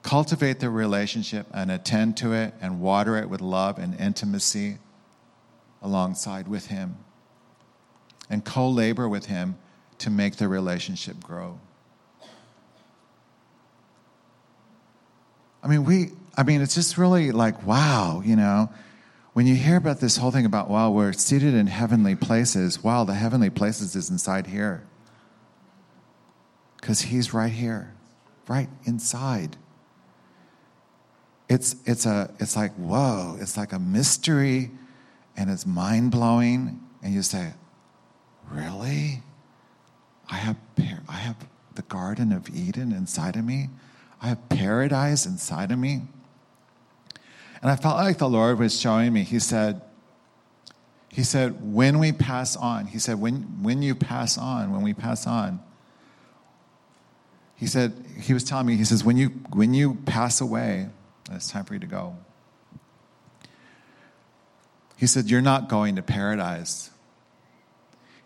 Cultivate 0.02 0.60
the 0.60 0.70
relationship 0.70 1.46
and 1.52 1.70
attend 1.70 2.16
to 2.18 2.32
it 2.32 2.54
and 2.60 2.80
water 2.80 3.16
it 3.16 3.28
with 3.28 3.40
love 3.40 3.78
and 3.78 3.98
intimacy 4.00 4.78
alongside 5.84 6.48
with 6.48 6.66
Him 6.66 6.96
and 8.28 8.44
co 8.44 8.68
labor 8.68 9.08
with 9.08 9.26
Him 9.26 9.56
to 9.98 10.10
make 10.10 10.36
the 10.36 10.48
relationship 10.48 11.22
grow. 11.22 11.60
I 15.62 15.68
mean, 15.68 15.84
we, 15.84 16.10
I 16.36 16.42
mean, 16.42 16.60
it's 16.60 16.74
just 16.74 16.98
really 16.98 17.30
like, 17.30 17.64
wow, 17.64 18.22
you 18.24 18.34
know, 18.34 18.70
when 19.34 19.46
you 19.46 19.54
hear 19.54 19.76
about 19.76 20.00
this 20.00 20.16
whole 20.16 20.30
thing 20.30 20.46
about, 20.46 20.68
wow, 20.68 20.90
we're 20.90 21.12
seated 21.12 21.54
in 21.54 21.66
heavenly 21.66 22.16
places, 22.16 22.82
wow, 22.82 23.04
the 23.04 23.14
heavenly 23.14 23.50
places 23.50 23.94
is 23.94 24.10
inside 24.10 24.48
here. 24.48 24.84
Because 26.80 27.02
He's 27.02 27.32
right 27.32 27.52
here, 27.52 27.94
right 28.48 28.68
inside. 28.84 29.56
It's, 31.48 31.76
it's, 31.84 32.06
a, 32.06 32.32
it's 32.40 32.56
like, 32.56 32.72
whoa, 32.72 33.36
it's 33.38 33.56
like 33.56 33.72
a 33.72 33.78
mystery 33.78 34.70
and 35.36 35.50
it's 35.50 35.66
mind 35.66 36.10
blowing, 36.10 36.80
and 37.02 37.14
you 37.14 37.22
say, 37.22 37.54
Really? 38.50 39.22
I 40.30 40.36
have, 40.36 40.56
I 41.08 41.16
have 41.16 41.36
the 41.74 41.82
Garden 41.82 42.32
of 42.32 42.48
Eden 42.48 42.92
inside 42.92 43.36
of 43.36 43.44
me? 43.44 43.68
I 44.20 44.28
have 44.28 44.48
paradise 44.48 45.26
inside 45.26 45.70
of 45.70 45.78
me? 45.78 46.02
And 47.62 47.70
I 47.70 47.76
felt 47.76 47.96
like 47.96 48.18
the 48.18 48.28
Lord 48.28 48.58
was 48.58 48.78
showing 48.78 49.12
me, 49.12 49.22
He 49.22 49.38
said, 49.38 49.80
he 51.14 51.22
said, 51.22 51.72
when 51.72 52.00
we 52.00 52.10
pass 52.10 52.56
on, 52.56 52.86
he 52.86 52.98
said, 52.98 53.20
when, 53.20 53.62
when 53.62 53.82
you 53.82 53.94
pass 53.94 54.36
on, 54.36 54.72
when 54.72 54.82
we 54.82 54.92
pass 54.94 55.28
on, 55.28 55.60
he 57.54 57.68
said, 57.68 57.92
he 58.20 58.34
was 58.34 58.42
telling 58.42 58.66
me, 58.66 58.74
he 58.74 58.84
says, 58.84 59.04
when 59.04 59.16
you, 59.16 59.28
when 59.52 59.74
you 59.74 59.94
pass 60.06 60.40
away, 60.40 60.88
it's 61.30 61.52
time 61.52 61.64
for 61.64 61.74
you 61.74 61.78
to 61.78 61.86
go. 61.86 62.16
He 64.96 65.06
said, 65.06 65.30
You're 65.30 65.40
not 65.40 65.68
going 65.68 65.96
to 65.96 66.02
paradise. 66.02 66.90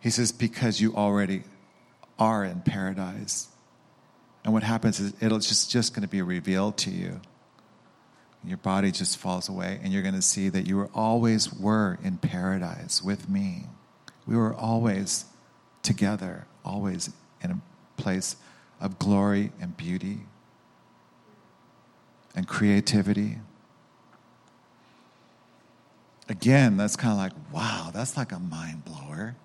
He 0.01 0.11
says, 0.11 0.33
Because 0.33 0.81
you 0.81 0.95
already 0.95 1.43
are 2.19 2.45
in 2.45 2.61
paradise. 2.61 3.49
And 4.45 4.53
what 4.53 4.63
happens 4.63 5.01
is 5.01 5.13
it'll 5.21 5.39
just, 5.39 5.71
just 5.71 5.95
going 5.95 6.03
to 6.03 6.09
be 6.09 6.23
revealed 6.23 6.77
to 6.79 6.91
you. 6.91 7.21
Your 8.45 8.57
body 8.57 8.93
just 8.93 9.19
falls 9.19 9.49
away, 9.49 9.81
and 9.83 9.93
you're 9.93 10.03
going 10.03 10.15
to 10.15 10.23
see 10.23 10.49
that 10.49 10.67
you 10.67 10.77
were 10.77 10.91
always 10.95 11.53
were 11.53 11.99
in 12.03 12.19
paradise 12.19 13.03
with 13.03 13.29
me. 13.29 13.65
We 14.27 14.37
were 14.37 14.55
always 14.55 15.25
together, 15.83 16.47
always 16.65 17.11
in 17.43 17.51
a 17.51 17.61
place 18.01 18.37
of 18.81 18.99
glory 18.99 19.53
and 19.61 19.77
beauty 19.77 20.21
and 22.35 22.47
creativity 22.47 23.39
again, 26.29 26.77
that's 26.77 26.97
kind 26.97 27.13
of 27.13 27.19
like, 27.19 27.33
wow, 27.53 27.91
that's 27.93 28.17
like 28.17 28.33
a 28.33 28.39
mind 28.39 28.85
blower. 28.85 29.37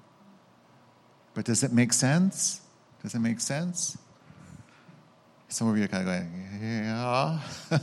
But 1.34 1.46
does 1.46 1.64
it 1.64 1.72
make 1.72 1.94
sense? 1.94 2.62
Does 3.02 3.16
it 3.16 3.20
make 3.20 3.40
sense? 3.40 3.98
Some 5.48 5.68
of 5.68 5.78
you 5.78 5.86
are 5.86 5.88
kind 5.88 6.08
of 6.08 6.14
going, 6.14 6.48
yeah. 6.62 7.40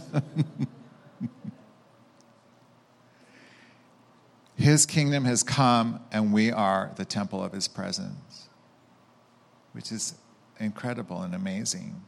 his 4.57 4.87
kingdom 4.87 5.25
has 5.25 5.43
come, 5.43 6.01
and 6.11 6.33
we 6.33 6.51
are 6.51 6.91
the 6.97 7.05
temple 7.05 7.43
of 7.43 7.53
his 7.53 7.69
presence, 7.69 8.49
which 9.73 9.93
is 9.93 10.15
incredible 10.59 11.23
and 11.23 11.35
amazing. 11.35 12.03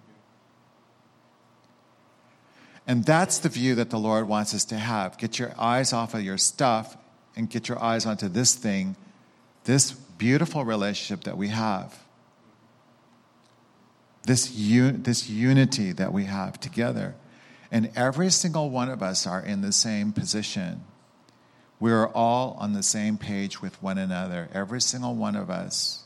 And 2.87 3.05
that's 3.05 3.39
the 3.39 3.49
view 3.49 3.77
that 3.77 3.91
the 3.91 3.99
Lord 3.99 4.27
wants 4.27 4.55
us 4.55 4.65
to 4.67 4.77
have. 4.77 5.17
Get 5.19 5.39
your 5.39 5.53
eyes 5.59 5.93
off 5.93 6.15
of 6.15 6.23
your 6.23 6.39
stuff 6.39 6.97
and 7.37 7.49
get 7.49 7.69
your 7.69 7.83
eyes 7.83 8.07
onto 8.07 8.29
this 8.29 8.55
thing, 8.55 8.97
this 9.65 9.93
beautiful 9.93 10.65
relationship 10.65 11.25
that 11.25 11.37
we 11.37 11.49
have. 11.49 11.99
This, 14.25 14.57
un- 14.57 15.03
this 15.03 15.29
unity 15.29 15.93
that 15.93 16.13
we 16.13 16.25
have 16.25 16.61
together. 16.61 17.15
And 17.71 17.91
every 17.97 18.31
single 18.31 18.71
one 18.71 18.89
of 18.89 19.03
us 19.03 19.27
are 19.27 19.41
in 19.41 19.63
the 19.63 19.73
same 19.73 20.13
position. 20.13 20.85
We 21.81 21.91
are 21.91 22.09
all 22.09 22.57
on 22.61 22.73
the 22.75 22.83
same 22.83 23.17
page 23.17 23.63
with 23.63 23.81
one 23.83 23.99
another. 23.99 24.49
Every 24.53 24.81
single 24.81 25.15
one 25.15 25.35
of 25.35 25.51
us. 25.51 26.05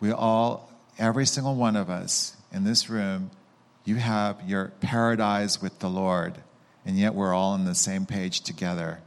We 0.00 0.12
all, 0.12 0.72
every 0.98 1.26
single 1.26 1.54
one 1.54 1.76
of 1.76 1.90
us 1.90 2.36
in 2.52 2.64
this 2.64 2.88
room 2.88 3.30
you 3.84 3.96
have 3.96 4.48
your 4.48 4.72
paradise 4.80 5.60
with 5.60 5.78
the 5.80 5.88
Lord, 5.88 6.38
and 6.84 6.98
yet 6.98 7.14
we're 7.14 7.34
all 7.34 7.52
on 7.52 7.64
the 7.64 7.74
same 7.74 8.06
page 8.06 8.40
together. 8.40 9.00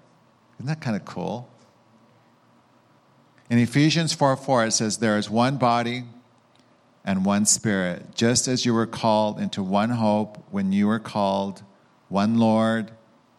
Isn't 0.57 0.67
that 0.67 0.81
kind 0.81 0.95
of 0.95 1.05
cool? 1.05 1.49
In 3.49 3.59
Ephesians 3.59 4.13
4 4.13 4.35
4, 4.35 4.65
it 4.65 4.71
says, 4.71 4.97
There 4.97 5.17
is 5.17 5.29
one 5.29 5.57
body 5.57 6.03
and 7.03 7.23
one 7.23 7.45
spirit, 7.45 8.15
just 8.15 8.47
as 8.47 8.65
you 8.65 8.73
were 8.73 8.87
called 8.87 9.39
into 9.39 9.61
one 9.61 9.91
hope 9.91 10.43
when 10.49 10.71
you 10.71 10.87
were 10.87 10.99
called, 10.99 11.61
one 12.09 12.37
Lord, 12.37 12.91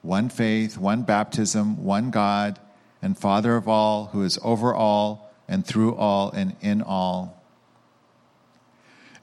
one 0.03 0.28
faith, 0.28 0.78
one 0.78 1.03
baptism, 1.03 1.82
one 1.82 2.11
God, 2.11 2.61
and 3.03 3.18
Father 3.18 3.57
of 3.57 3.68
all, 3.68 4.07
who 4.07 4.22
is 4.22 4.39
over 4.43 4.72
all 4.72 5.34
and 5.49 5.66
through 5.66 5.97
all 5.97 6.30
and 6.30 6.55
in 6.61 6.80
all. 6.80 7.43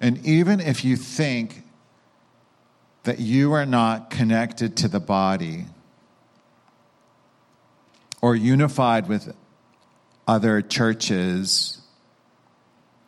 And 0.02 0.26
even 0.26 0.60
if 0.60 0.84
you 0.84 0.98
think 0.98 1.63
that 3.04 3.20
you 3.20 3.52
are 3.54 3.66
not 3.66 4.10
connected 4.10 4.78
to 4.78 4.88
the 4.88 5.00
body 5.00 5.66
or 8.22 8.36
unified 8.36 9.08
with 9.08 9.36
other 10.28 10.62
churches. 10.62 11.82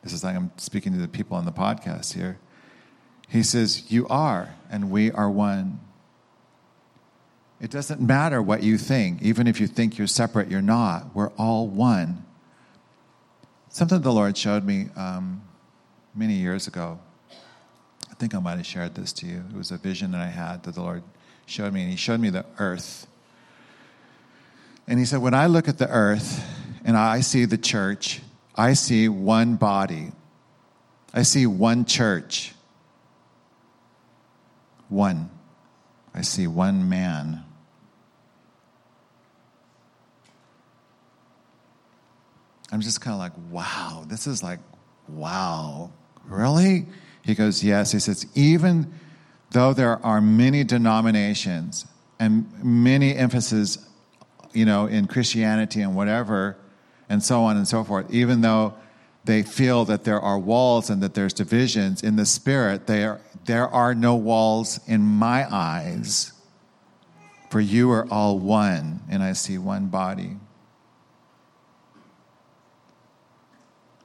This 0.03 0.13
is 0.13 0.23
like 0.23 0.35
I'm 0.35 0.51
speaking 0.57 0.91
to 0.93 0.99
the 0.99 1.07
people 1.07 1.37
on 1.37 1.45
the 1.45 1.51
podcast 1.51 2.13
here. 2.13 2.37
He 3.29 3.41
says, 3.41 3.89
You 3.89 4.07
are, 4.09 4.53
and 4.69 4.91
we 4.91 5.11
are 5.11 5.29
one. 5.29 5.79
It 7.61 7.71
doesn't 7.71 8.01
matter 8.01 8.41
what 8.41 8.63
you 8.63 8.77
think. 8.77 9.21
Even 9.21 9.47
if 9.47 9.61
you 9.61 9.67
think 9.67 9.97
you're 9.97 10.07
separate, 10.07 10.51
you're 10.51 10.61
not. 10.61 11.15
We're 11.15 11.31
all 11.31 11.67
one. 11.67 12.25
Something 13.69 14.01
the 14.01 14.11
Lord 14.11 14.37
showed 14.37 14.65
me 14.65 14.89
um, 14.95 15.41
many 16.13 16.33
years 16.33 16.67
ago. 16.67 16.99
I 18.16 18.18
think 18.18 18.34
I 18.34 18.39
might 18.39 18.55
have 18.55 18.66
shared 18.66 18.95
this 18.95 19.11
to 19.13 19.26
you. 19.26 19.43
It 19.49 19.57
was 19.57 19.72
a 19.72 19.78
vision 19.78 20.11
that 20.11 20.22
I 20.22 20.28
had 20.28 20.63
that 20.63 20.76
the 20.76 20.82
Lord 20.82 21.03
showed 21.45 21.74
me, 21.74 21.82
and 21.82 21.91
He 21.91 21.97
showed 21.97 22.22
me 22.22 22.30
the 22.30 22.45
earth. 22.59 23.07
And 24.88 24.97
He 24.99 25.03
said, 25.03 25.22
When 25.22 25.34
I 25.34 25.47
look 25.47 25.68
at 25.68 25.80
the 25.80 25.89
earth 25.89 26.41
and 26.86 26.95
I 26.95 27.20
see 27.20 27.43
the 27.43 27.57
church, 27.57 28.22
I 28.55 28.72
see 28.72 29.09
one 29.09 29.57
body. 29.57 30.13
I 31.13 31.24
see 31.24 31.45
one 31.45 31.84
church. 31.84 32.53
One. 34.88 35.30
I 36.13 36.22
see 36.22 36.47
one 36.47 36.88
man. 36.88 37.43
I'm 42.72 42.80
just 42.80 43.01
kind 43.01 43.13
of 43.13 43.20
like, 43.20 43.34
wow, 43.51 44.05
this 44.07 44.26
is 44.26 44.41
like, 44.41 44.59
wow, 45.09 45.91
really? 46.24 46.86
He 47.26 47.34
goes, 47.34 47.63
yes. 47.63 47.91
He 47.91 47.99
says, 47.99 48.28
even 48.36 48.93
though 49.51 49.73
there 49.73 50.03
are 50.05 50.21
many 50.21 50.63
denominations 50.63 51.88
and 52.19 52.45
many 52.63 53.15
emphases, 53.15 53.80
you 54.53 54.65
know, 54.65 54.86
in 54.86 55.07
Christianity 55.07 55.82
and 55.82 55.95
whatever, 55.95 56.55
and 57.09 57.23
so 57.23 57.41
on 57.41 57.57
and 57.57 57.67
so 57.67 57.84
forth, 57.84 58.13
even 58.13 58.41
though 58.41 58.76
they 59.26 59.41
feel 59.41 59.86
that 59.86 60.03
there 60.03 60.19
are 60.19 60.38
walls 60.38 60.89
and 60.89 61.01
that 61.01 61.15
there's 61.15 61.34
divisions 61.34 62.03
in 62.03 62.15
the 62.15 62.26
spirit, 62.26 62.86
there, 62.86 63.21
there 63.45 63.67
are 63.67 63.95
no 63.95 64.15
walls 64.15 64.80
in 64.88 65.01
my 65.01 65.51
eyes. 65.51 66.32
For 67.49 67.59
you 67.59 67.89
are 67.91 68.07
all 68.11 68.38
one, 68.38 69.01
and 69.09 69.23
I 69.23 69.34
see 69.34 69.57
one 69.57 69.88
body. 69.88 70.38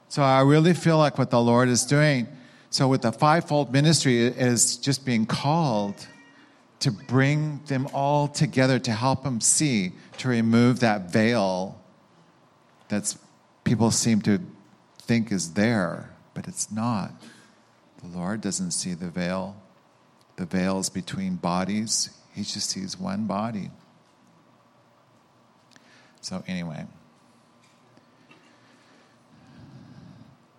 So 0.09 0.23
I 0.23 0.41
really 0.41 0.73
feel 0.73 0.97
like 0.97 1.17
what 1.17 1.29
the 1.29 1.41
Lord 1.41 1.69
is 1.69 1.85
doing. 1.85 2.27
So, 2.71 2.87
with 2.87 3.01
the 3.01 3.11
fivefold 3.11 3.73
ministry, 3.73 4.19
is 4.19 4.77
just 4.77 5.05
being 5.05 5.25
called 5.25 6.07
to 6.79 6.89
bring 6.89 7.59
them 7.67 7.87
all 7.93 8.29
together 8.29 8.79
to 8.79 8.91
help 8.93 9.23
them 9.23 9.41
see, 9.41 9.91
to 10.19 10.29
remove 10.29 10.79
that 10.79 11.11
veil 11.11 11.77
that 12.87 13.13
people 13.65 13.91
seem 13.91 14.21
to 14.21 14.39
think 14.99 15.33
is 15.33 15.53
there, 15.53 16.11
but 16.33 16.47
it's 16.47 16.71
not. 16.71 17.11
The 18.01 18.17
Lord 18.17 18.39
doesn't 18.39 18.71
see 18.71 18.93
the 18.93 19.09
veil. 19.09 19.57
The 20.37 20.45
veil 20.45 20.79
is 20.79 20.89
between 20.89 21.35
bodies. 21.35 22.09
He 22.33 22.43
just 22.43 22.69
sees 22.69 22.97
one 22.97 23.27
body. 23.27 23.69
So, 26.21 26.41
anyway. 26.47 26.85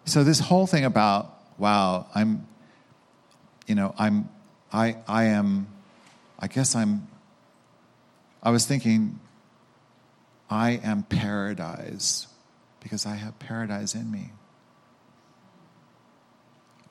So, 0.05 0.23
this 0.23 0.41
whole 0.41 0.67
thing 0.67 0.85
about, 0.85 1.39
wow, 1.63 2.09
I'm, 2.13 2.45
you 3.69 3.77
know, 3.77 3.95
I'm, 3.97 4.29
I, 4.73 4.97
I 5.07 5.25
am, 5.27 5.69
I 6.37 6.49
guess 6.49 6.75
I'm, 6.75 7.07
I 8.43 8.51
was 8.51 8.67
thinking, 8.67 9.21
I 10.51 10.81
am 10.83 11.05
paradise 11.05 12.27
because 12.81 13.07
I 13.07 13.15
have 13.15 13.39
paradise 13.39 13.95
in 13.95 14.11
me. 14.11 14.33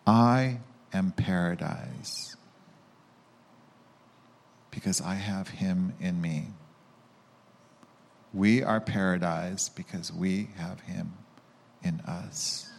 I 0.08 0.60
am 0.94 1.12
paradise 1.12 2.38
because 4.72 5.02
I 5.02 5.16
have 5.16 5.50
Him 5.50 5.96
in 6.00 6.22
me. 6.22 6.48
We 8.34 8.64
are 8.64 8.80
paradise 8.80 9.68
because 9.68 10.14
we 10.14 10.48
have 10.56 10.80
Him 10.80 11.12
in 11.84 12.00
us. 12.08 12.71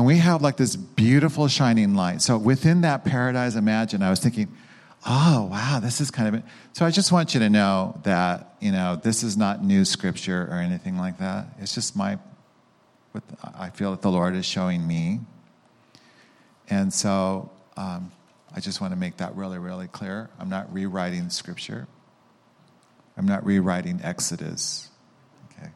And 0.00 0.06
we 0.06 0.16
have 0.16 0.40
like 0.40 0.56
this 0.56 0.76
beautiful 0.76 1.46
shining 1.46 1.94
light. 1.94 2.22
So 2.22 2.38
within 2.38 2.80
that 2.80 3.04
paradise, 3.04 3.54
imagine, 3.54 4.02
I 4.02 4.08
was 4.08 4.18
thinking, 4.18 4.48
oh, 5.06 5.46
wow, 5.52 5.78
this 5.78 6.00
is 6.00 6.10
kind 6.10 6.26
of. 6.26 6.36
it. 6.36 6.42
So 6.72 6.86
I 6.86 6.90
just 6.90 7.12
want 7.12 7.34
you 7.34 7.40
to 7.40 7.50
know 7.50 8.00
that, 8.04 8.54
you 8.60 8.72
know, 8.72 8.96
this 8.96 9.22
is 9.22 9.36
not 9.36 9.62
new 9.62 9.84
scripture 9.84 10.48
or 10.50 10.54
anything 10.54 10.96
like 10.96 11.18
that. 11.18 11.48
It's 11.58 11.74
just 11.74 11.96
my, 11.96 12.18
what 13.12 13.24
I 13.42 13.68
feel 13.68 13.90
that 13.90 14.00
the 14.00 14.10
Lord 14.10 14.34
is 14.34 14.46
showing 14.46 14.86
me. 14.86 15.20
And 16.70 16.94
so 16.94 17.50
um, 17.76 18.10
I 18.56 18.60
just 18.60 18.80
want 18.80 18.94
to 18.94 18.98
make 18.98 19.18
that 19.18 19.36
really, 19.36 19.58
really 19.58 19.88
clear. 19.88 20.30
I'm 20.38 20.48
not 20.48 20.72
rewriting 20.72 21.28
scripture, 21.28 21.86
I'm 23.18 23.26
not 23.26 23.44
rewriting 23.44 24.00
Exodus. 24.02 24.88
Okay. 25.52 25.68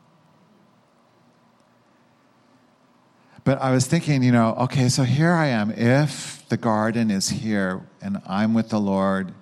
But 3.44 3.60
I 3.60 3.72
was 3.72 3.86
thinking, 3.86 4.22
you 4.22 4.32
know, 4.32 4.54
okay, 4.60 4.88
so 4.88 5.02
here 5.02 5.32
I 5.32 5.48
am. 5.48 5.70
If 5.70 6.48
the 6.48 6.56
garden 6.56 7.10
is 7.10 7.28
here 7.28 7.82
and 8.00 8.22
I'm 8.26 8.54
with 8.54 8.70
the 8.70 8.80
Lord 8.80 9.34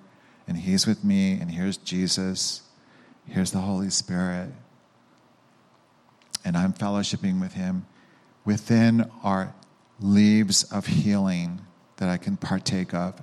and 0.45 0.57
He's 0.57 0.85
with 0.85 1.05
me 1.05 1.39
and 1.39 1.49
here's 1.49 1.77
Jesus, 1.77 2.63
here's 3.25 3.51
the 3.51 3.61
Holy 3.61 3.89
Spirit, 3.89 4.49
and 6.43 6.57
I'm 6.57 6.73
fellowshipping 6.73 7.39
with 7.39 7.53
Him, 7.53 7.85
within 8.43 9.09
are 9.23 9.55
leaves 10.01 10.63
of 10.65 10.87
healing 10.87 11.61
that 11.95 12.09
I 12.09 12.17
can 12.17 12.35
partake 12.35 12.93
of 12.93 13.21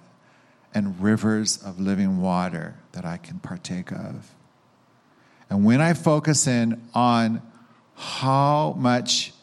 and 0.73 0.99
rivers 0.99 1.63
of 1.63 1.79
living 1.79 2.23
water 2.23 2.77
that 2.93 3.05
I 3.05 3.19
can 3.19 3.39
partake 3.41 3.93
of. 3.93 4.35
And 5.51 5.65
when 5.65 5.83
I 5.83 5.93
focus 5.93 6.47
in 6.47 6.81
on 6.95 7.43
how 7.97 8.75
much 8.79 9.35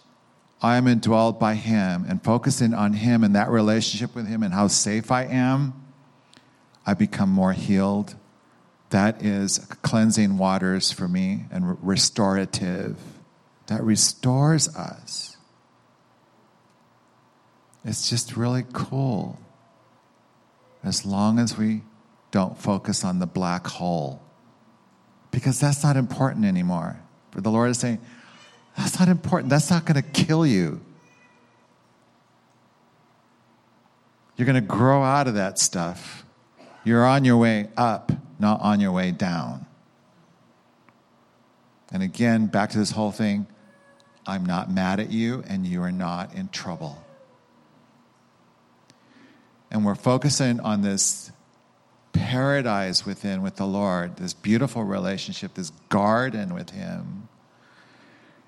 I 0.61 0.77
am 0.77 0.85
indwelled 0.85 1.39
by 1.39 1.55
Him 1.55 2.05
and 2.07 2.23
focusing 2.23 2.73
on 2.73 2.93
Him 2.93 3.23
and 3.23 3.35
that 3.35 3.49
relationship 3.49 4.15
with 4.15 4.27
Him 4.27 4.41
and 4.43 4.53
how 4.53 4.67
safe 4.67 5.11
I 5.11 5.25
am, 5.25 5.73
I 6.85 6.93
become 6.93 7.29
more 7.29 7.53
healed. 7.53 8.15
That 8.89 9.23
is 9.23 9.59
cleansing 9.81 10.37
waters 10.37 10.91
for 10.91 11.07
me 11.07 11.45
and 11.51 11.77
restorative. 11.85 12.97
That 13.67 13.83
restores 13.83 14.73
us. 14.75 15.37
It's 17.83 18.09
just 18.09 18.35
really 18.35 18.65
cool. 18.73 19.39
As 20.83 21.05
long 21.05 21.37
as 21.37 21.57
we 21.57 21.83
don't 22.31 22.57
focus 22.57 23.03
on 23.03 23.19
the 23.19 23.25
black 23.25 23.67
hole, 23.67 24.21
because 25.31 25.59
that's 25.59 25.83
not 25.83 25.97
important 25.97 26.45
anymore. 26.45 26.99
But 27.31 27.43
the 27.43 27.51
Lord 27.51 27.69
is 27.69 27.77
saying, 27.77 27.99
that's 28.77 28.99
not 28.99 29.09
important. 29.09 29.49
That's 29.49 29.69
not 29.69 29.85
going 29.85 30.01
to 30.01 30.07
kill 30.07 30.45
you. 30.45 30.79
You're 34.37 34.45
going 34.45 34.55
to 34.55 34.61
grow 34.61 35.03
out 35.03 35.27
of 35.27 35.33
that 35.33 35.57
stuff. 35.57 36.23
You're 36.83 37.05
on 37.05 37.25
your 37.25 37.37
way 37.37 37.69
up, 37.75 38.11
not 38.39 38.61
on 38.61 38.79
your 38.79 38.91
way 38.91 39.11
down. 39.11 39.65
And 41.91 42.03
again, 42.03 42.45
back 42.45 42.69
to 42.71 42.77
this 42.77 42.91
whole 42.91 43.11
thing 43.11 43.47
I'm 44.27 44.45
not 44.45 44.69
mad 44.69 44.99
at 44.99 45.09
you, 45.09 45.43
and 45.47 45.65
you 45.65 45.81
are 45.81 45.91
not 45.91 46.35
in 46.35 46.49
trouble. 46.49 47.03
And 49.71 49.85
we're 49.85 49.95
focusing 49.95 50.59
on 50.59 50.81
this 50.81 51.31
paradise 52.11 53.05
within 53.05 53.41
with 53.41 53.55
the 53.55 53.65
Lord, 53.65 54.17
this 54.17 54.33
beautiful 54.33 54.83
relationship, 54.83 55.53
this 55.53 55.71
garden 55.89 56.53
with 56.53 56.71
Him. 56.71 57.29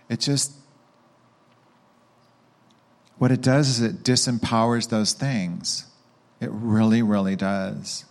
It 0.10 0.20
just, 0.20 0.54
what 3.18 3.32
it 3.32 3.42
does 3.42 3.70
is 3.70 3.82
it 3.82 4.04
disempowers 4.04 4.90
those 4.90 5.14
things. 5.14 5.86
It 6.42 6.50
really, 6.52 7.02
really 7.02 7.36
does. 7.36 8.06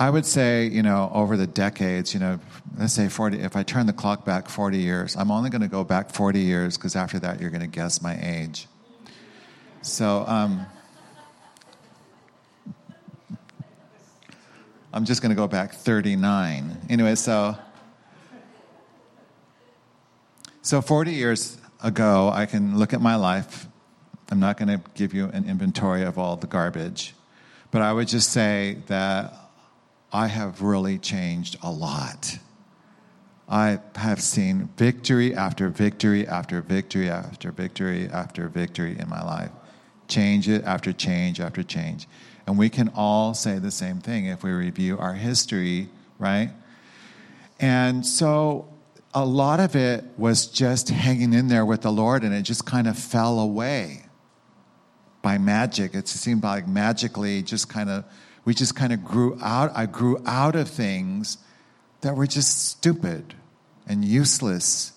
I 0.00 0.10
would 0.10 0.24
say, 0.24 0.66
you 0.66 0.82
know, 0.82 1.10
over 1.12 1.36
the 1.36 1.46
decades, 1.46 2.14
you 2.14 2.20
know, 2.20 2.38
let's 2.76 2.92
say 2.92 3.08
40, 3.08 3.40
if 3.40 3.56
I 3.56 3.64
turn 3.64 3.86
the 3.86 3.92
clock 3.92 4.24
back 4.24 4.48
40 4.48 4.78
years, 4.78 5.16
I'm 5.16 5.30
only 5.30 5.50
going 5.50 5.62
to 5.62 5.68
go 5.68 5.82
back 5.82 6.10
40 6.10 6.40
years 6.40 6.76
because 6.76 6.94
after 6.94 7.18
that 7.18 7.40
you're 7.40 7.50
going 7.50 7.62
to 7.62 7.66
guess 7.66 8.00
my 8.00 8.16
age. 8.22 8.68
So, 9.82 10.24
um, 10.26 10.66
I'm 14.92 15.04
just 15.04 15.20
going 15.20 15.30
to 15.30 15.36
go 15.36 15.48
back 15.48 15.74
39. 15.74 16.86
Anyway, 16.88 17.14
so 17.16 17.56
so 20.68 20.82
40 20.82 21.12
years 21.12 21.56
ago, 21.82 22.30
I 22.30 22.44
can 22.44 22.76
look 22.76 22.92
at 22.92 23.00
my 23.00 23.14
life. 23.14 23.66
I'm 24.30 24.38
not 24.38 24.58
going 24.58 24.68
to 24.68 24.82
give 24.92 25.14
you 25.14 25.24
an 25.28 25.48
inventory 25.48 26.02
of 26.02 26.18
all 26.18 26.36
the 26.36 26.46
garbage, 26.46 27.14
but 27.70 27.80
I 27.80 27.90
would 27.94 28.06
just 28.06 28.30
say 28.32 28.76
that 28.88 29.32
I 30.12 30.26
have 30.26 30.60
really 30.60 30.98
changed 30.98 31.56
a 31.62 31.70
lot. 31.70 32.38
I 33.48 33.78
have 33.94 34.20
seen 34.20 34.68
victory 34.76 35.34
after 35.34 35.70
victory 35.70 36.28
after 36.28 36.60
victory 36.60 37.08
after 37.08 37.50
victory 37.50 38.06
after 38.10 38.48
victory 38.48 38.98
in 38.98 39.08
my 39.08 39.22
life. 39.22 39.52
Change 40.06 40.50
it 40.50 40.64
after 40.64 40.92
change 40.92 41.40
after 41.40 41.62
change. 41.62 42.06
And 42.46 42.58
we 42.58 42.68
can 42.68 42.90
all 42.94 43.32
say 43.32 43.58
the 43.58 43.70
same 43.70 44.02
thing 44.02 44.26
if 44.26 44.42
we 44.42 44.50
review 44.50 44.98
our 44.98 45.14
history, 45.14 45.88
right? 46.18 46.50
And 47.58 48.04
so 48.04 48.68
a 49.14 49.24
lot 49.24 49.60
of 49.60 49.74
it 49.74 50.04
was 50.16 50.46
just 50.46 50.90
hanging 50.90 51.32
in 51.32 51.48
there 51.48 51.64
with 51.64 51.82
the 51.82 51.90
Lord 51.90 52.24
and 52.24 52.34
it 52.34 52.42
just 52.42 52.66
kind 52.66 52.86
of 52.86 52.98
fell 52.98 53.40
away 53.40 54.04
by 55.22 55.38
magic. 55.38 55.94
It 55.94 56.08
seemed 56.08 56.42
like 56.42 56.68
magically 56.68 57.42
just 57.42 57.68
kind 57.68 57.90
of, 57.90 58.04
we 58.44 58.54
just 58.54 58.76
kind 58.76 58.92
of 58.92 59.04
grew 59.04 59.38
out. 59.42 59.72
I 59.74 59.86
grew 59.86 60.22
out 60.26 60.56
of 60.56 60.68
things 60.68 61.38
that 62.02 62.16
were 62.16 62.26
just 62.26 62.68
stupid 62.68 63.34
and 63.86 64.04
useless. 64.04 64.92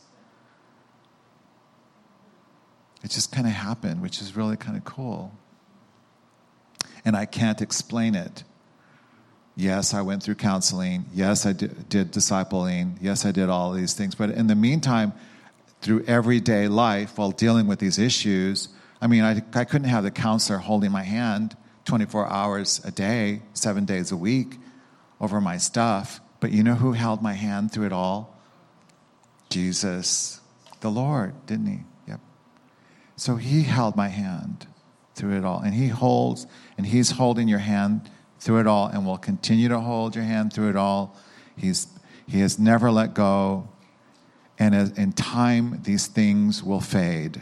It 3.04 3.12
just 3.12 3.32
kind 3.32 3.48
of 3.48 3.54
happened, 3.54 4.02
which 4.02 4.22
is 4.22 4.36
really 4.36 4.58
kind 4.58 4.78
of 4.78 4.84
cool. 4.84 5.34
And 7.04 7.16
I 7.16 7.26
can't 7.26 7.62
explain 7.62 8.14
it. 8.14 8.44
Yes, 9.56 9.94
I 9.94 10.02
went 10.02 10.24
through 10.24 10.36
counseling. 10.36 11.06
Yes, 11.14 11.46
I 11.46 11.54
did, 11.54 11.90
did 11.90 12.12
discipling. 12.12 12.98
Yes, 13.02 13.26
I 13.26 13.32
did 13.32 13.50
all 13.50 13.74
these 13.74 13.94
things. 13.94 14.16
But 14.16 14.32
in 14.32 14.48
the 14.48 14.56
meantime, 14.56 15.14
through 15.82 16.04
everyday 16.06 16.68
life 16.68 17.18
while 17.18 17.32
dealing 17.32 17.68
with 17.68 17.80
these 17.80 18.00
issues, 18.00 18.70
I 19.02 19.08
mean, 19.08 19.24
I, 19.24 19.42
I 19.54 19.66
couldn't 19.66 19.90
have 19.90 20.04
the 20.04 20.12
counselor 20.12 20.60
holding 20.60 20.92
my 20.92 21.04
hand 21.04 21.58
24 21.86 22.28
hours 22.28 22.82
a 22.86 22.92
day, 22.92 23.42
seven 23.54 23.86
days 23.86 24.12
a 24.12 24.18
week 24.18 24.58
over 25.20 25.42
my 25.42 25.58
stuff. 25.58 26.22
But 26.40 26.52
you 26.52 26.64
know 26.64 26.76
who 26.76 26.94
held 26.94 27.22
my 27.22 27.34
hand 27.34 27.72
through 27.72 27.88
it 27.88 27.94
all? 27.94 28.38
Jesus, 29.50 30.40
the 30.80 30.90
Lord, 30.90 31.34
didn't 31.46 31.68
he? 31.68 31.80
Yep. 32.08 32.20
So 33.18 33.36
he 33.36 33.64
held 33.64 33.96
my 33.96 34.08
hand 34.08 34.68
through 35.16 35.38
it 35.38 35.44
all. 35.44 35.60
And 35.60 35.74
he 35.74 35.88
holds, 35.88 36.48
and 36.78 36.86
he's 36.86 37.12
holding 37.12 37.48
your 37.48 37.60
hand 37.60 38.10
through 38.42 38.60
it 38.60 38.68
all 38.68 38.88
and 38.88 39.06
will 39.06 39.20
continue 39.20 39.70
to 39.70 39.80
hold 39.80 40.16
your 40.16 40.26
hand 40.26 40.52
through 40.52 40.70
it 40.70 40.76
all. 40.76 41.16
He's, 41.56 41.88
he 42.28 42.40
has 42.40 42.58
never 42.58 42.92
let 42.92 43.14
go. 43.14 43.70
And 44.58 44.74
as, 44.74 44.98
in 44.98 45.14
time, 45.14 45.80
these 45.84 46.08
things 46.08 46.64
will 46.64 46.82
fade, 46.82 47.40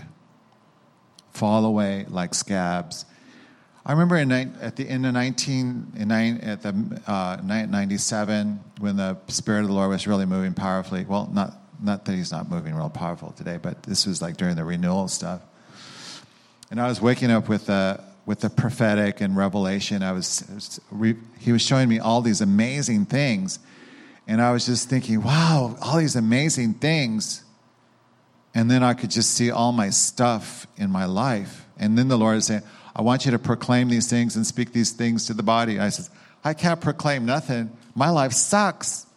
fall 1.31 1.63
away 1.63 2.05
like 2.09 2.35
scabs. 2.35 3.05
I 3.85 3.93
remember 3.93 4.17
in, 4.17 4.31
at 4.31 4.75
the 4.75 4.87
end 4.89 5.05
of 5.05 5.13
19, 5.13 5.93
in, 5.97 6.11
at 6.11 6.61
the 6.63 7.01
uh, 7.07 7.37
97, 7.43 8.59
when 8.79 8.97
the 8.97 9.17
Spirit 9.29 9.61
of 9.61 9.67
the 9.67 9.73
Lord 9.73 9.89
was 9.89 10.05
really 10.05 10.25
moving 10.25 10.53
powerfully. 10.53 11.05
Well, 11.07 11.29
not, 11.31 11.53
not 11.81 12.03
that 12.05 12.11
he's 12.11 12.31
not 12.31 12.49
moving 12.49 12.75
real 12.75 12.89
powerful 12.89 13.31
today, 13.31 13.57
but 13.57 13.83
this 13.83 14.05
was 14.05 14.21
like 14.21 14.35
during 14.35 14.57
the 14.57 14.65
renewal 14.65 15.07
stuff. 15.07 15.41
And 16.69 16.79
I 16.79 16.89
was 16.89 17.01
waking 17.01 17.31
up 17.31 17.47
with 17.47 17.67
the, 17.67 18.03
with 18.29 18.41
the 18.41 18.49
prophetic 18.51 19.21
and 19.21 19.35
revelation. 19.35 20.03
I 20.03 20.11
was, 20.11 20.47
was 20.53 20.79
re, 20.91 21.15
he 21.39 21.51
was 21.51 21.63
showing 21.63 21.89
me 21.89 21.97
all 21.97 22.21
these 22.21 22.41
amazing 22.41 23.07
things. 23.07 23.57
And 24.27 24.39
I 24.39 24.51
was 24.51 24.67
just 24.67 24.87
thinking, 24.87 25.23
wow, 25.23 25.75
all 25.81 25.97
these 25.97 26.15
amazing 26.15 26.75
things. 26.75 27.43
And 28.53 28.69
then 28.69 28.83
I 28.83 28.93
could 28.93 29.09
just 29.09 29.31
see 29.31 29.49
all 29.49 29.71
my 29.71 29.89
stuff 29.89 30.67
in 30.77 30.91
my 30.91 31.05
life. 31.05 31.65
And 31.79 31.97
then 31.97 32.07
the 32.07 32.19
Lord 32.19 32.37
is 32.37 32.45
saying, 32.45 32.61
I 32.95 33.01
want 33.01 33.25
you 33.25 33.31
to 33.31 33.39
proclaim 33.39 33.89
these 33.89 34.07
things 34.07 34.35
and 34.35 34.45
speak 34.45 34.73
these 34.73 34.91
things 34.91 35.25
to 35.25 35.33
the 35.33 35.41
body. 35.41 35.79
I 35.79 35.89
said, 35.89 36.15
I 36.43 36.53
can't 36.53 36.79
proclaim 36.79 37.25
nothing. 37.25 37.75
My 37.95 38.11
life 38.11 38.33
sucks. 38.33 39.07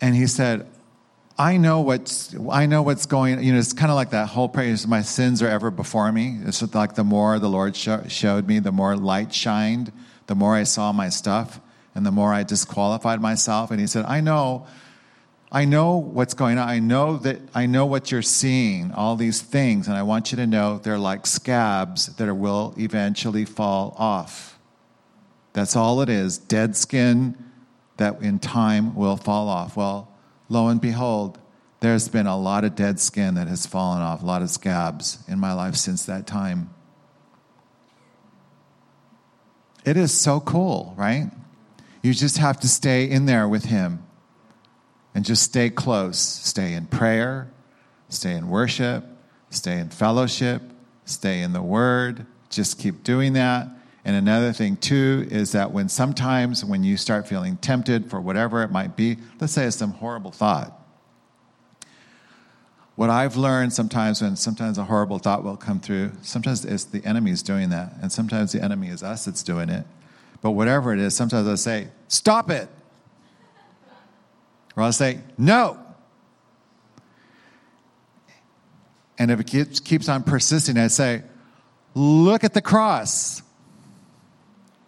and 0.00 0.14
he 0.14 0.28
said, 0.28 0.69
I 1.40 1.56
know 1.56 1.80
what's 1.80 2.36
I 2.50 2.66
know 2.66 2.82
what's 2.82 3.06
going. 3.06 3.42
You 3.42 3.54
know, 3.54 3.58
it's 3.58 3.72
kind 3.72 3.90
of 3.90 3.96
like 3.96 4.10
that 4.10 4.28
whole 4.28 4.46
prayer. 4.46 4.76
My 4.86 5.00
sins 5.00 5.40
are 5.40 5.48
ever 5.48 5.70
before 5.70 6.12
me. 6.12 6.38
It's 6.44 6.60
like 6.74 6.96
the 6.96 7.02
more 7.02 7.38
the 7.38 7.48
Lord 7.48 7.74
showed 7.74 8.46
me, 8.46 8.58
the 8.58 8.72
more 8.72 8.94
light 8.94 9.32
shined, 9.32 9.90
the 10.26 10.34
more 10.34 10.54
I 10.54 10.64
saw 10.64 10.92
my 10.92 11.08
stuff, 11.08 11.58
and 11.94 12.04
the 12.04 12.10
more 12.10 12.34
I 12.34 12.42
disqualified 12.42 13.22
myself. 13.22 13.70
And 13.70 13.80
He 13.80 13.86
said, 13.86 14.04
"I 14.04 14.20
know, 14.20 14.66
I 15.50 15.64
know 15.64 15.96
what's 15.96 16.34
going 16.34 16.58
on. 16.58 16.68
I 16.68 16.78
know 16.78 17.16
that 17.16 17.38
I 17.54 17.64
know 17.64 17.86
what 17.86 18.12
you're 18.12 18.20
seeing. 18.20 18.92
All 18.92 19.16
these 19.16 19.40
things, 19.40 19.88
and 19.88 19.96
I 19.96 20.02
want 20.02 20.32
you 20.32 20.36
to 20.36 20.46
know 20.46 20.76
they're 20.76 20.98
like 20.98 21.26
scabs 21.26 22.14
that 22.16 22.34
will 22.34 22.74
eventually 22.76 23.46
fall 23.46 23.96
off. 23.98 24.58
That's 25.54 25.74
all 25.74 26.02
it 26.02 26.10
is. 26.10 26.36
Dead 26.36 26.76
skin 26.76 27.34
that 27.96 28.20
in 28.20 28.40
time 28.40 28.94
will 28.94 29.16
fall 29.16 29.48
off. 29.48 29.74
Well." 29.74 30.08
Lo 30.50 30.68
and 30.68 30.80
behold, 30.80 31.38
there's 31.80 32.08
been 32.08 32.26
a 32.26 32.36
lot 32.36 32.64
of 32.64 32.74
dead 32.74 33.00
skin 33.00 33.36
that 33.36 33.48
has 33.48 33.64
fallen 33.64 34.02
off, 34.02 34.22
a 34.22 34.26
lot 34.26 34.42
of 34.42 34.50
scabs 34.50 35.24
in 35.26 35.38
my 35.38 35.54
life 35.54 35.76
since 35.76 36.04
that 36.04 36.26
time. 36.26 36.68
It 39.86 39.96
is 39.96 40.12
so 40.12 40.40
cool, 40.40 40.92
right? 40.98 41.30
You 42.02 42.12
just 42.12 42.36
have 42.36 42.60
to 42.60 42.68
stay 42.68 43.08
in 43.08 43.24
there 43.24 43.48
with 43.48 43.64
Him 43.64 44.02
and 45.14 45.24
just 45.24 45.42
stay 45.42 45.70
close. 45.70 46.18
Stay 46.18 46.74
in 46.74 46.86
prayer, 46.86 47.50
stay 48.10 48.32
in 48.32 48.48
worship, 48.48 49.04
stay 49.48 49.78
in 49.78 49.88
fellowship, 49.88 50.62
stay 51.06 51.40
in 51.40 51.52
the 51.54 51.62
Word. 51.62 52.26
Just 52.50 52.78
keep 52.78 53.04
doing 53.04 53.34
that. 53.34 53.68
And 54.04 54.16
another 54.16 54.52
thing, 54.52 54.76
too, 54.76 55.26
is 55.30 55.52
that 55.52 55.72
when 55.72 55.88
sometimes 55.88 56.64
when 56.64 56.82
you 56.84 56.96
start 56.96 57.28
feeling 57.28 57.58
tempted 57.58 58.08
for 58.08 58.20
whatever 58.20 58.62
it 58.62 58.70
might 58.70 58.96
be, 58.96 59.18
let's 59.40 59.52
say 59.52 59.66
it's 59.66 59.76
some 59.76 59.92
horrible 59.92 60.30
thought. 60.30 60.76
What 62.96 63.10
I've 63.10 63.36
learned 63.36 63.72
sometimes 63.72 64.22
when 64.22 64.36
sometimes 64.36 64.78
a 64.78 64.84
horrible 64.84 65.18
thought 65.18 65.44
will 65.44 65.56
come 65.56 65.80
through, 65.80 66.12
sometimes 66.22 66.64
it's 66.64 66.84
the 66.84 67.04
enemy 67.04 67.30
is 67.30 67.42
doing 67.42 67.70
that, 67.70 67.94
and 68.02 68.10
sometimes 68.10 68.52
the 68.52 68.62
enemy 68.62 68.88
is 68.88 69.02
us 69.02 69.26
that's 69.26 69.42
doing 69.42 69.68
it. 69.68 69.86
But 70.42 70.52
whatever 70.52 70.92
it 70.92 70.98
is, 70.98 71.14
sometimes 71.14 71.46
I 71.46 71.54
say, 71.54 71.88
stop 72.08 72.50
it. 72.50 72.68
Or 74.76 74.82
I'll 74.82 74.92
say, 74.92 75.20
no. 75.36 75.78
And 79.18 79.30
if 79.30 79.40
it 79.40 79.46
keeps, 79.46 79.80
keeps 79.80 80.08
on 80.08 80.22
persisting, 80.22 80.78
I 80.78 80.86
say, 80.86 81.22
look 81.94 82.44
at 82.44 82.54
the 82.54 82.62
cross. 82.62 83.42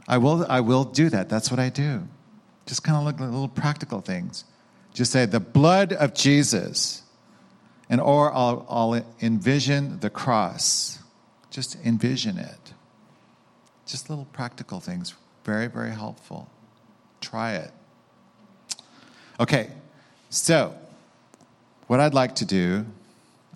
I 0.08 0.18
will, 0.18 0.46
I 0.48 0.60
will 0.60 0.84
do 0.84 1.08
that. 1.10 1.28
That's 1.28 1.50
what 1.50 1.60
I 1.60 1.68
do. 1.68 2.08
Just 2.66 2.82
kind 2.82 2.96
of 2.96 3.04
look 3.04 3.20
at 3.20 3.30
little 3.30 3.48
practical 3.48 4.00
things. 4.00 4.44
Just 4.92 5.12
say, 5.12 5.26
the 5.26 5.40
blood 5.40 5.92
of 5.92 6.14
Jesus. 6.14 7.02
And 7.88 8.00
or 8.00 8.32
I'll, 8.32 8.66
I'll 8.68 9.04
envision 9.20 10.00
the 10.00 10.10
cross. 10.10 10.98
Just 11.50 11.76
envision 11.84 12.38
it. 12.38 12.72
Just 13.86 14.08
little 14.08 14.26
practical 14.32 14.80
things. 14.80 15.14
Very, 15.44 15.66
very 15.66 15.90
helpful. 15.90 16.48
Try 17.20 17.54
it. 17.54 17.70
Okay, 19.40 19.70
so 20.30 20.74
what 21.88 22.00
I'd 22.00 22.14
like 22.14 22.36
to 22.36 22.44
do, 22.44 22.86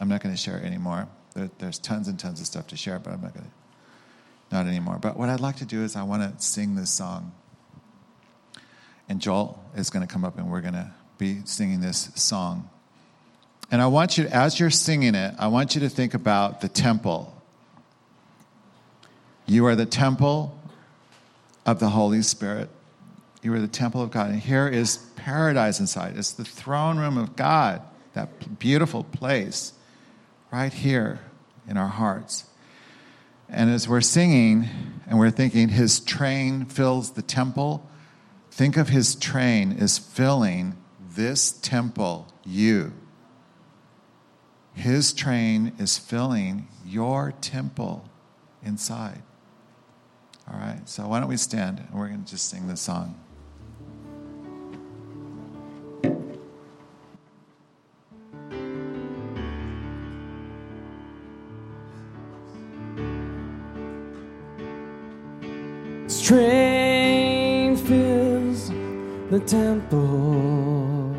I'm 0.01 0.09
not 0.09 0.22
going 0.22 0.34
to 0.34 0.40
share 0.40 0.62
anymore. 0.62 1.09
There, 1.34 1.51
there's 1.59 1.78
tons 1.78 2.09
and 2.09 2.18
tons 2.18 2.40
of 2.40 2.47
stuff 2.47 2.66
to 2.68 2.76
share, 2.76 2.99
but 2.99 3.12
I'm 3.12 3.20
not 3.20 3.34
going 3.34 3.47
to 3.47 3.53
not 4.51 4.66
anymore. 4.66 4.99
But 5.01 5.16
what 5.16 5.28
I'd 5.28 5.40
like 5.40 5.57
to 5.57 5.64
do 5.64 5.82
is 5.82 5.97
I 5.97 6.03
want 6.03 6.22
to 6.22 6.42
sing 6.42 6.74
this 6.74 6.90
song. 6.90 7.32
And 9.09 9.20
Joel 9.20 9.62
is 9.76 9.90
going 9.90 10.07
to 10.07 10.12
come 10.12 10.24
up 10.24 10.38
and 10.38 10.51
we're 10.51 10.61
going 10.61 10.74
to 10.74 10.90
be 11.18 11.40
singing 11.44 11.80
this 11.80 12.11
song. 12.14 12.68
And 13.70 13.82
I 13.82 13.86
want 13.86 14.16
you, 14.16 14.26
as 14.26 14.61
you're 14.61 14.70
singing 14.70 15.14
it, 15.14 15.34
I 15.38 15.49
want 15.49 15.74
you 15.74 15.80
to 15.82 15.88
think 15.88 16.14
about 16.14 16.61
the 16.61 16.68
temple. 16.68 17.32
You 19.47 19.66
are 19.66 19.74
the 19.74 19.86
temple 19.86 20.59
of 21.64 21.80
the 21.80 21.90
Holy 21.90 22.22
Spirit. 22.22 22.68
You 23.42 23.53
are 23.55 23.61
the 23.61 23.68
temple 23.68 24.03
of 24.03 24.11
God. 24.11 24.30
And 24.30 24.40
here 24.40 24.68
is 24.68 24.99
paradise 25.16 25.80
inside. 25.80 26.16
It's 26.16 26.32
the 26.32 26.44
throne 26.44 26.99
room 26.99 27.16
of 27.16 27.36
God, 27.36 27.82
that 28.14 28.59
beautiful 28.59 29.05
place 29.05 29.72
right 30.53 30.72
here 30.72 31.20
in 31.68 31.76
our 31.76 31.88
hearts. 31.88 32.44
And 33.49 33.70
as 33.70 33.88
we're 33.88 34.01
singing 34.01 34.68
and 35.07 35.18
we're 35.18 35.30
thinking, 35.30 35.68
His 35.68 36.01
train 36.01 36.64
fills 36.64 37.12
the 37.12 37.22
temple, 37.22 37.88
think 38.51 38.76
of 38.76 38.88
His 38.88 39.14
train 39.14 39.72
is 39.72 39.99
filling 39.99 40.76
this 41.14 41.53
temple, 41.53 42.28
you. 42.44 42.92
His 44.74 45.12
train 45.12 45.72
is 45.78 45.97
filling 45.97 46.68
your 46.84 47.32
temple 47.40 48.09
inside. 48.62 49.22
All 50.51 50.59
right, 50.59 50.86
so 50.88 51.09
why 51.09 51.18
don't 51.18 51.28
we 51.28 51.36
stand 51.36 51.78
and 51.78 51.99
we're 51.99 52.09
going 52.09 52.24
to 52.24 52.30
just 52.30 52.49
sing 52.51 52.68
this 52.68 52.80
song. 52.80 53.18
Train 66.26 67.76
fills 67.76 68.70
the 69.30 69.38
temple. 69.46 71.14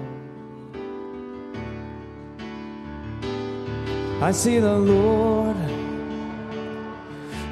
I 4.21 4.33
see 4.33 4.59
the 4.59 4.77
Lord, 4.77 5.55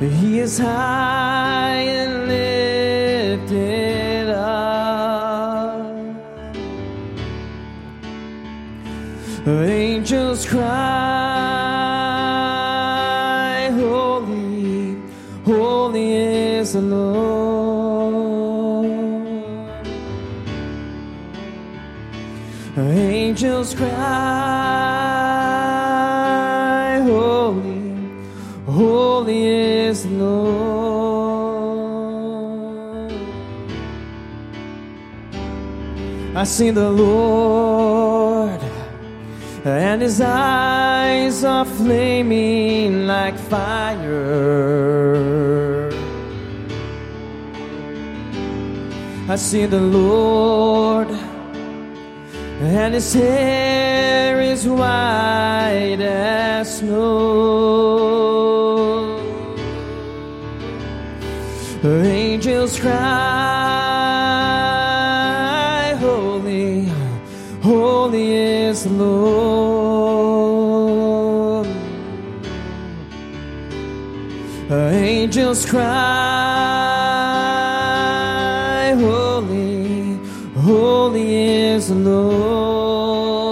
He 0.01 0.39
is 0.39 0.59
high 0.59 1.77
and 2.01 2.27
lifted 2.27 4.29
up. 4.31 5.85
Angels 9.47 10.45
cry, 10.45 11.04
angels 23.65 23.79
cry, 23.79 23.95
Holy, 27.03 27.93
holy 28.65 29.47
is 29.47 30.03
the 30.03 30.09
Lord. 30.09 30.65
I 36.35 36.43
see 36.43 36.71
the 36.71 36.89
Lord, 36.91 38.59
and 39.63 40.01
his 40.01 40.19
eyes 40.21 41.43
are 41.43 41.65
flaming 41.65 43.07
like 43.07 43.37
fire. 43.37 44.05
I 49.27 49.35
see 49.37 49.65
the 49.65 49.81
Lord, 49.81 51.09
and 52.75 52.93
his 52.93 53.13
hair 53.13 54.41
is 54.41 54.67
white 54.67 56.01
as 56.01 56.79
snow. 56.79 57.95
Angels 61.83 62.79
cry, 62.79 62.95
Holy, 65.99 66.89
holy 67.61 68.33
is 68.33 68.83
the 68.83 68.89
Lord. 68.89 70.35
Angels 74.69 75.65
cry, 75.65 77.24
Holy, 80.65 81.45
is 81.75 81.89
the 81.89 81.95
Lord. 81.95 83.45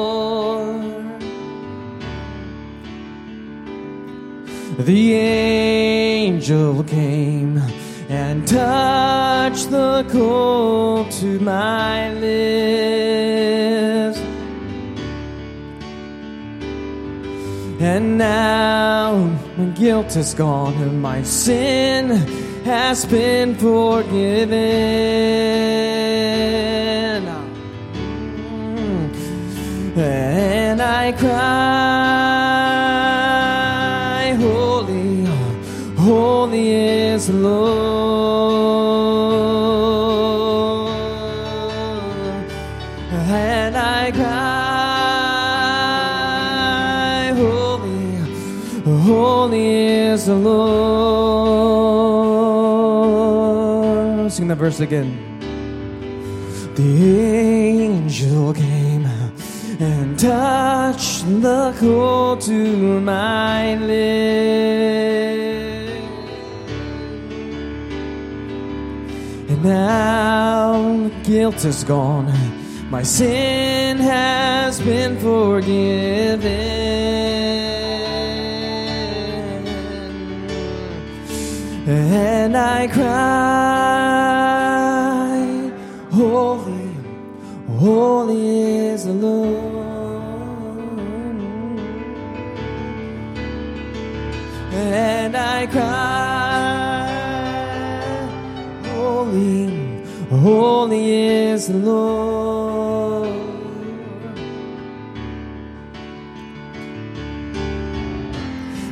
The 4.80 5.14
angel 5.14 6.84
came 6.86 7.61
and 8.09 8.47
touched 8.47 9.70
the 9.70 10.03
coal 10.09 11.05
to 11.20 11.39
my 11.39 12.11
lips. 12.16 12.34
And 17.80 18.18
now 18.18 19.14
my 19.55 19.66
guilt 19.76 20.16
is 20.16 20.34
gone 20.34 20.74
and 20.82 20.99
my 20.99 21.22
sin 21.22 22.09
has 22.66 23.05
been 23.05 23.53
forgiven. 23.53 24.53
And 29.95 30.81
I 30.81 31.11
cry, 31.11 31.29
Holy, 34.39 35.25
holy 35.95 36.71
is 36.71 37.27
the 37.27 37.33
Lord. 37.33 37.67
And 43.11 43.77
I 43.77 44.11
cry, 44.11 44.53
Holy, 47.37 48.17
holy 49.03 49.75
is 49.75 50.25
the 50.25 50.33
Lord. 50.33 50.73
Sing 54.31 54.47
that 54.47 54.55
verse 54.55 54.79
again. 54.79 55.19
The 56.73 57.19
angel 57.83 58.53
came 58.55 58.72
and 60.24 60.93
touched 60.93 61.26
the 61.41 61.74
coal 61.80 62.38
to 62.38 63.01
my 63.01 63.76
lips. 63.76 64.03
And 69.49 69.63
now 69.63 71.09
guilt 71.24 71.65
is 71.65 71.84
gone, 71.84 72.32
my 72.89 73.03
sin 73.03 73.97
has 73.97 74.80
been 74.82 75.17
forgiven. 75.17 76.51
And 81.86 82.55
I 82.55 82.88
cry, 82.88 83.03
Holy, 86.11 86.95
holy 87.78 88.78
is 88.88 89.03
the 89.05 89.11
Lord. 89.11 89.72
And 94.93 95.35
I 95.35 95.65
cry, 95.65 97.09
Holy, 98.93 100.03
holy 100.29 101.13
is 101.13 101.67
the 101.67 101.79
Lord. 101.79 103.27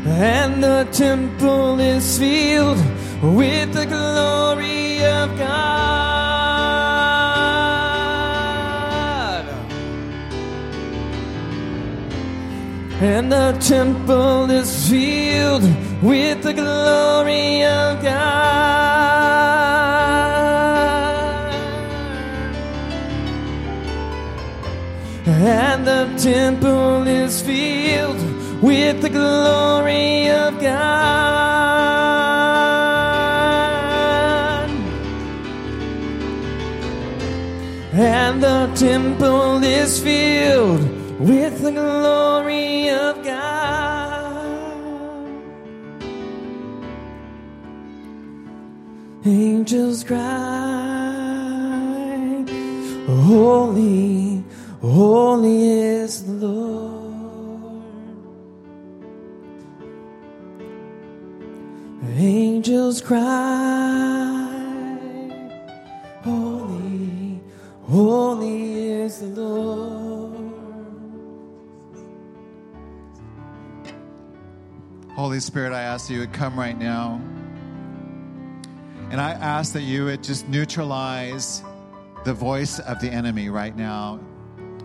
And 0.08 0.64
the 0.64 0.88
temple 0.91 1.80
is 1.80 2.18
filled 2.18 2.80
with 3.22 3.72
the 3.74 3.86
glory 3.86 5.06
of 5.06 5.38
God. 5.38 5.52
And 13.02 13.32
the 13.32 13.56
temple 13.60 14.49
is 14.49 14.89
filled 14.89 15.91
with 16.02 16.41
the 16.41 16.54
glory 16.54 17.64
of 17.64 18.02
God. 18.02 18.41
And 25.28 25.86
the 25.86 26.08
temple 26.18 27.08
is 27.08 27.41
filled 27.41 28.20
with 28.62 29.02
the 29.02 29.10
glory 29.10 30.30
of 30.30 30.60
God. 30.60 31.12
And 37.93 38.41
the 38.41 38.72
temple 38.76 39.64
is 39.64 39.99
filled 40.02 40.82
with 41.20 41.62
the 41.62 41.72
glory 41.72 42.41
Angels 49.32 50.04
cry, 50.04 50.20
Holy, 53.08 54.44
holy 54.82 55.70
is 55.70 56.26
the 56.26 56.34
Lord. 56.34 57.86
Angels 62.18 63.00
cry, 63.00 64.50
Holy, 66.24 67.40
holy 67.84 68.84
is 68.84 69.20
the 69.22 69.28
Lord. 69.28 70.52
Holy 75.16 75.40
Spirit, 75.40 75.72
I 75.72 75.84
ask 75.84 76.10
you 76.10 76.20
would 76.20 76.34
come 76.34 76.60
right 76.60 76.78
now. 76.78 77.22
And 79.12 79.20
I 79.20 79.32
ask 79.32 79.74
that 79.74 79.82
you 79.82 80.05
would 80.05 80.24
just 80.24 80.47
neutralize 80.47 81.64
the 82.24 82.34
voice 82.34 82.80
of 82.80 83.01
the 83.01 83.09
enemy 83.09 83.49
right 83.49 83.76
now 83.76 84.22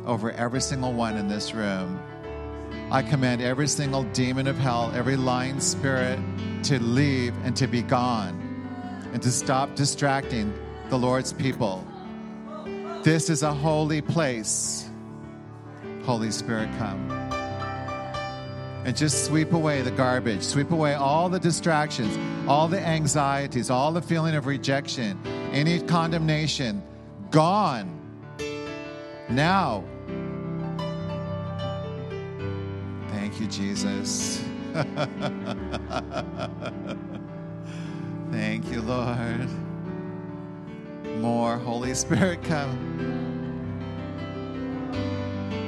over 0.05 0.33
every 0.33 0.61
single 0.61 0.93
one 0.93 1.17
in 1.17 1.29
this 1.29 1.55
room. 1.55 2.01
I 2.91 3.03
command 3.03 3.41
every 3.41 3.69
single 3.69 4.03
demon 4.03 4.49
of 4.49 4.59
hell, 4.59 4.91
every 4.97 5.17
lying 5.17 5.61
spirit 5.61 6.19
to 6.65 6.83
leave 6.83 7.35
and 7.45 7.55
to 7.55 7.69
be 7.69 7.83
gone 7.83 8.43
and 9.13 9.23
to 9.23 9.31
stop 9.31 9.77
distracting 9.77 10.53
the 10.91 10.99
Lord's 10.99 11.33
people. 11.33 11.87
This 13.05 13.31
is 13.31 13.45
a 13.45 13.55
holy 13.55 14.01
place. 14.01 14.91
Holy 16.03 16.33
Spirit, 16.33 16.69
come 16.79 17.16
and 18.87 18.97
just 18.97 19.27
sweep 19.27 19.53
away 19.53 19.83
the 19.83 19.91
garbage, 19.91 20.43
sweep 20.45 20.71
away 20.71 20.95
all 20.95 21.29
the 21.29 21.41
distractions, 21.41 22.17
all 22.47 22.69
the 22.69 22.79
anxieties, 22.79 23.69
all 23.69 23.91
the 23.91 24.01
feeling 24.01 24.37
of 24.37 24.47
rejection, 24.47 25.21
any 25.51 25.81
condemnation. 25.81 26.81
Gone. 27.33 28.01
Now. 29.29 29.83
Thank 33.11 33.41
you, 33.41 33.49
Jesus. 33.49 34.41
Thank 38.31 38.71
you, 38.71 38.83
Lord. 38.83 39.49
More 41.19 41.59
Holy 41.59 41.93
Spirit, 41.95 42.45
come. 42.45 42.93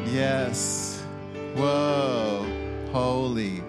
Yes. 0.06 1.02
Whoa. 1.56 2.57
Holy. 2.92 3.62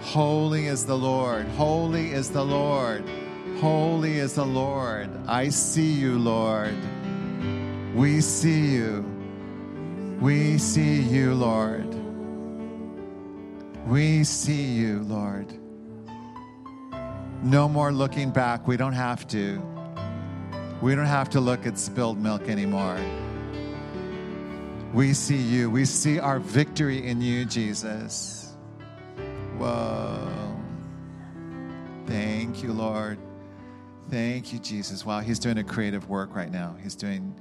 Holy 0.00 0.66
is 0.66 0.84
the 0.84 0.96
Lord. 0.96 1.46
Holy 1.48 2.12
is 2.12 2.30
the 2.30 2.44
Lord. 2.44 3.04
Holy 3.60 4.18
is 4.18 4.34
the 4.34 4.44
Lord. 4.44 5.10
I 5.26 5.48
see 5.48 5.92
you, 5.92 6.18
Lord. 6.18 6.76
We 7.94 8.20
see 8.20 8.74
you. 8.74 9.04
We 10.20 10.58
see 10.58 11.00
you, 11.00 11.34
Lord. 11.34 11.94
We 13.86 14.22
see 14.24 14.64
you, 14.64 15.00
Lord. 15.04 15.52
No 17.42 17.68
more 17.68 17.92
looking 17.92 18.30
back. 18.30 18.68
We 18.68 18.76
don't 18.76 18.92
have 18.92 19.26
to. 19.28 19.62
We 20.82 20.94
don't 20.94 21.06
have 21.06 21.30
to 21.30 21.40
look 21.40 21.66
at 21.66 21.78
spilled 21.78 22.18
milk 22.18 22.48
anymore. 22.48 22.98
We 24.92 25.12
see 25.14 25.36
you. 25.36 25.70
We 25.70 25.84
see 25.84 26.18
our 26.18 26.38
victory 26.38 27.06
in 27.06 27.20
you, 27.20 27.44
Jesus. 27.44 28.47
Whoa. 29.58 30.56
Thank 32.06 32.62
you, 32.62 32.72
Lord. 32.72 33.18
Thank 34.08 34.52
you, 34.52 34.58
Jesus. 34.58 35.04
Wow, 35.04 35.20
he's 35.20 35.38
doing 35.38 35.58
a 35.58 35.64
creative 35.64 36.08
work 36.08 36.34
right 36.34 36.50
now. 36.50 36.76
He's 36.82 36.94
doing, 36.94 37.34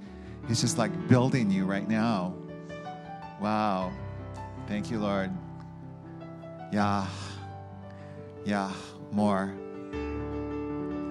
he's 0.48 0.60
just 0.60 0.78
like 0.78 1.08
building 1.08 1.50
you 1.50 1.66
right 1.66 1.88
now. 1.88 2.36
Wow. 3.40 3.94
Thank 4.68 4.92
you, 4.92 5.00
Lord. 5.00 5.32
Yeah. 6.74 7.08
Yeah. 8.44 8.74
More. 9.12 9.48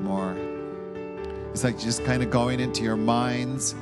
More. 0.03 0.37
It's 1.53 1.65
like 1.65 1.79
just 1.79 2.05
kind 2.05 2.23
of 2.23 2.31
going 2.31 2.61
into 2.61 2.83
your 2.83 2.97
minds. 2.97 3.75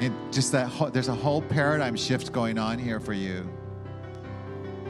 And 0.00 0.14
just 0.32 0.52
that, 0.52 0.68
whole, 0.68 0.90
there's 0.90 1.08
a 1.08 1.14
whole 1.14 1.42
paradigm 1.42 1.96
shift 1.96 2.30
going 2.32 2.58
on 2.58 2.78
here 2.78 3.00
for 3.00 3.12
you. 3.12 3.48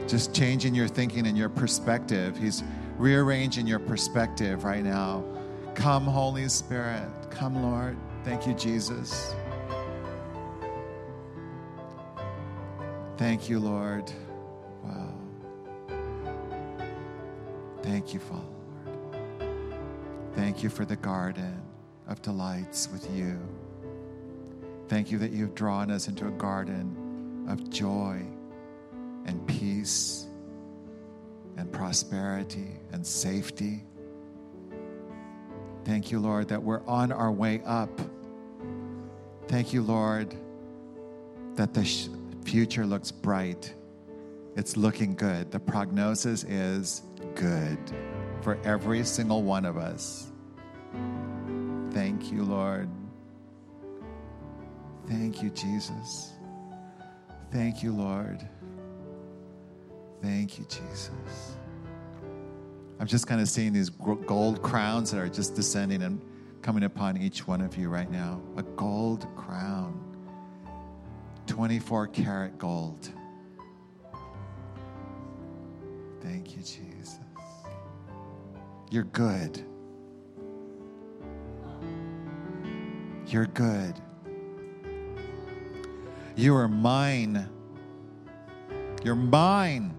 Just 0.09 0.33
changing 0.33 0.73
your 0.73 0.87
thinking 0.87 1.27
and 1.27 1.37
your 1.37 1.49
perspective. 1.49 2.35
He's 2.35 2.63
rearranging 2.97 3.67
your 3.67 3.77
perspective 3.77 4.63
right 4.63 4.83
now. 4.83 5.23
Come, 5.75 6.05
Holy 6.05 6.49
Spirit. 6.49 7.07
Come, 7.29 7.61
Lord. 7.61 7.95
Thank 8.23 8.47
you, 8.47 8.55
Jesus. 8.55 9.35
Thank 13.17 13.49
you, 13.49 13.59
Lord. 13.59 14.11
Wow. 14.83 15.13
Thank 17.83 18.11
you, 18.11 18.19
Father, 18.19 18.41
Thank 20.33 20.63
you 20.63 20.69
for 20.71 20.85
the 20.85 20.95
garden 20.95 21.61
of 22.07 22.19
delights 22.23 22.89
with 22.91 23.07
you. 23.15 23.39
Thank 24.87 25.11
you 25.11 25.19
that 25.19 25.31
you've 25.31 25.53
drawn 25.53 25.91
us 25.91 26.07
into 26.07 26.27
a 26.27 26.31
garden 26.31 27.45
of 27.47 27.69
joy 27.69 28.25
and 29.29 29.45
peace 29.45 30.25
and 31.55 31.71
prosperity 31.71 32.79
and 32.91 33.05
safety. 33.05 33.83
Thank 35.85 36.11
you, 36.11 36.19
Lord, 36.19 36.47
that 36.47 36.63
we're 36.63 36.83
on 36.87 37.11
our 37.11 37.31
way 37.31 37.61
up. 37.63 37.91
Thank 39.47 39.71
you, 39.71 39.83
Lord, 39.83 40.35
that 41.53 41.75
the 41.75 41.85
sh- 41.85 42.07
future 42.43 42.87
looks 42.87 43.11
bright. 43.11 43.71
It's 44.55 44.75
looking 44.75 45.13
good. 45.13 45.51
The 45.51 45.59
prognosis 45.59 46.43
is 46.43 47.03
good 47.35 47.77
for 48.41 48.59
every 48.63 49.03
single 49.03 49.43
one 49.43 49.63
of 49.63 49.77
us. 49.77 50.31
Thank 51.91 52.31
you, 52.31 52.43
Lord. 52.43 52.89
Thank 55.07 55.43
you, 55.43 55.51
Jesus. 55.51 56.33
Thank 57.51 57.83
you, 57.83 57.91
Lord. 57.91 58.47
Thank 60.21 60.59
you, 60.59 60.65
Jesus. 60.65 61.55
I'm 62.99 63.07
just 63.07 63.27
kind 63.27 63.39
of 63.39 63.47
seeing 63.47 63.71
these 63.71 63.89
gold 63.89 64.61
crowns 64.61 65.11
that 65.11 65.19
are 65.19 65.29
just 65.29 65.55
descending 65.55 66.01
and 66.01 66.21
coming 66.61 66.83
upon 66.83 67.17
each 67.17 67.47
one 67.47 67.61
of 67.61 67.77
you 67.77 67.87
right 67.87 68.11
now. 68.11 68.41
A 68.57 68.63
gold 68.63 69.25
crown, 69.37 69.97
24 71.47 72.07
karat 72.07 72.57
gold. 72.57 73.09
Thank 76.21 76.57
you, 76.57 76.61
Jesus. 76.61 77.19
You're 78.91 79.05
good. 79.05 79.63
You're 83.27 83.45
good. 83.45 83.93
You 86.35 86.55
are 86.55 86.67
mine. 86.67 87.47
You're 89.03 89.15
mine. 89.15 89.95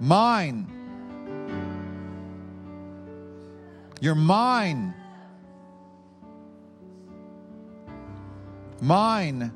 Mine. 0.00 0.66
You're 4.00 4.14
mine. 4.14 4.94
Mine. 8.80 9.52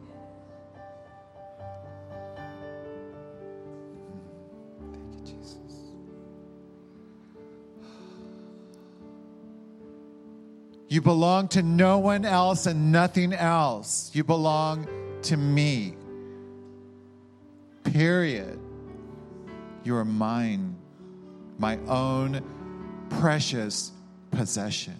You 10.88 11.01
belong 11.01 11.49
to 11.49 11.62
no 11.62 12.01
one 12.01 12.26
else 12.26 12.66
and 12.66 12.93
nothing 12.93 13.32
else. 13.32 14.11
You 14.12 14.24
belong 14.24 14.86
to 15.22 15.36
me. 15.38 15.95
Period. 17.84 18.59
You 19.85 19.97
are 19.97 20.05
mine, 20.05 20.76
my 21.59 21.76
own 21.89 22.43
precious 23.11 23.93
possession. 24.30 24.95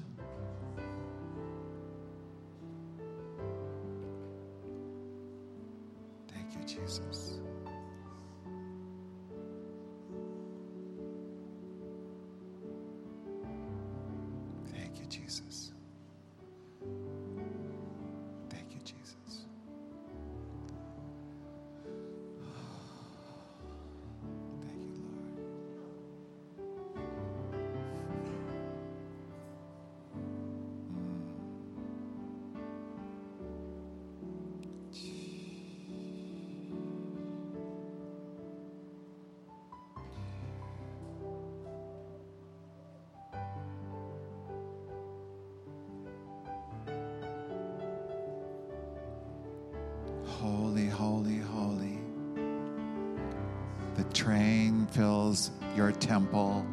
Train 54.22 54.86
fills 54.86 55.50
your 55.74 55.90
temple. 55.90 56.64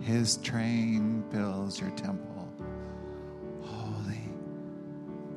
His 0.00 0.38
train 0.38 1.22
fills 1.30 1.78
your 1.78 1.90
temple. 1.90 2.48
Holy, 3.62 4.22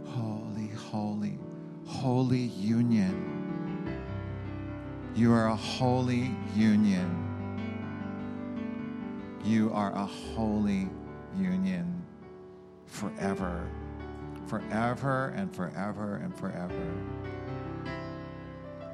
holy, 0.06 0.68
holy, 0.70 1.38
holy 1.86 2.40
union. 2.40 4.00
You 5.14 5.34
are 5.34 5.48
a 5.48 5.56
holy 5.58 6.32
union. 6.56 7.26
You 9.44 9.70
are 9.74 9.94
a 9.94 10.06
holy 10.06 10.90
union 11.38 12.02
forever, 12.86 13.70
forever 14.48 15.34
and 15.36 15.54
forever 15.54 16.16
and 16.24 16.34
forever. 16.34 16.94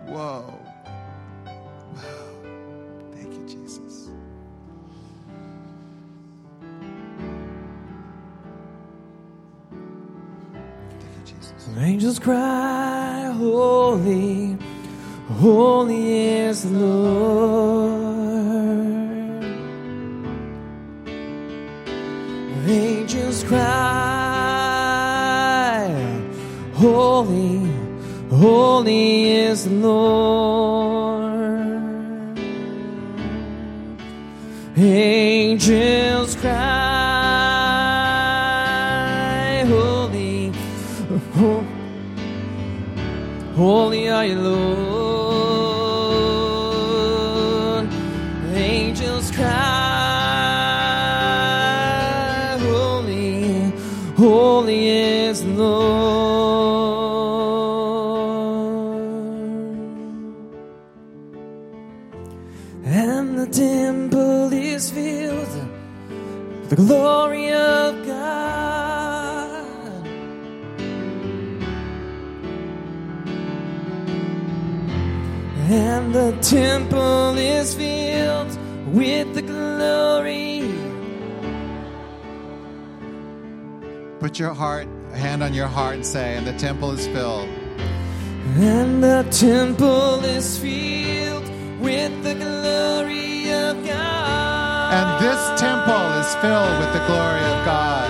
Whoa. 0.07 0.59
Cry, 12.23 13.33
Holy, 13.37 14.57
holy 15.39 16.19
is 16.19 16.63
the 16.63 16.69
Lord. 16.69 17.02
Temple 64.23 64.53
is 64.53 64.89
filled 64.89 65.53
with 66.59 66.69
the 66.69 66.75
glory 66.75 67.51
of 67.51 68.05
God. 68.05 69.65
And 75.69 76.13
the 76.13 76.37
temple 76.41 77.37
is 77.37 77.73
filled 77.73 78.57
with 78.93 79.33
the 79.33 79.41
glory. 79.41 80.71
Put 84.19 84.39
your 84.39 84.53
heart, 84.53 84.87
a 85.11 85.17
hand 85.17 85.43
on 85.43 85.53
your 85.53 85.67
heart, 85.67 85.95
and 85.95 86.05
say, 86.05 86.37
and 86.37 86.47
the 86.47 86.53
temple 86.53 86.91
is 86.91 87.05
filled. 87.07 87.49
And 88.55 89.03
the 89.03 89.27
temple 89.31 90.23
is 90.23 90.57
filled 90.57 91.49
with 91.81 92.23
the 92.23 92.35
glory. 92.35 93.32
And 93.49 95.23
this 95.23 95.59
temple 95.59 96.11
is 96.21 96.35
filled 96.35 96.79
with 96.79 96.93
the 96.93 97.03
glory 97.07 97.41
of 97.53 97.65
God. 97.65 98.09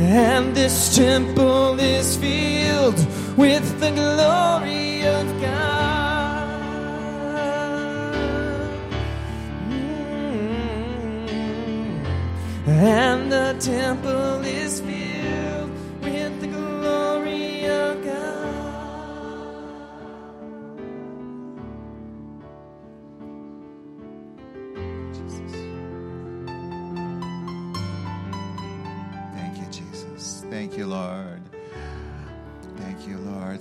And 0.00 0.54
this 0.54 0.96
temple 0.96 1.78
is 1.78 2.16
filled 2.16 2.98
with 3.36 3.78
the 3.80 3.90
glory 3.90 5.02
of 5.06 5.40
God. 5.40 6.48
Mm. 9.68 10.88
And 12.66 13.30
the 13.30 13.56
temple 13.60 14.44
is 14.44 14.80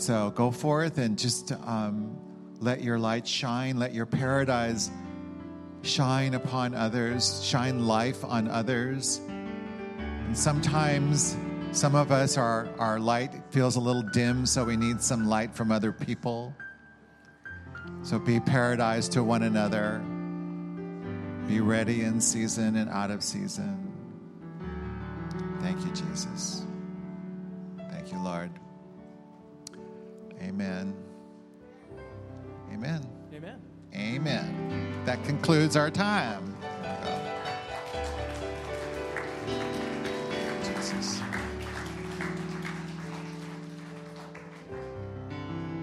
So 0.08 0.32
go 0.32 0.52
forth 0.52 1.00
and 1.00 1.20
just 1.20 1.52
um, 1.52 2.18
let 2.62 2.82
your 2.82 2.98
light 2.98 3.28
shine. 3.28 3.78
Let 3.78 3.94
your 3.94 4.06
paradise 4.06 4.90
shine 5.82 6.34
upon 6.34 6.74
others, 6.74 7.44
shine 7.44 7.86
life 7.86 8.24
on 8.24 8.48
others. 8.48 9.20
And 9.98 10.38
sometimes 10.38 11.36
some 11.74 11.94
of 11.94 12.14
us, 12.14 12.38
our, 12.38 12.70
our 12.80 13.02
light 13.02 13.34
feels 13.50 13.76
a 13.76 13.82
little 13.82 14.02
dim, 14.02 14.46
so 14.46 14.64
we 14.64 14.78
need 14.78 15.02
some 15.02 15.28
light 15.28 15.54
from 15.54 15.74
other 15.74 15.92
people. 15.92 16.56
So 18.02 18.18
be 18.18 18.40
paradise 18.40 19.10
to 19.10 19.26
one 19.26 19.44
another. 19.44 20.00
Be 21.50 21.60
ready 21.60 22.04
in 22.04 22.22
season 22.22 22.78
and 22.78 22.90
out 22.92 23.12
of 23.12 23.22
season. 23.22 23.92
Thank 25.60 25.84
you, 25.84 25.92
Jesus. 25.92 26.64
Thank 27.92 28.14
you, 28.14 28.24
Lord. 28.24 28.52
Amen. 30.42 30.96
Amen. 32.72 33.02
Amen. 33.34 33.62
Amen. 33.96 35.02
That 35.06 35.24
concludes 35.24 35.76
our 35.76 35.90
time. 35.90 36.56
Oh. 36.84 37.38
Jesus. 40.64 41.27